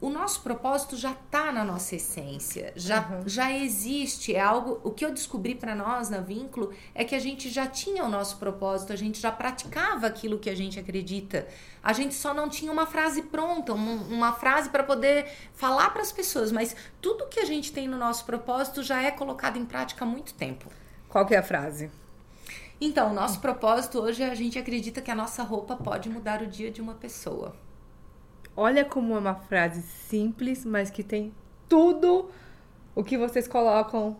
o 0.00 0.08
nosso 0.10 0.42
propósito 0.42 0.96
já 0.96 1.10
está 1.10 1.50
na 1.50 1.64
nossa 1.64 1.96
essência, 1.96 2.72
já, 2.76 3.00
uhum. 3.00 3.22
já 3.26 3.52
existe. 3.52 4.34
É 4.34 4.40
algo. 4.40 4.80
O 4.84 4.92
que 4.92 5.04
eu 5.04 5.12
descobri 5.12 5.56
para 5.56 5.74
nós 5.74 6.08
na 6.08 6.20
vínculo 6.20 6.72
é 6.94 7.04
que 7.04 7.14
a 7.14 7.18
gente 7.18 7.48
já 7.48 7.66
tinha 7.66 8.04
o 8.04 8.08
nosso 8.08 8.36
propósito, 8.36 8.92
a 8.92 8.96
gente 8.96 9.20
já 9.20 9.32
praticava 9.32 10.06
aquilo 10.06 10.38
que 10.38 10.48
a 10.48 10.54
gente 10.54 10.78
acredita. 10.78 11.48
A 11.82 11.92
gente 11.92 12.14
só 12.14 12.32
não 12.32 12.48
tinha 12.48 12.70
uma 12.70 12.86
frase 12.86 13.22
pronta, 13.22 13.72
uma, 13.72 13.92
uma 14.04 14.32
frase 14.32 14.70
para 14.70 14.84
poder 14.84 15.26
falar 15.52 15.90
para 15.90 16.02
as 16.02 16.12
pessoas, 16.12 16.52
mas 16.52 16.76
tudo 17.00 17.26
que 17.26 17.40
a 17.40 17.44
gente 17.44 17.72
tem 17.72 17.88
no 17.88 17.96
nosso 17.96 18.24
propósito 18.24 18.82
já 18.84 19.02
é 19.02 19.10
colocado 19.10 19.58
em 19.58 19.64
prática 19.64 20.04
há 20.04 20.08
muito 20.08 20.32
tempo. 20.34 20.66
Qual 21.08 21.26
que 21.26 21.34
é 21.34 21.38
a 21.38 21.42
frase? 21.42 21.90
Então, 22.80 23.10
o 23.10 23.14
nosso 23.14 23.40
propósito 23.40 23.98
hoje 23.98 24.22
é 24.22 24.30
a 24.30 24.34
gente 24.36 24.56
acredita 24.58 25.00
que 25.00 25.10
a 25.10 25.14
nossa 25.14 25.42
roupa 25.42 25.74
pode 25.74 26.08
mudar 26.08 26.40
o 26.40 26.46
dia 26.46 26.70
de 26.70 26.80
uma 26.80 26.94
pessoa. 26.94 27.56
Olha 28.60 28.84
como 28.84 29.14
é 29.14 29.18
uma 29.18 29.36
frase 29.36 29.82
simples, 29.82 30.64
mas 30.64 30.90
que 30.90 31.04
tem 31.04 31.32
tudo 31.68 32.28
o 32.92 33.04
que 33.04 33.16
vocês 33.16 33.46
colocam, 33.46 34.16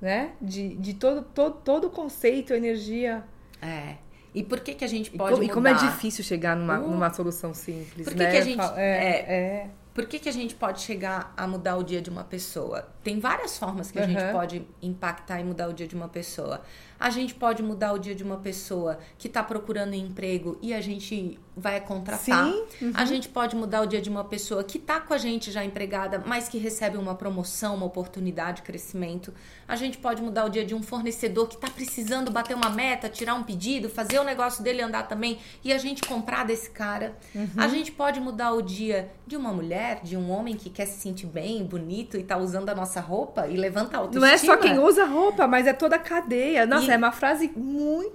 né? 0.00 0.32
De, 0.42 0.74
de 0.74 0.94
todo, 0.94 1.22
todo, 1.22 1.54
todo 1.64 1.86
o 1.86 1.90
conceito, 1.90 2.52
energia. 2.52 3.22
É. 3.62 3.98
E 4.34 4.42
por 4.42 4.58
que, 4.60 4.74
que 4.74 4.84
a 4.84 4.88
gente 4.88 5.10
pode 5.12 5.30
e 5.30 5.34
como, 5.34 5.42
mudar? 5.46 5.52
E 5.52 5.54
como 5.54 5.68
é 5.68 5.74
difícil 5.92 6.24
chegar 6.24 6.56
numa, 6.56 6.80
uh, 6.80 6.90
numa 6.90 7.12
solução 7.12 7.54
simples, 7.54 8.04
por 8.06 8.14
que 8.14 8.22
né? 8.22 8.30
Que 8.32 8.36
a 8.36 8.40
gente, 8.40 8.60
é, 8.76 9.14
é, 9.16 9.70
Por 9.94 10.06
que, 10.06 10.18
que 10.18 10.28
a 10.28 10.32
gente 10.32 10.54
pode 10.54 10.82
chegar 10.82 11.32
a 11.36 11.46
mudar 11.46 11.76
o 11.76 11.82
dia 11.82 12.02
de 12.02 12.10
uma 12.10 12.24
pessoa? 12.24 12.86
Tem 13.02 13.18
várias 13.18 13.56
formas 13.56 13.90
que 13.90 13.98
a 13.98 14.02
Uhum. 14.02 14.08
gente 14.08 14.32
pode 14.32 14.66
impactar 14.82 15.40
e 15.40 15.44
mudar 15.44 15.68
o 15.68 15.72
dia 15.72 15.86
de 15.86 15.94
uma 15.94 16.08
pessoa. 16.08 16.60
A 16.98 17.10
gente 17.10 17.34
pode 17.34 17.62
mudar 17.62 17.92
o 17.92 17.98
dia 17.98 18.14
de 18.14 18.24
uma 18.24 18.36
pessoa 18.38 18.98
que 19.18 19.28
está 19.28 19.42
procurando 19.42 19.94
emprego 19.94 20.58
e 20.62 20.72
a 20.72 20.80
gente 20.80 21.38
vai 21.56 21.80
contratar. 21.80 22.18
Sim, 22.52 22.64
uhum. 22.82 22.92
A 22.94 23.04
gente 23.06 23.30
pode 23.30 23.56
mudar 23.56 23.80
o 23.80 23.86
dia 23.86 24.00
de 24.00 24.10
uma 24.10 24.22
pessoa 24.24 24.62
que 24.62 24.76
está 24.76 25.00
com 25.00 25.14
a 25.14 25.18
gente 25.18 25.50
já 25.50 25.64
empregada, 25.64 26.22
mas 26.26 26.48
que 26.50 26.58
recebe 26.58 26.98
uma 26.98 27.14
promoção, 27.14 27.74
uma 27.74 27.86
oportunidade 27.86 28.58
de 28.58 28.62
crescimento. 28.62 29.32
A 29.66 29.74
gente 29.74 29.96
pode 29.96 30.22
mudar 30.22 30.44
o 30.44 30.50
dia 30.50 30.64
de 30.64 30.74
um 30.74 30.82
fornecedor 30.82 31.48
que 31.48 31.54
está 31.54 31.68
precisando 31.68 32.30
bater 32.30 32.54
uma 32.54 32.68
meta, 32.68 33.08
tirar 33.08 33.34
um 33.34 33.42
pedido, 33.42 33.88
fazer 33.88 34.18
o 34.18 34.24
negócio 34.24 34.62
dele 34.62 34.82
andar 34.82 35.08
também 35.08 35.38
e 35.64 35.72
a 35.72 35.78
gente 35.78 36.02
comprar 36.02 36.44
desse 36.44 36.68
cara. 36.70 37.16
Uhum. 37.34 37.48
A 37.56 37.68
gente 37.68 37.90
pode 37.90 38.20
mudar 38.20 38.52
o 38.52 38.60
dia 38.60 39.10
de 39.26 39.36
uma 39.36 39.52
mulher, 39.52 40.00
de 40.02 40.16
um 40.16 40.30
homem 40.30 40.56
que 40.56 40.68
quer 40.68 40.86
se 40.86 41.00
sentir 41.00 41.26
bem, 41.26 41.64
bonito 41.64 42.18
e 42.18 42.22
tá 42.22 42.36
usando 42.36 42.68
a 42.68 42.74
nossa 42.74 43.00
roupa 43.00 43.48
e 43.48 43.56
levanta 43.56 43.96
a 43.96 44.00
autoestima. 44.00 44.26
Não 44.26 44.32
é 44.32 44.38
só 44.38 44.56
quem 44.58 44.78
usa 44.78 45.06
roupa, 45.06 45.48
mas 45.48 45.66
é 45.66 45.72
toda 45.72 45.96
a 45.96 45.98
cadeia. 45.98 46.66
Nossa, 46.66 46.85
E- 46.90 46.94
é 46.94 46.96
uma 46.96 47.12
frase 47.12 47.50
muito 47.56 48.14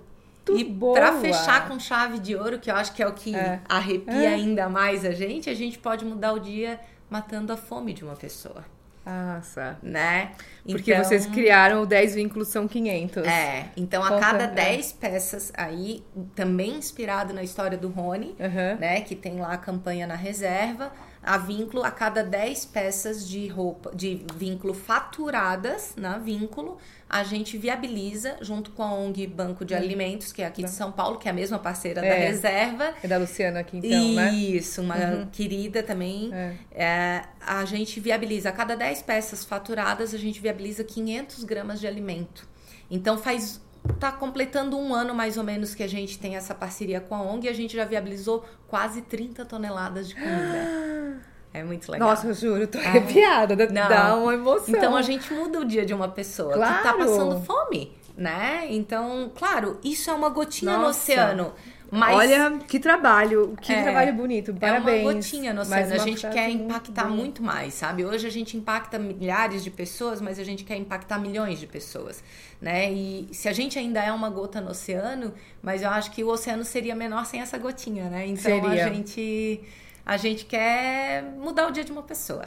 E 0.57 0.63
boa. 0.63 0.93
pra 0.93 1.13
fechar 1.19 1.67
com 1.67 1.79
chave 1.79 2.19
de 2.19 2.35
ouro, 2.35 2.59
que 2.59 2.69
eu 2.71 2.75
acho 2.75 2.93
que 2.93 3.01
é 3.03 3.07
o 3.07 3.13
que 3.13 3.35
É. 3.35 3.59
arrepia 3.69 4.13
É. 4.31 4.33
ainda 4.33 4.67
mais 4.69 5.05
a 5.05 5.11
gente, 5.11 5.49
a 5.49 5.53
gente 5.53 5.77
pode 5.79 6.03
mudar 6.05 6.33
o 6.33 6.39
dia 6.39 6.79
matando 7.09 7.51
a 7.53 7.57
fome 7.57 7.93
de 7.93 8.03
uma 8.03 8.15
pessoa, 8.15 8.63
Nossa. 9.05 9.77
né? 9.83 10.31
Porque 10.65 10.91
Então, 10.91 11.03
vocês 11.03 11.25
criaram 11.25 11.81
o 11.81 11.85
10 11.85 12.15
vínculos 12.15 12.47
são 12.47 12.67
500. 12.67 13.25
É, 13.27 13.65
então 13.75 14.03
a 14.03 14.09
Conta, 14.09 14.19
cada 14.21 14.43
é. 14.45 14.47
10 14.47 14.93
peças 14.93 15.51
aí, 15.55 16.03
também 16.35 16.75
inspirado 16.75 17.33
na 17.33 17.43
história 17.43 17.77
do 17.77 17.89
Rony, 17.89 18.35
Aham. 18.39 18.77
né, 18.79 19.01
que 19.01 19.15
tem 19.15 19.39
lá 19.39 19.53
a 19.53 19.57
campanha 19.57 20.07
na 20.07 20.15
reserva, 20.15 20.91
a 21.23 21.37
vínculo 21.37 21.83
a 21.83 21.91
cada 21.91 22.23
10 22.23 22.65
peças 22.65 23.27
de 23.27 23.47
roupa, 23.47 23.91
de 23.95 24.25
vínculo 24.35 24.73
faturadas 24.73 25.93
na 25.95 26.17
vínculo, 26.17 26.77
a 27.09 27.23
gente 27.23 27.57
viabiliza 27.57 28.37
junto 28.41 28.71
com 28.71 28.81
a 28.81 28.93
ONG 28.93 29.27
Banco 29.27 29.63
de 29.65 29.75
Alimentos, 29.75 30.31
que 30.31 30.41
é 30.41 30.45
aqui 30.47 30.63
de 30.63 30.69
São 30.69 30.91
Paulo, 30.91 31.17
que 31.19 31.27
é 31.27 31.31
a 31.31 31.33
mesma 31.33 31.59
parceira 31.59 32.01
da 32.01 32.07
É. 32.07 32.27
reserva. 32.27 32.93
É 33.03 33.07
da 33.07 33.17
Luciana 33.17 33.59
aqui, 33.59 33.77
então, 33.77 34.13
né? 34.13 34.33
Isso, 34.33 34.81
uma 34.81 35.27
querida 35.31 35.83
também. 35.83 36.33
É. 36.33 36.55
É, 36.71 37.21
a 37.45 37.65
gente 37.65 37.99
viabiliza, 37.99 38.49
a 38.49 38.51
cada 38.51 38.75
10 38.75 39.01
peças 39.01 39.43
faturadas, 39.43 40.13
a 40.13 40.17
gente 40.17 40.39
viabiliza 40.39 40.83
500 40.83 41.43
gramas 41.43 41.79
de 41.79 41.87
alimento. 41.87 42.47
Então 42.89 43.17
faz. 43.17 43.61
Tá 43.99 44.11
completando 44.11 44.77
um 44.77 44.93
ano 44.93 45.13
mais 45.13 45.37
ou 45.37 45.43
menos 45.43 45.73
que 45.73 45.81
a 45.83 45.87
gente 45.87 46.19
tem 46.19 46.35
essa 46.35 46.53
parceria 46.53 46.99
com 47.01 47.15
a 47.15 47.21
ONG 47.21 47.47
e 47.47 47.49
a 47.49 47.53
gente 47.53 47.75
já 47.75 47.83
viabilizou 47.85 48.45
quase 48.67 49.01
30 49.01 49.43
toneladas 49.45 50.07
de 50.09 50.15
comida. 50.15 50.91
É 51.53 51.65
muito 51.65 51.91
legal. 51.91 52.07
Nossa, 52.11 52.27
eu 52.27 52.33
juro, 52.33 52.61
eu 52.61 52.67
tô 52.69 52.77
arrepiada. 52.77 53.57
Dá, 53.57 53.67
Não. 53.67 53.89
dá 53.89 54.15
uma 54.15 54.33
emoção. 54.33 54.73
Então 54.73 54.95
a 54.95 55.01
gente 55.01 55.33
muda 55.33 55.59
o 55.59 55.65
dia 55.65 55.85
de 55.85 55.93
uma 55.93 56.07
pessoa 56.07 56.53
que 56.53 56.59
tá 56.59 56.79
Claro. 56.81 56.97
passando 56.99 57.41
fome, 57.41 57.91
né? 58.15 58.67
Então, 58.69 59.29
claro, 59.35 59.77
isso 59.83 60.09
é 60.09 60.13
uma 60.13 60.29
gotinha 60.29 60.77
no 60.77 60.83
Nossa. 60.83 61.11
oceano. 61.11 61.53
Mas 61.91 62.15
Olha, 62.15 62.57
que 62.59 62.79
trabalho, 62.79 63.53
que 63.61 63.73
É. 63.73 63.83
trabalho 63.83 64.13
bonito. 64.13 64.53
Parabéns. 64.53 64.99
É 64.99 65.03
uma 65.03 65.13
gotinha 65.13 65.53
no 65.53 65.59
oceano. 65.59 65.93
A 65.93 65.97
gente 65.97 66.21
quer 66.29 66.47
muito 66.47 66.63
impactar 66.63 67.03
boa. 67.03 67.15
muito 67.15 67.43
mais, 67.43 67.73
sabe? 67.73 68.05
Hoje 68.05 68.25
a 68.25 68.29
gente 68.29 68.55
impacta 68.55 68.97
milhares 68.97 69.61
de 69.61 69.69
pessoas, 69.69 70.21
mas 70.21 70.39
a 70.39 70.43
gente 70.45 70.63
quer 70.63 70.77
impactar 70.77 71.19
milhões 71.19 71.59
de 71.59 71.67
pessoas, 71.67 72.23
né? 72.61 72.89
E 72.89 73.27
se 73.33 73.49
a 73.49 73.51
gente 73.51 73.77
ainda 73.77 74.01
é 74.01 74.09
uma 74.13 74.29
gota 74.29 74.61
no 74.61 74.71
oceano, 74.71 75.33
mas 75.61 75.81
eu 75.81 75.89
acho 75.89 76.11
que 76.11 76.23
o 76.23 76.29
oceano 76.29 76.63
seria 76.63 76.95
menor 76.95 77.25
sem 77.25 77.41
essa 77.41 77.57
gotinha, 77.57 78.09
né? 78.09 78.25
Então 78.25 78.43
Seria. 78.43 78.85
a 78.85 78.89
gente 78.89 79.61
a 80.05 80.15
gente 80.15 80.45
quer 80.45 81.23
mudar 81.37 81.67
o 81.67 81.71
dia 81.71 81.83
de 81.83 81.91
uma 81.91 82.03
pessoa. 82.03 82.45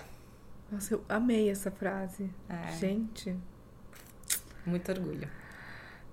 Nossa, 0.72 0.94
eu 0.94 1.04
amei 1.06 1.50
essa 1.50 1.70
frase. 1.70 2.30
É. 2.48 2.72
Gente. 2.78 3.36
Muito 4.64 4.90
orgulho. 4.90 5.28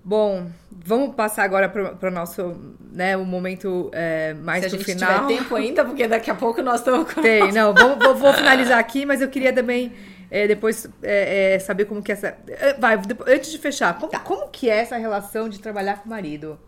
Bom, 0.04 0.46
vamos 0.70 1.14
passar 1.14 1.44
agora 1.44 1.68
para 1.68 2.08
o 2.08 2.10
nosso, 2.10 2.56
né, 2.92 3.16
o 3.16 3.24
momento 3.24 3.88
é, 3.92 4.34
mais 4.34 4.60
se 4.62 4.66
a 4.66 4.70
pro 4.70 4.78
gente 4.78 4.94
final. 4.98 5.26
tiver 5.28 5.38
tempo 5.38 5.54
ainda, 5.54 5.84
porque 5.84 6.08
daqui 6.08 6.28
a 6.30 6.34
pouco 6.34 6.60
nós 6.60 6.80
estamos 6.80 7.12
com 7.12 7.22
Tem, 7.22 7.52
não, 7.52 7.72
vou, 7.72 7.96
vou, 7.98 8.14
vou 8.16 8.32
finalizar 8.34 8.78
aqui, 8.80 9.06
mas 9.06 9.20
eu 9.22 9.28
queria 9.28 9.52
também 9.52 9.92
é, 10.28 10.48
depois 10.48 10.88
é, 11.02 11.54
é, 11.54 11.58
saber 11.60 11.84
como 11.84 12.02
que 12.02 12.10
essa. 12.10 12.36
é, 12.48 12.74
Vai, 12.74 12.96
depois- 12.98 13.30
antes 13.32 13.52
de 13.52 13.58
fechar, 13.58 13.96
como, 13.98 14.10
Tá. 14.10 14.18
como 14.18 14.48
que 14.48 14.68
é 14.68 14.78
essa 14.78 14.96
relação 14.96 15.48
de 15.48 15.60
trabalhar 15.60 15.98
com 16.00 16.06
o 16.06 16.10
marido? 16.10 16.58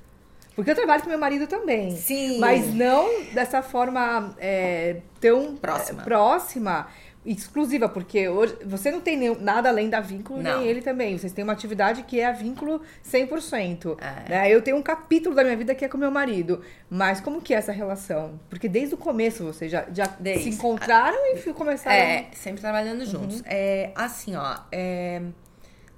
Porque 0.55 0.71
eu 0.71 0.75
trabalho 0.77 1.03
com 1.03 1.09
meu 1.09 1.19
marido 1.19 1.49
também. 1.49 1.97
Sim. 1.97 2.39
Mas 2.39 2.73
não 2.73 3.09
dessa 3.33 3.61
forma 3.63 4.33
é, 4.39 4.99
tão 5.21 5.57
Próxima. 5.57 6.03
é, 6.03 6.05
próxima, 6.05 6.87
exclusiva, 7.25 7.89
porque 7.89 8.29
hoje 8.29 8.57
você 8.67 8.91
não 8.91 9.01
tem 9.01 9.17
nenhum- 9.17 9.41
nada 9.41 9.69
além 9.69 9.89
da 9.89 10.01
vínculo, 10.01 10.43
Não. 10.43 10.59
nem 10.61 10.69
ele 10.69 10.83
também. 10.83 11.17
Vocês 11.17 11.33
têm 11.33 11.43
uma 11.43 11.53
atividade 11.55 12.03
que 12.03 12.21
é 12.21 12.27
a 12.27 12.33
vínculo 12.33 12.83
100%. 13.03 13.97
É. 14.01 14.29
Né? 14.29 14.51
Eu 14.55 14.61
tenho 14.61 14.77
um 14.77 14.83
capítulo 14.83 15.35
da 15.35 15.43
minha 15.43 15.57
vida 15.57 15.75
que 15.75 15.85
é 15.85 15.89
com 15.89 15.97
meu 15.97 16.11
marido. 16.11 16.63
Mas 16.91 17.21
como 17.21 17.41
que 17.41 17.55
é 17.55 17.57
essa 17.57 17.73
relação? 17.73 18.39
Porque 18.51 18.69
desde 18.69 18.95
o 18.95 18.99
começo 18.99 19.43
vocês 19.45 19.73
já, 19.73 19.87
já 19.93 20.07
Desde- 20.21 20.45
se 20.45 20.51
encontraram 20.51 21.17
e 21.35 21.53
começaram... 21.55 21.97
É, 21.97 22.29
sempre 22.33 22.61
trabalhando 22.61 23.05
juntos. 23.07 23.37
Uhum. 23.41 23.47
É, 23.47 23.91
assim, 23.95 24.37
ó, 24.37 24.59
é, 24.71 25.23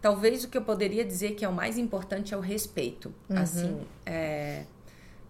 talvez 0.01 0.45
o 0.45 0.49
que 0.49 0.57
eu 0.57 0.62
poderia 0.62 1.05
dizer 1.05 1.33
que 1.35 1.45
é 1.45 1.49
o 1.49 1.53
mais 1.53 1.77
importante 1.77 2.33
é 2.33 2.37
o 2.37 2.41
respeito. 2.41 3.12
Uhum. 3.29 3.39
Assim, 3.39 3.81
é, 4.05 4.62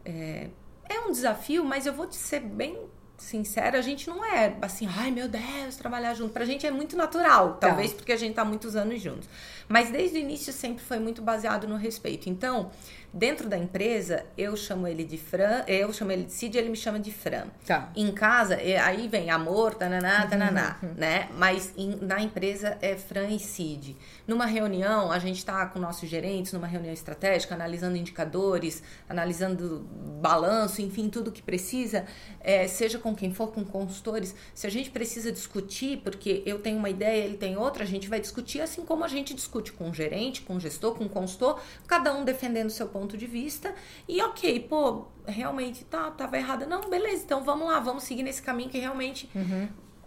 é, 0.05 0.49
é 0.89 1.01
um 1.01 1.11
desafio, 1.11 1.65
mas 1.65 1.87
eu 1.87 1.93
vou 1.93 2.07
te 2.07 2.17
ser 2.17 2.41
bem 2.41 2.79
sincera, 3.19 3.79
a 3.79 3.83
gente 3.83 4.09
não 4.09 4.25
é 4.25 4.55
assim, 4.63 4.89
ai 4.99 5.11
meu 5.11 5.29
Deus, 5.29 5.77
trabalhar 5.77 6.15
junto. 6.15 6.33
Pra 6.33 6.45
gente 6.45 6.67
é 6.67 6.71
muito 6.71 6.97
natural, 6.97 7.55
Tá. 7.55 7.69
talvez 7.69 7.93
porque 7.93 8.13
a 8.13 8.17
gente 8.17 8.35
tá 8.35 8.45
muitos 8.45 8.77
anos 8.77 9.01
juntos. 9.01 9.29
Mas 9.69 9.91
desde 9.91 10.17
o 10.17 10.21
início 10.21 10.53
sempre 10.53 10.83
foi 10.85 10.99
muito 10.99 11.21
baseado 11.23 11.67
no 11.67 11.77
respeito. 11.77 12.29
Então, 12.29 12.71
dentro 13.13 13.49
da 13.49 13.57
empresa, 13.59 14.25
eu 14.39 14.57
chamo 14.57 14.87
ele 14.87 15.03
de 15.05 15.17
Fran, 15.19 15.65
eu 15.67 15.93
chamo 15.93 16.13
ele 16.13 16.25
de 16.25 16.33
Cid, 16.33 16.57
ele 16.57 16.69
me 16.69 16.77
chama 16.77 17.01
de 17.01 17.11
Fran. 17.13 17.47
Tá. 17.67 17.91
Em 17.97 18.13
casa, 18.13 18.55
é- 18.55 18.79
aí 18.79 19.09
vem 19.09 19.31
amor, 19.31 19.73
Uhum, 19.73 19.79
tananá, 19.79 20.27
tananá, 20.27 20.79
né? 20.97 21.29
Mas 21.37 21.73
em- 21.77 21.97
na 22.01 22.21
empresa 22.21 22.77
é 22.81 22.95
Fran 22.97 23.29
e 23.29 23.39
Cid. 23.41 23.97
Numa 24.27 24.47
reunião, 24.47 25.11
a 25.11 25.19
gente 25.19 25.45
tá 25.45 25.67
com 25.67 25.79
nossos 25.81 26.09
gerentes, 26.09 26.53
numa 26.53 26.67
reunião 26.67 26.93
estratégica, 26.93 27.55
analisando 27.55 27.97
indicadores, 27.97 28.83
analisando 29.09 29.87
balanço, 30.21 30.81
enfim, 30.83 31.09
tudo 31.09 31.33
que 31.33 31.43
precisa, 31.43 32.05
é, 32.41 32.69
seja 32.69 32.99
com 32.99 33.15
quem 33.15 33.33
for, 33.33 33.49
com 33.53 33.65
consultores. 33.65 34.35
Se 34.55 34.67
a 34.67 34.71
gente 34.71 34.91
precisa 34.91 35.33
discutir, 35.33 35.99
porque 36.05 36.43
eu 36.47 36.59
tenho 36.61 36.79
uma 36.79 36.91
ideia, 36.91 37.25
ele 37.25 37.37
tem 37.37 37.57
outra, 37.57 37.83
a 37.83 37.87
gente 37.87 38.09
vai 38.09 38.21
discutir 38.21 38.61
assim 38.61 38.85
como 38.85 39.03
a 39.05 39.09
gente 39.09 39.35
discute 39.35 39.56
com 39.73 39.91
o 39.91 39.95
gerente, 39.95 40.43
com 40.43 40.57
o 40.57 40.61
gestor, 40.61 40.95
com 40.95 41.05
o 41.05 41.09
consultor, 41.09 41.61
cada 41.87 42.13
um 42.15 42.25
defendendo 42.25 42.67
o 42.69 42.71
seu 42.71 42.89
ponto 42.89 43.17
de 43.17 43.27
vista. 43.27 43.75
E 44.09 44.21
ok, 44.23 44.61
pô, 44.69 45.07
realmente 45.27 45.85
tá, 45.85 46.11
tava 46.11 46.37
errada. 46.37 46.67
Não, 46.67 46.89
beleza, 46.89 47.23
então 47.25 47.43
vamos 47.45 47.67
lá, 47.69 47.81
vamos 47.81 48.05
seguir 48.05 48.23
nesse 48.23 48.43
caminho 48.43 48.71
que 48.71 48.79
realmente. 48.79 49.29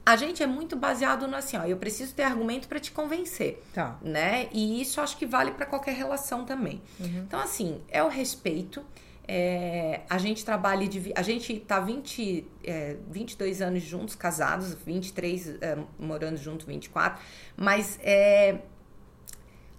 A 0.06 0.16
gente 0.16 0.42
é 0.42 0.48
muito 0.48 0.76
baseado 0.76 1.28
no 1.28 1.36
assim, 1.36 1.56
ó, 1.58 1.66
eu 1.66 1.78
preciso 1.78 2.16
ter 2.16 2.24
argumento 2.24 2.68
para 2.68 2.80
te 2.80 2.92
convencer 2.92 3.62
Tá. 3.74 4.00
né? 4.02 4.48
E 4.52 4.82
isso 4.82 5.00
acho 5.02 5.16
que 5.18 5.26
vale 5.26 5.52
para 5.52 5.66
qualquer 5.68 5.94
relação 5.94 6.46
também. 6.46 6.82
Então, 7.00 7.40
assim, 7.40 7.82
é 7.90 8.02
o 8.04 8.08
respeito. 8.08 8.84
é, 9.32 10.02
a 10.10 10.18
gente 10.18 10.44
trabalha, 10.44 10.84
e 10.84 10.88
divi- 10.88 11.14
a 11.16 11.22
gente 11.22 11.60
tá 11.60 11.80
20, 11.80 12.48
é, 12.64 12.98
22 13.12 13.62
anos 13.62 13.84
juntos, 13.84 14.16
casados, 14.16 14.74
23 14.74 15.62
é, 15.62 15.78
morando 16.00 16.38
junto, 16.38 16.66
24, 16.66 17.22
mas 17.56 18.00
é, 18.02 18.58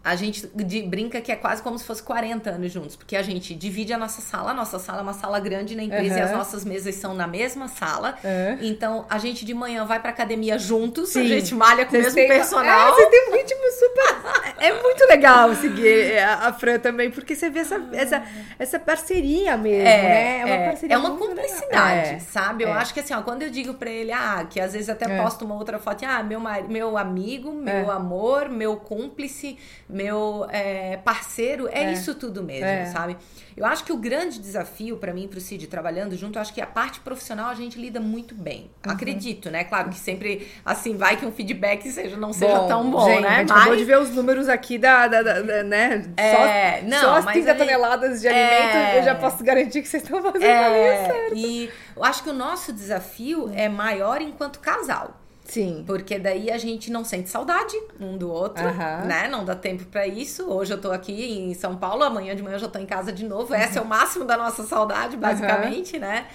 a 0.03 0.17
gente 0.17 0.47
brinca 0.87 1.21
que 1.21 1.31
é 1.31 1.37
quase 1.37 1.63
como 1.63 1.79
se 1.79 1.85
fosse 1.85 2.03
40 2.03 2.49
anos 2.51 2.73
juntos, 2.73 2.97
porque 2.97 3.15
a 3.17 3.23
gente 3.23 3.55
divide 3.55 3.93
a 3.93 3.99
nossa 3.99 4.21
sala, 4.23 4.53
a 4.53 4.55
nossa 4.55 4.79
sala 4.79 5.01
é 5.01 5.03
uma 5.03 5.13
sala 5.13 5.39
grande 5.39 5.77
na 5.77 5.83
empresa 5.83 6.19
e 6.19 6.23
as 6.23 6.33
nossas 6.33 6.65
mesas 6.65 6.95
são 6.95 7.13
na 7.15 7.27
mesma 7.27 7.69
sala. 7.69 8.17
É. 8.25 8.57
Então, 8.63 9.05
a 9.11 9.19
gente 9.19 9.45
de 9.45 9.53
manhã 9.53 9.85
vai 9.85 10.01
pra 10.01 10.11
academia 10.11 10.59
juntos, 10.59 11.11
a 11.11 11.21
Sim. 11.21 11.29
gente 11.29 11.55
malha 11.55 11.85
com 11.85 11.95
o 11.97 11.99
mesmo 11.99 12.15
têm- 12.15 12.29
personal. 12.29 12.89
É, 12.89 12.95
você 12.95 13.07
tem 13.11 13.29
um 13.31 13.33
ritmo 13.37 13.61
super. 13.79 14.51
É 14.61 14.83
muito 14.83 15.07
legal 15.07 15.55
seguir 15.55 16.19
a 16.19 16.49
a 16.49 16.53
Fran 16.53 16.79
também, 16.79 17.11
porque 17.11 17.35
você 17.35 17.49
vê 17.49 17.61
essa, 17.61 17.83
essa, 17.93 18.23
essa 18.59 18.79
parceria 18.79 19.57
mesmo, 19.57 19.85
né? 19.85 20.41
É, 20.41 20.49
é, 20.49 20.67
parceria 20.69 20.95
é 20.97 20.99
uma 20.99 21.17
cumplicidade, 21.17 21.67
legal. 22.01 22.15
É, 22.17 22.19
sabe? 22.19 22.65
Eu 22.65 22.69
é. 22.69 22.73
acho 22.73 22.93
que 22.93 23.01
assim, 23.01 23.15
ó, 23.15 23.23
quando 23.23 23.43
eu 23.43 23.49
digo 23.51 23.75
pra 23.75 23.89
ele, 23.91 24.13
ah, 24.13 24.47
que 24.49 24.61
às 24.61 24.73
vezes 24.75 24.89
até 24.91 25.11
É. 25.11 25.23
posto 25.23 25.45
uma 25.47 25.55
outra 25.55 25.79
foto, 25.79 26.05
ah, 26.07 26.23
meu, 26.23 26.41
mari- 26.41 26.69
meu 26.69 26.99
amigo, 26.99 27.53
meu 27.53 27.73
É. 27.91 27.95
amor, 27.95 28.49
meu 28.51 28.77
cúmplice, 28.77 29.59
meu 29.93 30.47
é, 30.51 30.97
parceiro, 30.99 31.69
é, 31.71 31.85
É. 31.85 31.93
isso 31.93 32.15
tudo 32.15 32.43
mesmo, 32.43 32.67
É. 32.67 32.87
sabe? 32.87 33.17
Eu 33.57 33.67
acho 33.67 33.85
que 33.85 33.93
o 33.93 33.97
grande 33.97 34.39
desafio 34.39 34.97
pra 34.97 35.13
mim, 35.13 35.25
e 35.25 35.29
pro 35.29 35.41
Cid, 35.41 35.67
trabalhando 35.67 36.17
junto, 36.17 36.39
eu 36.39 36.43
acho 36.43 36.55
que 36.55 36.61
a 36.61 36.67
parte 36.67 37.01
profissional 37.01 37.51
a 37.51 37.55
gente 37.55 37.79
lida 37.79 38.01
muito 38.01 38.35
bem. 38.35 38.71
Uhum. 38.87 38.93
Acredito, 38.93 39.51
né? 39.51 39.65
Claro 39.65 39.91
que 39.91 39.99
sempre, 39.99 40.49
assim, 40.65 40.97
vai 40.97 41.17
que 41.17 41.27
um 41.27 41.33
feedback 41.33 41.91
seja, 41.91 42.17
não 42.17 42.33
seja 42.33 42.57
Bom, 42.61 42.69
tão 42.69 42.91
bom, 42.91 43.05
gente, 43.09 43.21
né? 43.23 43.29
A 43.29 43.39
gente 43.41 43.49
Mas- 43.51 43.59
acabou 43.59 43.77
de 43.77 43.85
ver 43.85 43.99
os 43.99 44.11
números 44.11 44.49
aqui 44.49 44.79
da, 44.79 45.07
da, 45.09 45.23
da- 45.23 45.41
da- 45.43 45.63
né? 45.65 46.11
É, 46.17 46.81
só, 46.81 46.87
não, 46.87 47.01
só 47.01 47.15
as 47.17 47.25
mas 47.25 47.33
30 47.35 47.51
a 47.51 47.55
gente- 47.55 47.67
toneladas 47.67 48.21
de 48.21 48.29
alimento, 48.29 48.77
É. 48.77 48.99
eu 48.99 49.03
já 49.03 49.15
posso 49.17 49.43
garantir 49.45 49.83
que 49.83 49.89
vocês 49.89 50.03
estão 50.03 50.23
fazendo 50.23 50.45
a 50.45 50.47
É, 50.47 51.07
certo. 51.07 51.35
e 51.37 51.71
eu 51.97 52.05
acho 52.05 52.23
que 52.23 52.31
o 52.31 52.35
nosso 52.35 52.73
desafio 52.73 53.51
é 53.55 53.69
maior 53.69 54.23
enquanto 54.23 54.59
casal. 54.61 55.21
Sim. 55.51 55.83
Porque 55.85 56.17
daí 56.17 56.49
a 56.49 56.57
gente 56.59 56.93
não 56.93 57.05
sente 57.05 57.29
saudade 57.29 57.77
um 58.01 58.17
do 58.17 58.31
outro, 58.31 58.65
Aham. 58.65 59.05
né? 59.05 59.29
Não 59.29 59.45
dá 59.45 59.57
tempo 59.57 59.85
pra 59.87 60.07
isso. 60.07 60.49
Hoje 60.49 60.73
eu 60.73 60.81
tô 60.81 60.93
aqui 60.93 61.13
em 61.41 61.53
São 61.55 61.77
Paulo, 61.77 62.05
amanhã 62.05 62.37
de 62.37 62.43
manhã 62.43 62.55
eu 62.55 62.61
já 62.61 62.69
tô 62.69 62.79
em 62.79 62.87
casa 62.87 63.13
de 63.13 63.25
novo. 63.25 63.53
Esse 63.55 63.77
é 63.77 63.81
o 63.81 63.85
máximo 63.85 64.25
da 64.25 64.37
nossa 64.37 64.63
saudade, 64.63 65.17
basicamente, 65.17 65.99
né? 65.99 66.27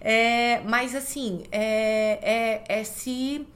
É, 0.00 0.60
mas 0.64 0.94
assim, 0.94 1.44
é, 1.52 2.62
é, 2.66 2.80
é 2.80 2.84
se 2.84 3.46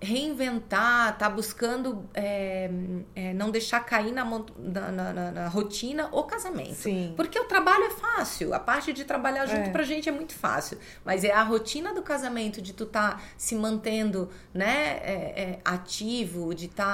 reinventar, 0.00 1.16
tá 1.18 1.28
buscando 1.28 2.08
é, 2.14 2.70
é, 3.14 3.32
não 3.34 3.50
deixar 3.50 3.80
cair 3.80 4.12
na, 4.12 4.24
na- 4.24 4.90
na- 5.12 5.30
na 5.32 5.48
rotina 5.48 6.08
o 6.12 6.22
casamento. 6.24 6.74
Sim. 6.74 7.12
Porque 7.16 7.38
o 7.38 7.44
trabalho 7.44 7.84
é 7.84 7.90
fácil, 7.90 8.54
a 8.54 8.60
parte 8.60 8.92
de 8.92 9.04
trabalhar 9.04 9.46
junto 9.46 9.68
É. 9.68 9.70
pra 9.70 9.82
gente 9.82 10.08
é 10.08 10.12
muito 10.12 10.34
fácil. 10.34 10.78
Mas 11.04 11.24
é 11.24 11.32
a 11.32 11.42
rotina 11.42 11.92
do 11.92 12.02
casamento, 12.02 12.62
de 12.62 12.72
tu 12.72 12.86
tá 12.86 13.20
se 13.36 13.54
mantendo, 13.54 14.28
né, 14.54 14.98
é, 15.02 15.42
é, 15.42 15.58
ativo, 15.64 16.54
de 16.54 16.68
tá 16.68 16.86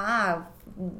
ah, 0.50 0.53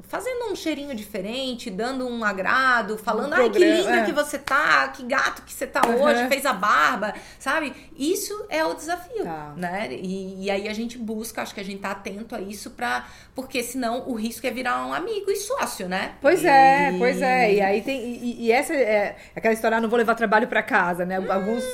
fazendo 0.07 0.53
um 0.53 0.55
cheirinho 0.55 0.95
diferente, 0.95 1.69
dando 1.69 2.07
um 2.07 2.23
agrado, 2.25 2.97
falando, 2.97 3.33
ai, 3.33 3.51
que 3.51 3.59
linda 3.59 3.97
é. 3.97 4.05
que 4.05 4.13
você 4.13 4.39
tá, 4.39 4.87
que 4.89 5.03
gato 5.05 5.43
que 5.43 5.53
você 5.53 5.67
tá 5.67 5.83
Uhum. 5.87 6.01
hoje, 6.03 6.29
fez 6.29 6.47
a 6.47 6.53
barba, 6.53 7.13
sabe? 7.41 7.73
Isso 7.99 8.47
é 8.49 8.65
o 8.65 8.73
desafio, 8.75 9.25
Tá. 9.25 9.53
né? 9.57 9.89
E, 9.91 10.45
e 10.45 10.51
aí 10.51 10.69
a 10.69 10.73
gente 10.73 10.97
busca, 10.97 11.43
acho 11.43 11.53
que 11.53 11.61
a 11.61 11.65
gente 11.65 11.81
tá 11.81 11.91
atento 11.91 12.37
a 12.37 12.41
isso 12.41 12.71
pra... 12.71 13.07
Porque 13.35 13.65
senão 13.65 14.09
o 14.09 14.15
risco 14.15 14.47
é 14.47 14.51
virar 14.53 14.87
um 14.87 14.93
amigo 14.93 15.29
e 15.31 15.37
sócio, 15.37 15.89
né? 15.89 16.15
Pois 16.21 16.45
é, 16.45 16.93
E- 16.93 16.99
pois 16.99 17.21
é. 17.21 17.55
E 17.55 17.61
aí 17.61 17.83
tem. 17.83 18.01
E, 18.01 18.45
e 18.47 18.53
essa 18.53 18.73
é 18.73 19.17
aquela 19.35 19.53
história, 19.55 19.77
ah, 19.77 19.81
não 19.81 19.89
vou 19.89 19.99
levar 19.99 20.15
trabalho 20.15 20.47
pra 20.47 20.63
casa, 20.63 21.05
né? 21.05 21.17
Alguns. 21.17 21.65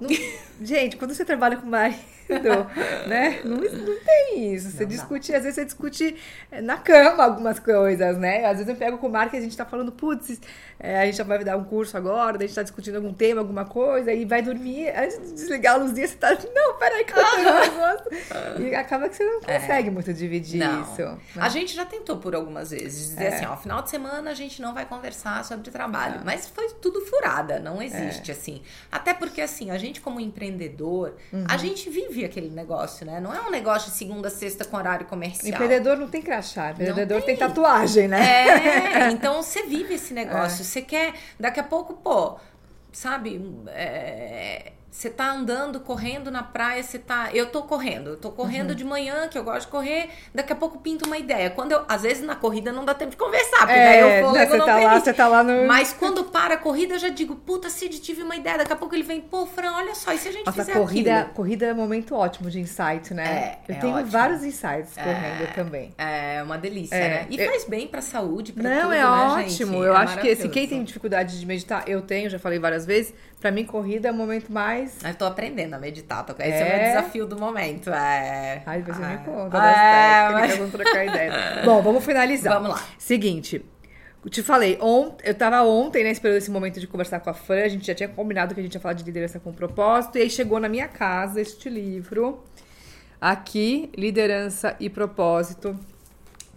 não- 0.00 0.08
gente, 0.62 0.96
quando 0.96 1.12
você 1.14 1.24
trabalha 1.24 1.58
com 1.58 1.66
marido, 1.66 1.98
né? 3.06 3.40
Não, 3.44 3.56
não 3.56 3.96
tem 4.04 4.52
isso. 4.54 4.70
Você 4.70 4.82
Não 4.82 4.88
discute, 4.88 5.34
às 5.34 5.42
vezes 5.42 5.54
você 5.56 5.64
discute 5.64 6.16
na 6.62 6.76
cama 6.76 7.24
algumas 7.24 7.58
coisas, 7.58 8.16
né? 8.18 8.44
Às 8.44 8.58
vezes 8.58 8.68
eu 8.68 8.76
pego 8.76 8.98
com 8.98 9.06
o 9.06 9.10
Marco 9.10 9.34
e 9.36 9.38
a 9.38 9.42
gente 9.42 9.56
tá 9.56 9.64
falando, 9.64 9.92
putz, 9.92 10.40
é, 10.78 11.00
a 11.00 11.06
gente 11.06 11.16
já 11.16 11.24
vai 11.24 11.42
dar 11.44 11.56
um 11.56 11.64
curso 11.64 11.96
agora, 11.96 12.36
a 12.36 12.40
gente 12.40 12.54
tá 12.54 12.62
discutindo 12.62 12.96
algum 12.96 13.12
tema, 13.12 13.40
alguma 13.40 13.64
coisa, 13.64 14.12
e 14.12 14.24
vai 14.24 14.42
dormir, 14.42 14.88
antes 14.90 15.18
de 15.18 15.32
desligar 15.32 15.74
a 15.74 15.78
luzinha, 15.78 16.06
você 16.06 16.16
tá. 16.16 16.36
Não, 16.54 16.78
peraí, 16.78 17.04
que 17.04 17.12
eu 17.12 17.16
negócio. 17.16 18.62
E 18.62 18.74
acaba 18.74 19.08
que 19.08 19.16
você 19.16 19.24
não 19.24 19.40
consegue 19.40 19.90
muito 19.90 20.12
dividir 20.12 20.58
Não. 20.58 20.82
isso. 20.82 21.02
né? 21.02 21.18
A 21.36 21.48
gente 21.48 21.74
já 21.74 21.84
tentou 21.84 22.16
por 22.18 22.34
algumas 22.34 22.70
vezes 22.70 23.10
dizer 23.10 23.24
É. 23.24 23.28
assim, 23.34 23.46
ó, 23.46 23.56
final 23.56 23.82
de 23.82 23.90
semana 23.90 24.30
a 24.30 24.34
gente 24.34 24.60
não 24.60 24.74
vai 24.74 24.84
conversar 24.86 25.44
sobre 25.44 25.68
É. 25.68 25.72
trabalho, 25.72 26.20
mas 26.24 26.48
foi 26.48 26.68
tudo 26.80 27.00
furada, 27.02 27.58
não 27.58 27.80
existe 27.82 28.30
assim. 28.32 28.62
Até 28.90 29.14
porque 29.14 29.40
assim, 29.40 29.70
a 29.70 29.78
gente 29.78 30.00
como 30.00 30.20
empreendedor, 30.20 31.14
Uhum. 31.32 31.44
a 31.48 31.56
gente 31.56 31.88
vive 31.90 32.15
aquele 32.24 32.48
negócio, 32.48 33.04
né? 33.04 33.20
Não 33.20 33.34
é 33.34 33.40
um 33.40 33.50
negócio 33.50 33.90
de 33.90 33.96
segunda 33.96 34.28
a 34.28 34.30
sexta 34.30 34.64
com 34.64 34.76
horário 34.76 35.06
comercial. 35.06 35.52
Empreendedor 35.52 35.96
não 35.96 36.08
tem 36.08 36.22
crachá, 36.22 36.70
empreendedor 36.70 37.22
tem. 37.22 37.36
tem. 37.36 37.48
tatuagem, 37.48 38.08
né? 38.08 38.20
É, 38.20 39.10
então 39.12 39.42
você 39.42 39.64
vive 39.64 39.94
esse 39.94 40.14
negócio. 40.14 40.64
Você 40.64 40.82
quer, 40.82 41.14
daqui 41.38 41.60
a 41.60 41.64
pouco, 41.64 41.94
pô, 41.94 42.36
sabe? 42.92 43.40
é, 43.68 44.72
você 44.96 45.10
tá 45.10 45.30
andando, 45.30 45.78
correndo 45.78 46.30
na 46.30 46.42
praia, 46.42 46.82
você 46.82 46.98
tá. 46.98 47.28
Eu 47.34 47.50
tô 47.50 47.62
correndo, 47.64 48.10
eu 48.10 48.16
tô 48.16 48.30
correndo 48.30 48.74
de 48.74 48.82
manhã, 48.82 49.28
que 49.28 49.36
eu 49.36 49.44
gosto 49.44 49.66
de 49.66 49.70
correr, 49.70 50.08
daqui 50.34 50.54
a 50.54 50.56
pouco 50.56 50.78
pinta 50.78 51.06
uma 51.06 51.18
ideia. 51.18 51.50
Quando 51.50 51.72
eu, 51.72 51.84
às 51.86 52.00
vezes 52.02 52.24
na 52.24 52.34
corrida 52.34 52.72
não 52.72 52.82
dá 52.82 52.94
tempo 52.94 53.10
de 53.10 53.16
conversar, 53.18 53.58
porque 53.66 53.74
daí 53.74 53.98
É, 53.98 54.22
eu 54.22 54.32
né, 54.32 54.46
você 54.46 54.58
tá 54.58 54.78
lá, 54.78 54.98
você 55.00 55.12
tá 55.12 55.28
lá 55.28 55.42
no. 55.44 55.66
Mas 55.66 55.92
quando 55.92 56.24
para 56.24 56.54
a 56.54 56.56
corrida, 56.56 56.94
eu 56.94 56.98
já 56.98 57.10
digo, 57.10 57.36
puta, 57.36 57.68
Cid, 57.68 58.00
tive 58.00 58.22
uma 58.22 58.36
ideia. 58.36 58.56
Daqui 58.56 58.72
a 58.72 58.76
pouco 58.76 58.94
ele 58.94 59.02
vem, 59.02 59.20
pô, 59.20 59.44
Fran, 59.44 59.72
olha 59.74 59.94
só, 59.94 60.14
e 60.14 60.18
se 60.18 60.28
a 60.28 60.32
gente 60.32 60.46
Nossa, 60.46 60.60
fizer 60.60 60.72
corrida, 60.72 61.18
aquilo? 61.18 61.34
corrida 61.34 61.66
é 61.66 61.72
um 61.74 61.76
momento 61.76 62.14
ótimo 62.14 62.50
de 62.50 62.58
insight, 62.58 63.12
né? 63.12 63.24
É, 63.26 63.58
eu 63.68 63.74
é 63.74 63.78
tenho 63.78 63.94
ótimo. 63.96 64.10
vários 64.10 64.44
insights 64.44 64.94
correndo 64.94 65.54
também. 65.54 65.92
É 65.98 66.42
uma 66.42 66.56
delícia, 66.56 66.94
É, 66.96 67.08
né? 67.08 67.26
E 67.28 67.38
eu- 67.38 67.50
faz 67.50 67.64
bem 67.64 67.86
pra 67.86 68.00
saúde, 68.00 68.54
pra 68.54 68.62
Não, 68.62 68.82
tudo, 68.84 68.94
é 68.94 68.98
né, 68.98 69.04
ótimo. 69.04 69.40
gente? 69.42 69.62
eu 69.86 69.94
É 69.94 69.96
acho 69.98 70.18
que 70.20 70.30
assim, 70.30 70.48
quem 70.48 70.66
tem 70.66 70.82
dificuldade 70.82 71.38
de 71.38 71.44
meditar, 71.44 71.86
eu 71.86 72.00
tenho, 72.00 72.30
já 72.30 72.38
falei 72.38 72.58
várias 72.58 72.86
vezes. 72.86 73.12
Pra 73.40 73.50
mim, 73.50 73.64
corrida 73.64 74.08
é 74.08 74.10
o 74.10 74.14
momento 74.14 74.50
mais. 74.50 74.98
Eu 75.04 75.14
tô 75.14 75.24
aprendendo 75.26 75.74
a 75.74 75.78
meditar. 75.78 76.24
Tô... 76.24 76.32
Esse 76.32 76.42
é, 76.42 76.58
É? 76.60 76.64
o 76.64 76.68
meu 76.68 76.78
desafio 77.02 77.26
do 77.26 77.38
momento. 77.38 77.90
É... 77.90 78.62
Ai, 78.64 78.82
você 78.82 79.02
Ah. 79.02 79.08
me 79.08 79.18
conta 79.18 79.56
É, 79.58 79.60
mas- 79.60 80.32
técnicas, 80.52 80.56
vamos 80.58 80.72
trocar 80.72 81.04
ideia. 81.04 81.32
Bom, 81.64 81.82
vamos 81.82 82.04
finalizar. 82.04 82.54
Vamos 82.54 82.70
lá. 82.70 82.82
Seguinte, 82.98 83.64
eu 84.24 84.30
te 84.30 84.42
falei, 84.42 84.78
on... 84.80 85.12
eu 85.22 85.34
tava 85.34 85.62
ontem, 85.62 86.02
né, 86.02 86.10
esperando 86.10 86.38
esse 86.38 86.50
momento 86.50 86.80
de 86.80 86.86
conversar 86.86 87.20
com 87.20 87.30
a 87.30 87.34
Fran, 87.34 87.62
a 87.62 87.68
gente 87.68 87.86
já 87.86 87.94
tinha 87.94 88.08
combinado 88.08 88.54
que 88.54 88.60
a 88.60 88.62
gente 88.64 88.74
ia 88.74 88.80
falar 88.80 88.94
de 88.94 89.04
liderança 89.04 89.38
com 89.38 89.52
propósito, 89.52 90.16
e 90.18 90.22
aí 90.22 90.30
chegou 90.30 90.58
na 90.58 90.68
minha 90.68 90.88
casa 90.88 91.40
este 91.40 91.68
livro, 91.68 92.42
aqui, 93.20 93.90
Liderança 93.96 94.74
e 94.80 94.88
Propósito, 94.90 95.78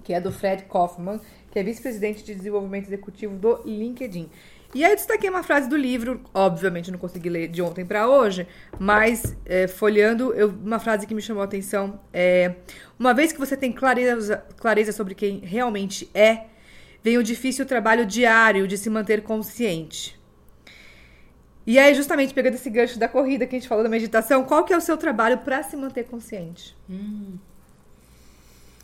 que 0.03 0.13
é 0.13 0.19
do 0.19 0.31
Fred 0.31 0.63
Kaufman, 0.63 1.19
que 1.51 1.59
é 1.59 1.63
vice-presidente 1.63 2.23
de 2.23 2.33
desenvolvimento 2.33 2.87
executivo 2.87 3.35
do 3.35 3.61
LinkedIn. 3.65 4.29
E 4.73 4.85
aí 4.85 4.91
eu 4.91 4.95
destaquei 4.95 5.29
uma 5.29 5.41
frase 5.41 5.67
do 5.67 5.75
livro, 5.75 6.21
obviamente 6.31 6.91
não 6.91 6.99
consegui 6.99 7.27
ler 7.27 7.47
de 7.47 7.59
ontem 7.61 7.83
para 7.83 8.07
hoje, 8.07 8.47
mas 8.79 9.35
é, 9.45 9.67
folheando, 9.67 10.31
eu- 10.35 10.49
uma 10.49 10.77
frase 10.79 11.07
que 11.07 11.15
me 11.15 11.21
chamou 11.21 11.41
a 11.41 11.45
atenção 11.45 11.99
é: 12.13 12.53
uma 12.97 13.13
vez 13.13 13.31
que 13.31 13.39
você 13.39 13.57
tem 13.57 13.71
clareza, 13.71 14.43
clareza 14.57 14.91
sobre 14.91 15.15
quem 15.15 15.39
realmente 15.39 16.07
é, 16.13 16.45
vem 17.03 17.17
o 17.17 17.23
difícil 17.23 17.65
trabalho 17.65 18.05
diário 18.05 18.67
de 18.67 18.77
se 18.77 18.89
manter 18.91 19.23
consciente. 19.23 20.19
E 21.65 21.77
aí, 21.77 21.93
justamente 21.93 22.33
pegando 22.33 22.55
esse 22.55 22.69
gancho 22.69 22.97
da 22.97 23.07
corrida 23.07 23.45
que 23.45 23.55
a 23.55 23.59
gente 23.59 23.67
falou 23.67 23.83
da 23.83 23.89
meditação, 23.89 24.43
qual 24.43 24.63
que 24.63 24.73
é 24.73 24.77
o 24.77 24.81
seu 24.81 24.97
trabalho 24.97 25.39
para 25.39 25.61
se 25.63 25.75
manter 25.75 26.03
consciente? 26.05 26.75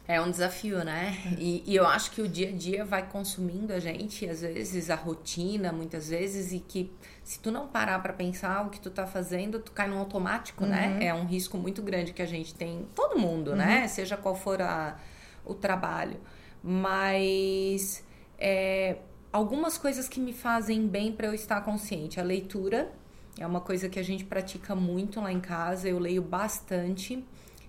É 0.08 0.22
um 0.22 0.30
desafio, 0.30 0.84
né? 0.84 1.18
E, 1.39 1.64
e 1.66 1.76
eu 1.76 1.86
acho 1.88 2.12
que 2.12 2.22
o 2.22 2.28
dia 2.28 2.49
a 2.49 2.51
dia 2.51 2.86
vai 2.86 3.08
consumindo 3.10 3.74
a 3.74 3.80
gente, 3.80 4.28
às 4.30 4.41
vezes 4.41 4.89
a 4.91 4.95
rotina, 4.95 5.72
muitas 5.72 6.10
vezes, 6.10 6.51
e 6.53 6.60
que 6.60 6.91
se 7.24 7.39
tu 7.39 7.49
não 7.49 7.68
parar 7.68 7.99
pra 8.03 8.14
pensar 8.14 8.68
o 8.68 8.70
que 8.70 8.80
tu 8.80 8.91
tá 8.91 9.08
fazendo, 9.08 9.60
tu 9.60 9.72
cai 9.72 9.88
no 9.88 9.97
automático, 9.97 10.64
né? 10.64 10.97
É 11.08 11.14
um 11.14 11.26
risco 11.26 11.58
muito 11.58 11.82
grande 11.82 12.14
que 12.14 12.22
a 12.22 12.26
gente 12.28 12.53
tem, 12.53 12.88
todo 12.93 13.18
mundo, 13.18 13.56
né? 13.56 13.88
Seja 13.88 14.16
qual 14.16 14.36
for 14.36 14.62
a, 14.62 14.95
o 15.43 15.56
trabalho. 15.56 16.20
Mas 16.64 18.03
é, 18.38 18.97
algumas 19.34 19.76
coisas 19.78 20.08
que 20.08 20.20
me 20.20 20.34
fazem 20.34 20.88
bem 20.88 21.12
pra 21.12 21.28
eu 21.28 21.34
estar 21.34 21.62
consciente. 21.62 22.20
A 22.20 22.24
leitura 22.24 22.91
é 23.39 23.45
uma 23.45 23.60
coisa 23.60 23.89
que 23.89 23.99
a 23.99 24.03
gente 24.03 24.24
pratica 24.24 24.76
muito 24.76 25.20
lá 25.20 25.32
em 25.32 25.41
casa, 25.41 25.89
eu 25.89 25.97
leio 25.97 26.22
bastante. 26.22 27.26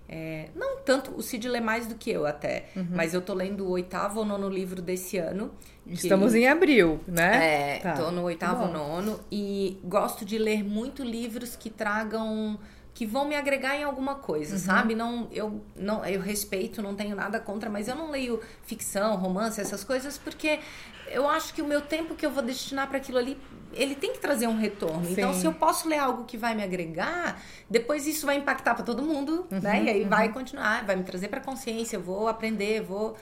É, 0.09 0.49
não 0.55 0.77
tanto, 0.77 1.11
o 1.17 1.21
Cid 1.21 1.49
lê 1.49 1.59
mais 1.59 1.85
do 1.85 1.95
que 1.95 2.09
eu 2.09 2.25
até, 2.25 2.67
mas 2.93 3.13
eu 3.13 3.21
tô 3.21 3.33
lendo 3.33 3.65
o 3.65 3.71
oitavo 3.71 4.19
ou 4.19 4.25
nono 4.25 4.47
livro 4.49 4.81
desse 4.81 5.17
ano. 5.17 5.51
que- 5.85 5.93
Estamos 5.93 6.33
em 6.35 6.47
abril, 6.47 6.99
né? 7.07 7.75
É, 7.75 7.79
Tá. 7.79 7.93
tô 7.93 8.11
no 8.11 8.23
oitavo, 8.23 8.65
Bom. 8.67 8.73
nono 8.73 9.19
e 9.31 9.77
gosto 9.83 10.23
de 10.25 10.37
ler 10.37 10.63
muito 10.63 11.03
livros 11.03 11.55
que 11.55 11.69
tragam 11.69 12.59
que 12.93 13.05
vão 13.05 13.27
me 13.27 13.35
agregar 13.35 13.75
em 13.77 13.83
alguma 13.83 14.15
coisa, 14.15 14.53
Uhum. 14.55 14.59
sabe? 14.59 14.95
Não, 14.95 15.27
eu 15.31 15.61
não, 15.75 16.03
eu 16.03 16.19
respeito, 16.19 16.81
não 16.81 16.95
tenho 16.95 17.15
nada 17.15 17.39
contra, 17.39 17.69
mas 17.69 17.87
eu 17.87 17.95
não 17.95 18.09
leio 18.09 18.41
ficção, 18.63 19.15
romance, 19.17 19.61
essas 19.61 19.83
coisas 19.83 20.17
porque 20.17 20.59
eu 21.11 21.27
acho 21.29 21.53
que 21.53 21.61
o 21.61 21.65
meu 21.65 21.81
tempo 21.81 22.15
que 22.15 22.25
eu 22.25 22.31
vou 22.31 22.43
destinar 22.43 22.87
para 22.87 22.97
aquilo 22.97 23.17
ali, 23.17 23.37
ele 23.73 23.95
tem 23.95 24.13
que 24.13 24.19
trazer 24.19 24.47
um 24.47 24.57
retorno. 24.57 25.07
Então, 25.09 25.33
Sim. 25.33 25.41
se 25.41 25.45
eu 25.45 25.53
posso 25.53 25.87
ler 25.87 25.97
algo 25.99 26.23
que 26.25 26.37
vai 26.37 26.55
me 26.55 26.63
agregar, 26.63 27.41
depois 27.69 28.07
isso 28.07 28.25
vai 28.25 28.37
impactar 28.37 28.73
para 28.75 28.83
todo 28.83 29.01
mundo, 29.03 29.45
Uhum, 29.51 29.59
né? 29.59 29.83
E 29.83 29.89
aí 29.89 30.03
vai 30.03 30.31
continuar, 30.31 30.85
vai 30.85 30.95
me 30.95 31.03
trazer 31.03 31.27
para 31.27 31.39
consciência, 31.41 31.97
eu 31.97 32.01
vou 32.01 32.27
aprender, 32.27 32.81
vou 32.81 33.15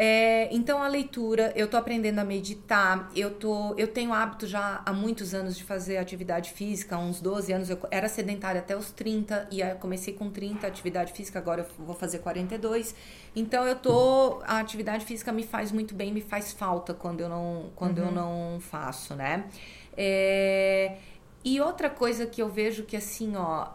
é, 0.00 0.48
então 0.54 0.80
a 0.80 0.86
leitura, 0.86 1.52
eu 1.56 1.66
tô 1.66 1.76
aprendendo 1.76 2.20
a 2.20 2.24
meditar, 2.24 3.10
eu 3.16 3.32
tô, 3.32 3.74
eu 3.74 3.88
tenho 3.88 4.12
hábito 4.12 4.46
já 4.46 4.80
há 4.86 4.92
muitos 4.92 5.34
anos 5.34 5.56
de 5.56 5.64
fazer 5.64 5.96
atividade 5.96 6.52
física, 6.52 6.94
há 6.94 7.00
uns 7.00 7.20
12 7.20 7.52
anos, 7.52 7.68
eu 7.68 7.76
era 7.90 8.08
sedentária 8.08 8.60
até 8.60 8.76
os 8.76 8.92
30 8.92 9.48
e 9.50 9.60
aí 9.60 9.70
eu 9.70 9.76
comecei 9.76 10.14
com 10.14 10.30
30 10.30 10.64
atividade 10.68 11.12
física, 11.12 11.40
agora 11.40 11.66
eu 11.78 11.84
vou 11.84 11.96
fazer 11.96 12.20
42. 12.20 12.94
Então 13.34 13.66
eu 13.66 13.74
tô, 13.74 14.40
a 14.44 14.60
atividade 14.60 15.04
física 15.04 15.32
me 15.32 15.42
faz 15.42 15.72
muito 15.72 15.96
bem, 15.96 16.12
me 16.12 16.20
faz 16.20 16.52
falta 16.52 16.94
quando 16.94 17.18
eu 17.22 17.28
não, 17.28 17.70
quando 17.74 17.98
eu 17.98 18.12
não 18.12 18.60
faço, 18.60 19.16
né? 19.16 19.46
É, 19.96 20.94
e 21.44 21.60
outra 21.60 21.90
coisa 21.90 22.24
que 22.24 22.40
eu 22.40 22.48
vejo 22.48 22.84
que 22.84 22.96
assim, 22.96 23.34
ó, 23.34 23.66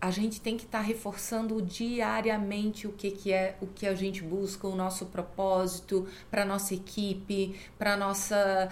a 0.00 0.10
gente 0.10 0.40
tem 0.40 0.56
que 0.56 0.64
estar 0.64 0.80
reforçando 0.80 1.60
diariamente 1.62 2.86
o 2.86 2.92
que, 2.92 3.10
que 3.10 3.32
é 3.32 3.56
o 3.60 3.66
que 3.66 3.86
a 3.86 3.94
gente 3.94 4.22
busca, 4.22 4.66
o 4.66 4.76
nosso 4.76 5.06
propósito 5.06 6.06
para 6.30 6.44
nossa 6.44 6.74
equipe, 6.74 7.58
para 7.78 7.96
nossa, 7.96 8.68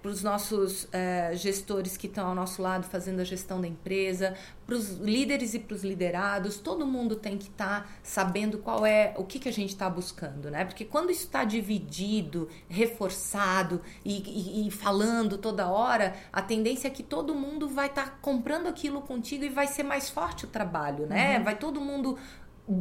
para 0.00 0.10
os 0.10 0.22
nossos 0.22 0.88
é, 0.92 1.32
gestores 1.34 1.96
que 1.96 2.06
estão 2.06 2.28
ao 2.28 2.34
nosso 2.34 2.62
lado 2.62 2.84
fazendo 2.84 3.20
a 3.20 3.24
gestão 3.24 3.60
da 3.60 3.66
empresa, 3.66 4.34
para 4.70 4.76
os 4.76 4.98
líderes 4.98 5.52
e 5.52 5.58
para 5.58 5.74
os 5.74 5.82
liderados, 5.82 6.58
todo 6.58 6.86
mundo 6.86 7.16
tem 7.16 7.36
que 7.36 7.48
estar 7.48 7.90
sabendo 8.04 8.58
qual 8.58 8.86
é 8.86 9.12
o 9.16 9.24
que, 9.24 9.40
que 9.40 9.48
a 9.48 9.52
gente 9.52 9.70
está 9.70 9.90
buscando, 9.90 10.48
né? 10.48 10.64
Porque 10.64 10.84
quando 10.84 11.10
isso 11.10 11.24
está 11.24 11.42
dividido, 11.42 12.48
reforçado 12.68 13.80
e, 14.04 14.62
e, 14.62 14.68
e 14.68 14.70
falando 14.70 15.36
toda 15.36 15.68
hora, 15.68 16.14
a 16.32 16.40
tendência 16.40 16.86
é 16.86 16.90
que 16.90 17.02
todo 17.02 17.34
mundo 17.34 17.68
vai 17.68 17.86
estar 17.86 18.20
comprando 18.22 18.68
aquilo 18.68 19.00
contigo 19.00 19.42
e 19.42 19.48
vai 19.48 19.66
ser 19.66 19.82
mais 19.82 20.08
forte 20.08 20.44
o 20.44 20.48
trabalho, 20.48 21.04
né? 21.04 21.40
Vai 21.40 21.58
todo 21.58 21.80
mundo 21.80 22.16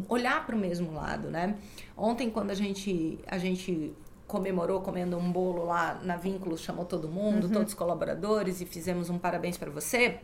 olhar 0.08 0.46
para 0.46 0.56
o 0.56 0.60
mesmo 0.60 0.94
lado, 0.94 1.32
né? 1.32 1.56
Ontem, 1.98 2.30
quando 2.30 2.52
a 2.52 2.56
gente, 2.56 3.18
a 3.26 3.40
gente 3.40 3.96
comemorou 4.28 4.82
comendo 4.82 5.18
um 5.18 5.32
bolo 5.32 5.66
lá 5.66 6.00
na 6.04 6.18
Vínculo, 6.18 6.56
chamou 6.56 6.86
todo 6.86 7.10
mundo, 7.10 7.48
uhum. 7.48 7.54
todos 7.54 7.70
os 7.70 7.74
colaboradores 7.74 8.62
e 8.62 8.66
fizemos 8.68 9.10
um 9.10 9.18
parabéns 9.18 9.58
para 9.58 9.72
você. 9.72 10.20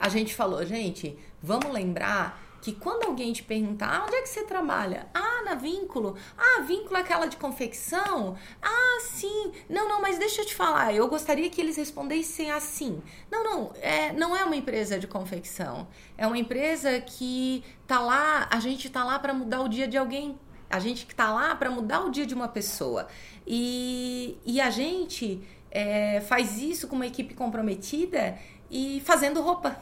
A 0.00 0.08
gente 0.08 0.34
falou, 0.34 0.64
gente, 0.64 1.18
vamos 1.42 1.72
lembrar 1.72 2.42
que 2.60 2.72
quando 2.72 3.04
alguém 3.04 3.32
te 3.32 3.42
perguntar 3.42 3.88
ah, 3.88 4.04
onde 4.06 4.16
é 4.16 4.22
que 4.22 4.28
você 4.28 4.42
trabalha? 4.42 5.06
Ah, 5.14 5.42
na 5.44 5.54
Vínculo. 5.54 6.16
Ah, 6.36 6.60
Vínculo 6.62 6.96
é 6.96 7.00
aquela 7.00 7.26
de 7.26 7.36
confecção? 7.36 8.36
Ah, 8.60 8.98
sim. 9.00 9.52
Não, 9.68 9.88
não, 9.88 10.00
mas 10.00 10.18
deixa 10.18 10.42
eu 10.42 10.46
te 10.46 10.54
falar, 10.54 10.92
eu 10.92 11.06
gostaria 11.08 11.48
que 11.48 11.60
eles 11.60 11.76
respondessem 11.76 12.50
assim. 12.50 13.00
Não, 13.30 13.44
não, 13.44 13.72
é, 13.80 14.12
não 14.12 14.36
é 14.36 14.44
uma 14.44 14.56
empresa 14.56 14.98
de 14.98 15.06
confecção. 15.06 15.86
É 16.16 16.26
uma 16.26 16.38
empresa 16.38 17.00
que 17.00 17.62
tá 17.86 18.00
lá, 18.00 18.48
a 18.50 18.60
gente 18.60 18.90
tá 18.90 19.04
lá 19.04 19.18
para 19.18 19.32
mudar 19.32 19.60
o 19.60 19.68
dia 19.68 19.86
de 19.86 19.96
alguém. 19.96 20.38
A 20.70 20.78
gente 20.78 21.06
que 21.06 21.14
tá 21.14 21.32
lá 21.32 21.54
para 21.54 21.70
mudar 21.70 22.00
o 22.00 22.10
dia 22.10 22.26
de 22.26 22.34
uma 22.34 22.48
pessoa. 22.48 23.08
E, 23.46 24.36
e 24.44 24.60
a 24.60 24.68
gente 24.68 25.42
é, 25.70 26.20
faz 26.20 26.58
isso 26.58 26.88
com 26.88 26.96
uma 26.96 27.06
equipe 27.06 27.34
comprometida 27.34 28.38
e 28.70 29.00
fazendo 29.04 29.40
roupa 29.40 29.76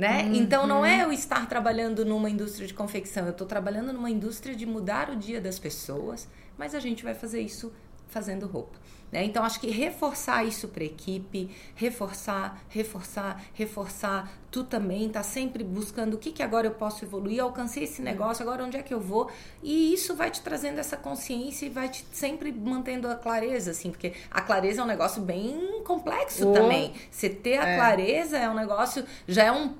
né? 0.00 0.22
Uhum. 0.22 0.34
Então 0.34 0.66
não 0.66 0.82
é 0.82 1.02
eu 1.02 1.12
estar 1.12 1.46
trabalhando 1.46 2.06
numa 2.06 2.30
indústria 2.30 2.66
de 2.66 2.72
confecção, 2.72 3.26
eu 3.26 3.32
estou 3.32 3.46
trabalhando 3.46 3.92
numa 3.92 4.10
indústria 4.10 4.56
de 4.56 4.64
mudar 4.64 5.10
o 5.10 5.16
dia 5.16 5.42
das 5.42 5.58
pessoas, 5.58 6.26
mas 6.56 6.74
a 6.74 6.80
gente 6.80 7.04
vai 7.04 7.14
fazer 7.14 7.42
isso 7.42 7.70
fazendo 8.10 8.46
roupa. 8.46 8.78
Né? 9.10 9.24
Então, 9.24 9.42
acho 9.44 9.58
que 9.60 9.70
reforçar 9.70 10.44
isso 10.44 10.68
para 10.68 10.84
a 10.84 10.86
equipe, 10.86 11.50
reforçar, 11.74 12.62
reforçar, 12.68 13.42
reforçar. 13.52 14.30
Tu 14.50 14.62
também 14.62 15.08
tá 15.08 15.22
sempre 15.22 15.64
buscando 15.64 16.14
o 16.14 16.18
que, 16.18 16.30
que 16.30 16.42
agora 16.42 16.66
eu 16.66 16.72
posso 16.72 17.04
evoluir, 17.04 17.42
alcancei 17.42 17.84
esse 17.84 18.02
negócio, 18.02 18.42
agora 18.42 18.64
onde 18.64 18.76
é 18.76 18.82
que 18.82 18.94
eu 18.94 19.00
vou? 19.00 19.30
E 19.62 19.92
isso 19.92 20.14
vai 20.14 20.30
te 20.30 20.40
trazendo 20.42 20.78
essa 20.78 20.96
consciência 20.96 21.66
e 21.66 21.68
vai 21.68 21.88
te 21.88 22.06
sempre 22.12 22.52
mantendo 22.52 23.08
a 23.08 23.16
clareza, 23.16 23.72
assim, 23.72 23.90
porque 23.90 24.12
a 24.30 24.40
clareza 24.40 24.80
é 24.80 24.84
um 24.84 24.88
negócio 24.88 25.22
bem 25.22 25.82
complexo 25.84 26.48
oh. 26.48 26.52
também. 26.52 26.92
Você 27.10 27.28
ter 27.28 27.58
a 27.58 27.68
é. 27.68 27.76
clareza 27.76 28.38
é 28.38 28.48
um 28.48 28.54
negócio, 28.54 29.04
já 29.26 29.44
é 29.44 29.52
um 29.52 29.74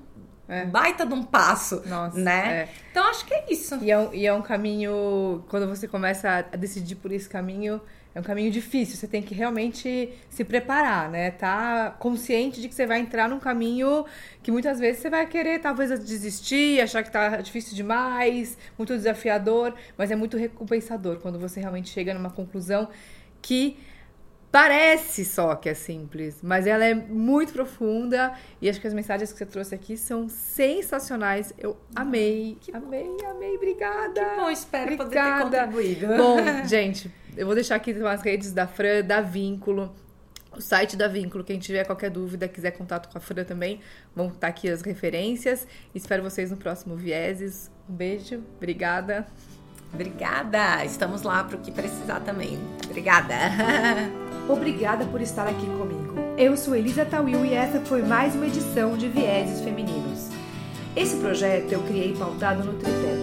é. 0.47 0.65
Baita 0.65 1.05
de 1.05 1.13
um 1.13 1.23
passo, 1.23 1.81
Nossa, 1.85 2.19
né? 2.19 2.63
É. 2.63 2.69
Então 2.91 3.07
acho 3.07 3.25
que 3.25 3.33
é 3.33 3.45
isso. 3.49 3.73
E 3.81 3.89
é, 3.89 3.97
um, 3.97 4.13
e 4.13 4.27
é 4.27 4.33
um 4.33 4.41
caminho, 4.41 5.45
quando 5.47 5.65
você 5.65 5.87
começa 5.87 6.29
a 6.29 6.57
decidir 6.57 6.95
por 6.95 7.09
esse 7.09 7.29
caminho, 7.29 7.79
é 8.13 8.19
um 8.19 8.23
caminho 8.23 8.51
difícil. 8.51 8.97
Você 8.97 9.07
tem 9.07 9.21
que 9.21 9.33
realmente 9.33 10.13
se 10.29 10.43
preparar, 10.43 11.09
né? 11.09 11.31
Tá 11.31 11.95
consciente 11.99 12.61
de 12.61 12.67
que 12.67 12.75
você 12.75 12.85
vai 12.85 12.99
entrar 12.99 13.29
num 13.29 13.39
caminho 13.39 14.05
que 14.43 14.51
muitas 14.51 14.79
vezes 14.79 15.01
você 15.01 15.09
vai 15.09 15.25
querer 15.25 15.59
talvez 15.59 15.97
desistir, 16.03 16.81
achar 16.81 17.03
que 17.03 17.11
tá 17.11 17.37
difícil 17.37 17.75
demais, 17.75 18.57
muito 18.77 18.95
desafiador, 18.95 19.73
mas 19.97 20.11
é 20.11 20.15
muito 20.15 20.37
recompensador 20.37 21.19
quando 21.19 21.39
você 21.39 21.59
realmente 21.59 21.89
chega 21.89 22.13
numa 22.13 22.29
conclusão 22.29 22.89
que 23.41 23.77
Parece 24.51 25.23
só 25.23 25.55
que 25.55 25.69
é 25.69 25.73
simples, 25.73 26.39
mas 26.43 26.67
ela 26.67 26.83
é 26.83 26.93
muito 26.93 27.53
profunda 27.53 28.33
e 28.61 28.69
acho 28.69 28.81
que 28.81 28.87
as 28.87 28.93
mensagens 28.93 29.31
que 29.31 29.37
você 29.37 29.45
trouxe 29.45 29.73
aqui 29.73 29.95
são 29.95 30.27
sensacionais. 30.27 31.53
Eu 31.57 31.77
amei, 31.95 32.57
que 32.59 32.75
amei, 32.75 33.15
amei. 33.29 33.55
Obrigada. 33.55 34.21
Que 34.21 34.35
bom, 34.35 34.49
espero 34.49 34.93
Obrigada. 34.93 35.45
poder 35.45 35.57
ter 35.57 35.61
contribuído. 35.61 36.07
Bom, 36.17 36.37
gente, 36.67 37.09
eu 37.35 37.45
vou 37.45 37.55
deixar 37.55 37.75
aqui 37.75 37.91
as 37.91 38.21
redes 38.21 38.51
da 38.51 38.67
Fran, 38.67 39.03
da 39.03 39.21
Vínculo, 39.21 39.93
o 40.55 40.61
site 40.61 40.95
da 40.95 41.07
Vínculo. 41.07 41.43
Quem 41.43 41.59
tiver 41.59 41.85
qualquer 41.85 42.09
dúvida, 42.09 42.47
quiser 42.47 42.71
contato 42.71 43.09
com 43.09 43.17
a 43.17 43.21
Fran 43.21 43.43
também, 43.43 43.79
vão 44.15 44.27
estar 44.27 44.47
aqui 44.47 44.69
as 44.69 44.81
referências. 44.81 45.67
Espero 45.95 46.23
vocês 46.23 46.51
no 46.51 46.57
próximo 46.57 46.95
Vieses. 46.95 47.71
Um 47.89 47.93
beijo, 47.93 48.43
obrigada. 48.57 49.25
Obrigada! 49.93 50.85
Estamos 50.85 51.21
lá 51.21 51.43
para 51.43 51.57
o 51.57 51.59
que 51.59 51.71
precisar 51.71 52.21
também. 52.21 52.57
Obrigada! 52.85 53.35
Obrigada 54.47 55.05
por 55.05 55.21
estar 55.21 55.47
aqui 55.47 55.65
comigo. 55.65 56.15
Eu 56.37 56.57
sou 56.57 56.75
Elisa 56.75 57.05
Tawil 57.05 57.45
e 57.45 57.53
essa 57.53 57.79
foi 57.81 58.01
mais 58.01 58.33
uma 58.35 58.47
edição 58.47 58.97
de 58.97 59.07
Vieses 59.07 59.61
Femininos. 59.61 60.29
Esse 60.95 61.17
projeto 61.17 61.71
eu 61.71 61.83
criei 61.83 62.15
pautado 62.15 62.63
no 62.63 62.73
tripé: 62.73 63.15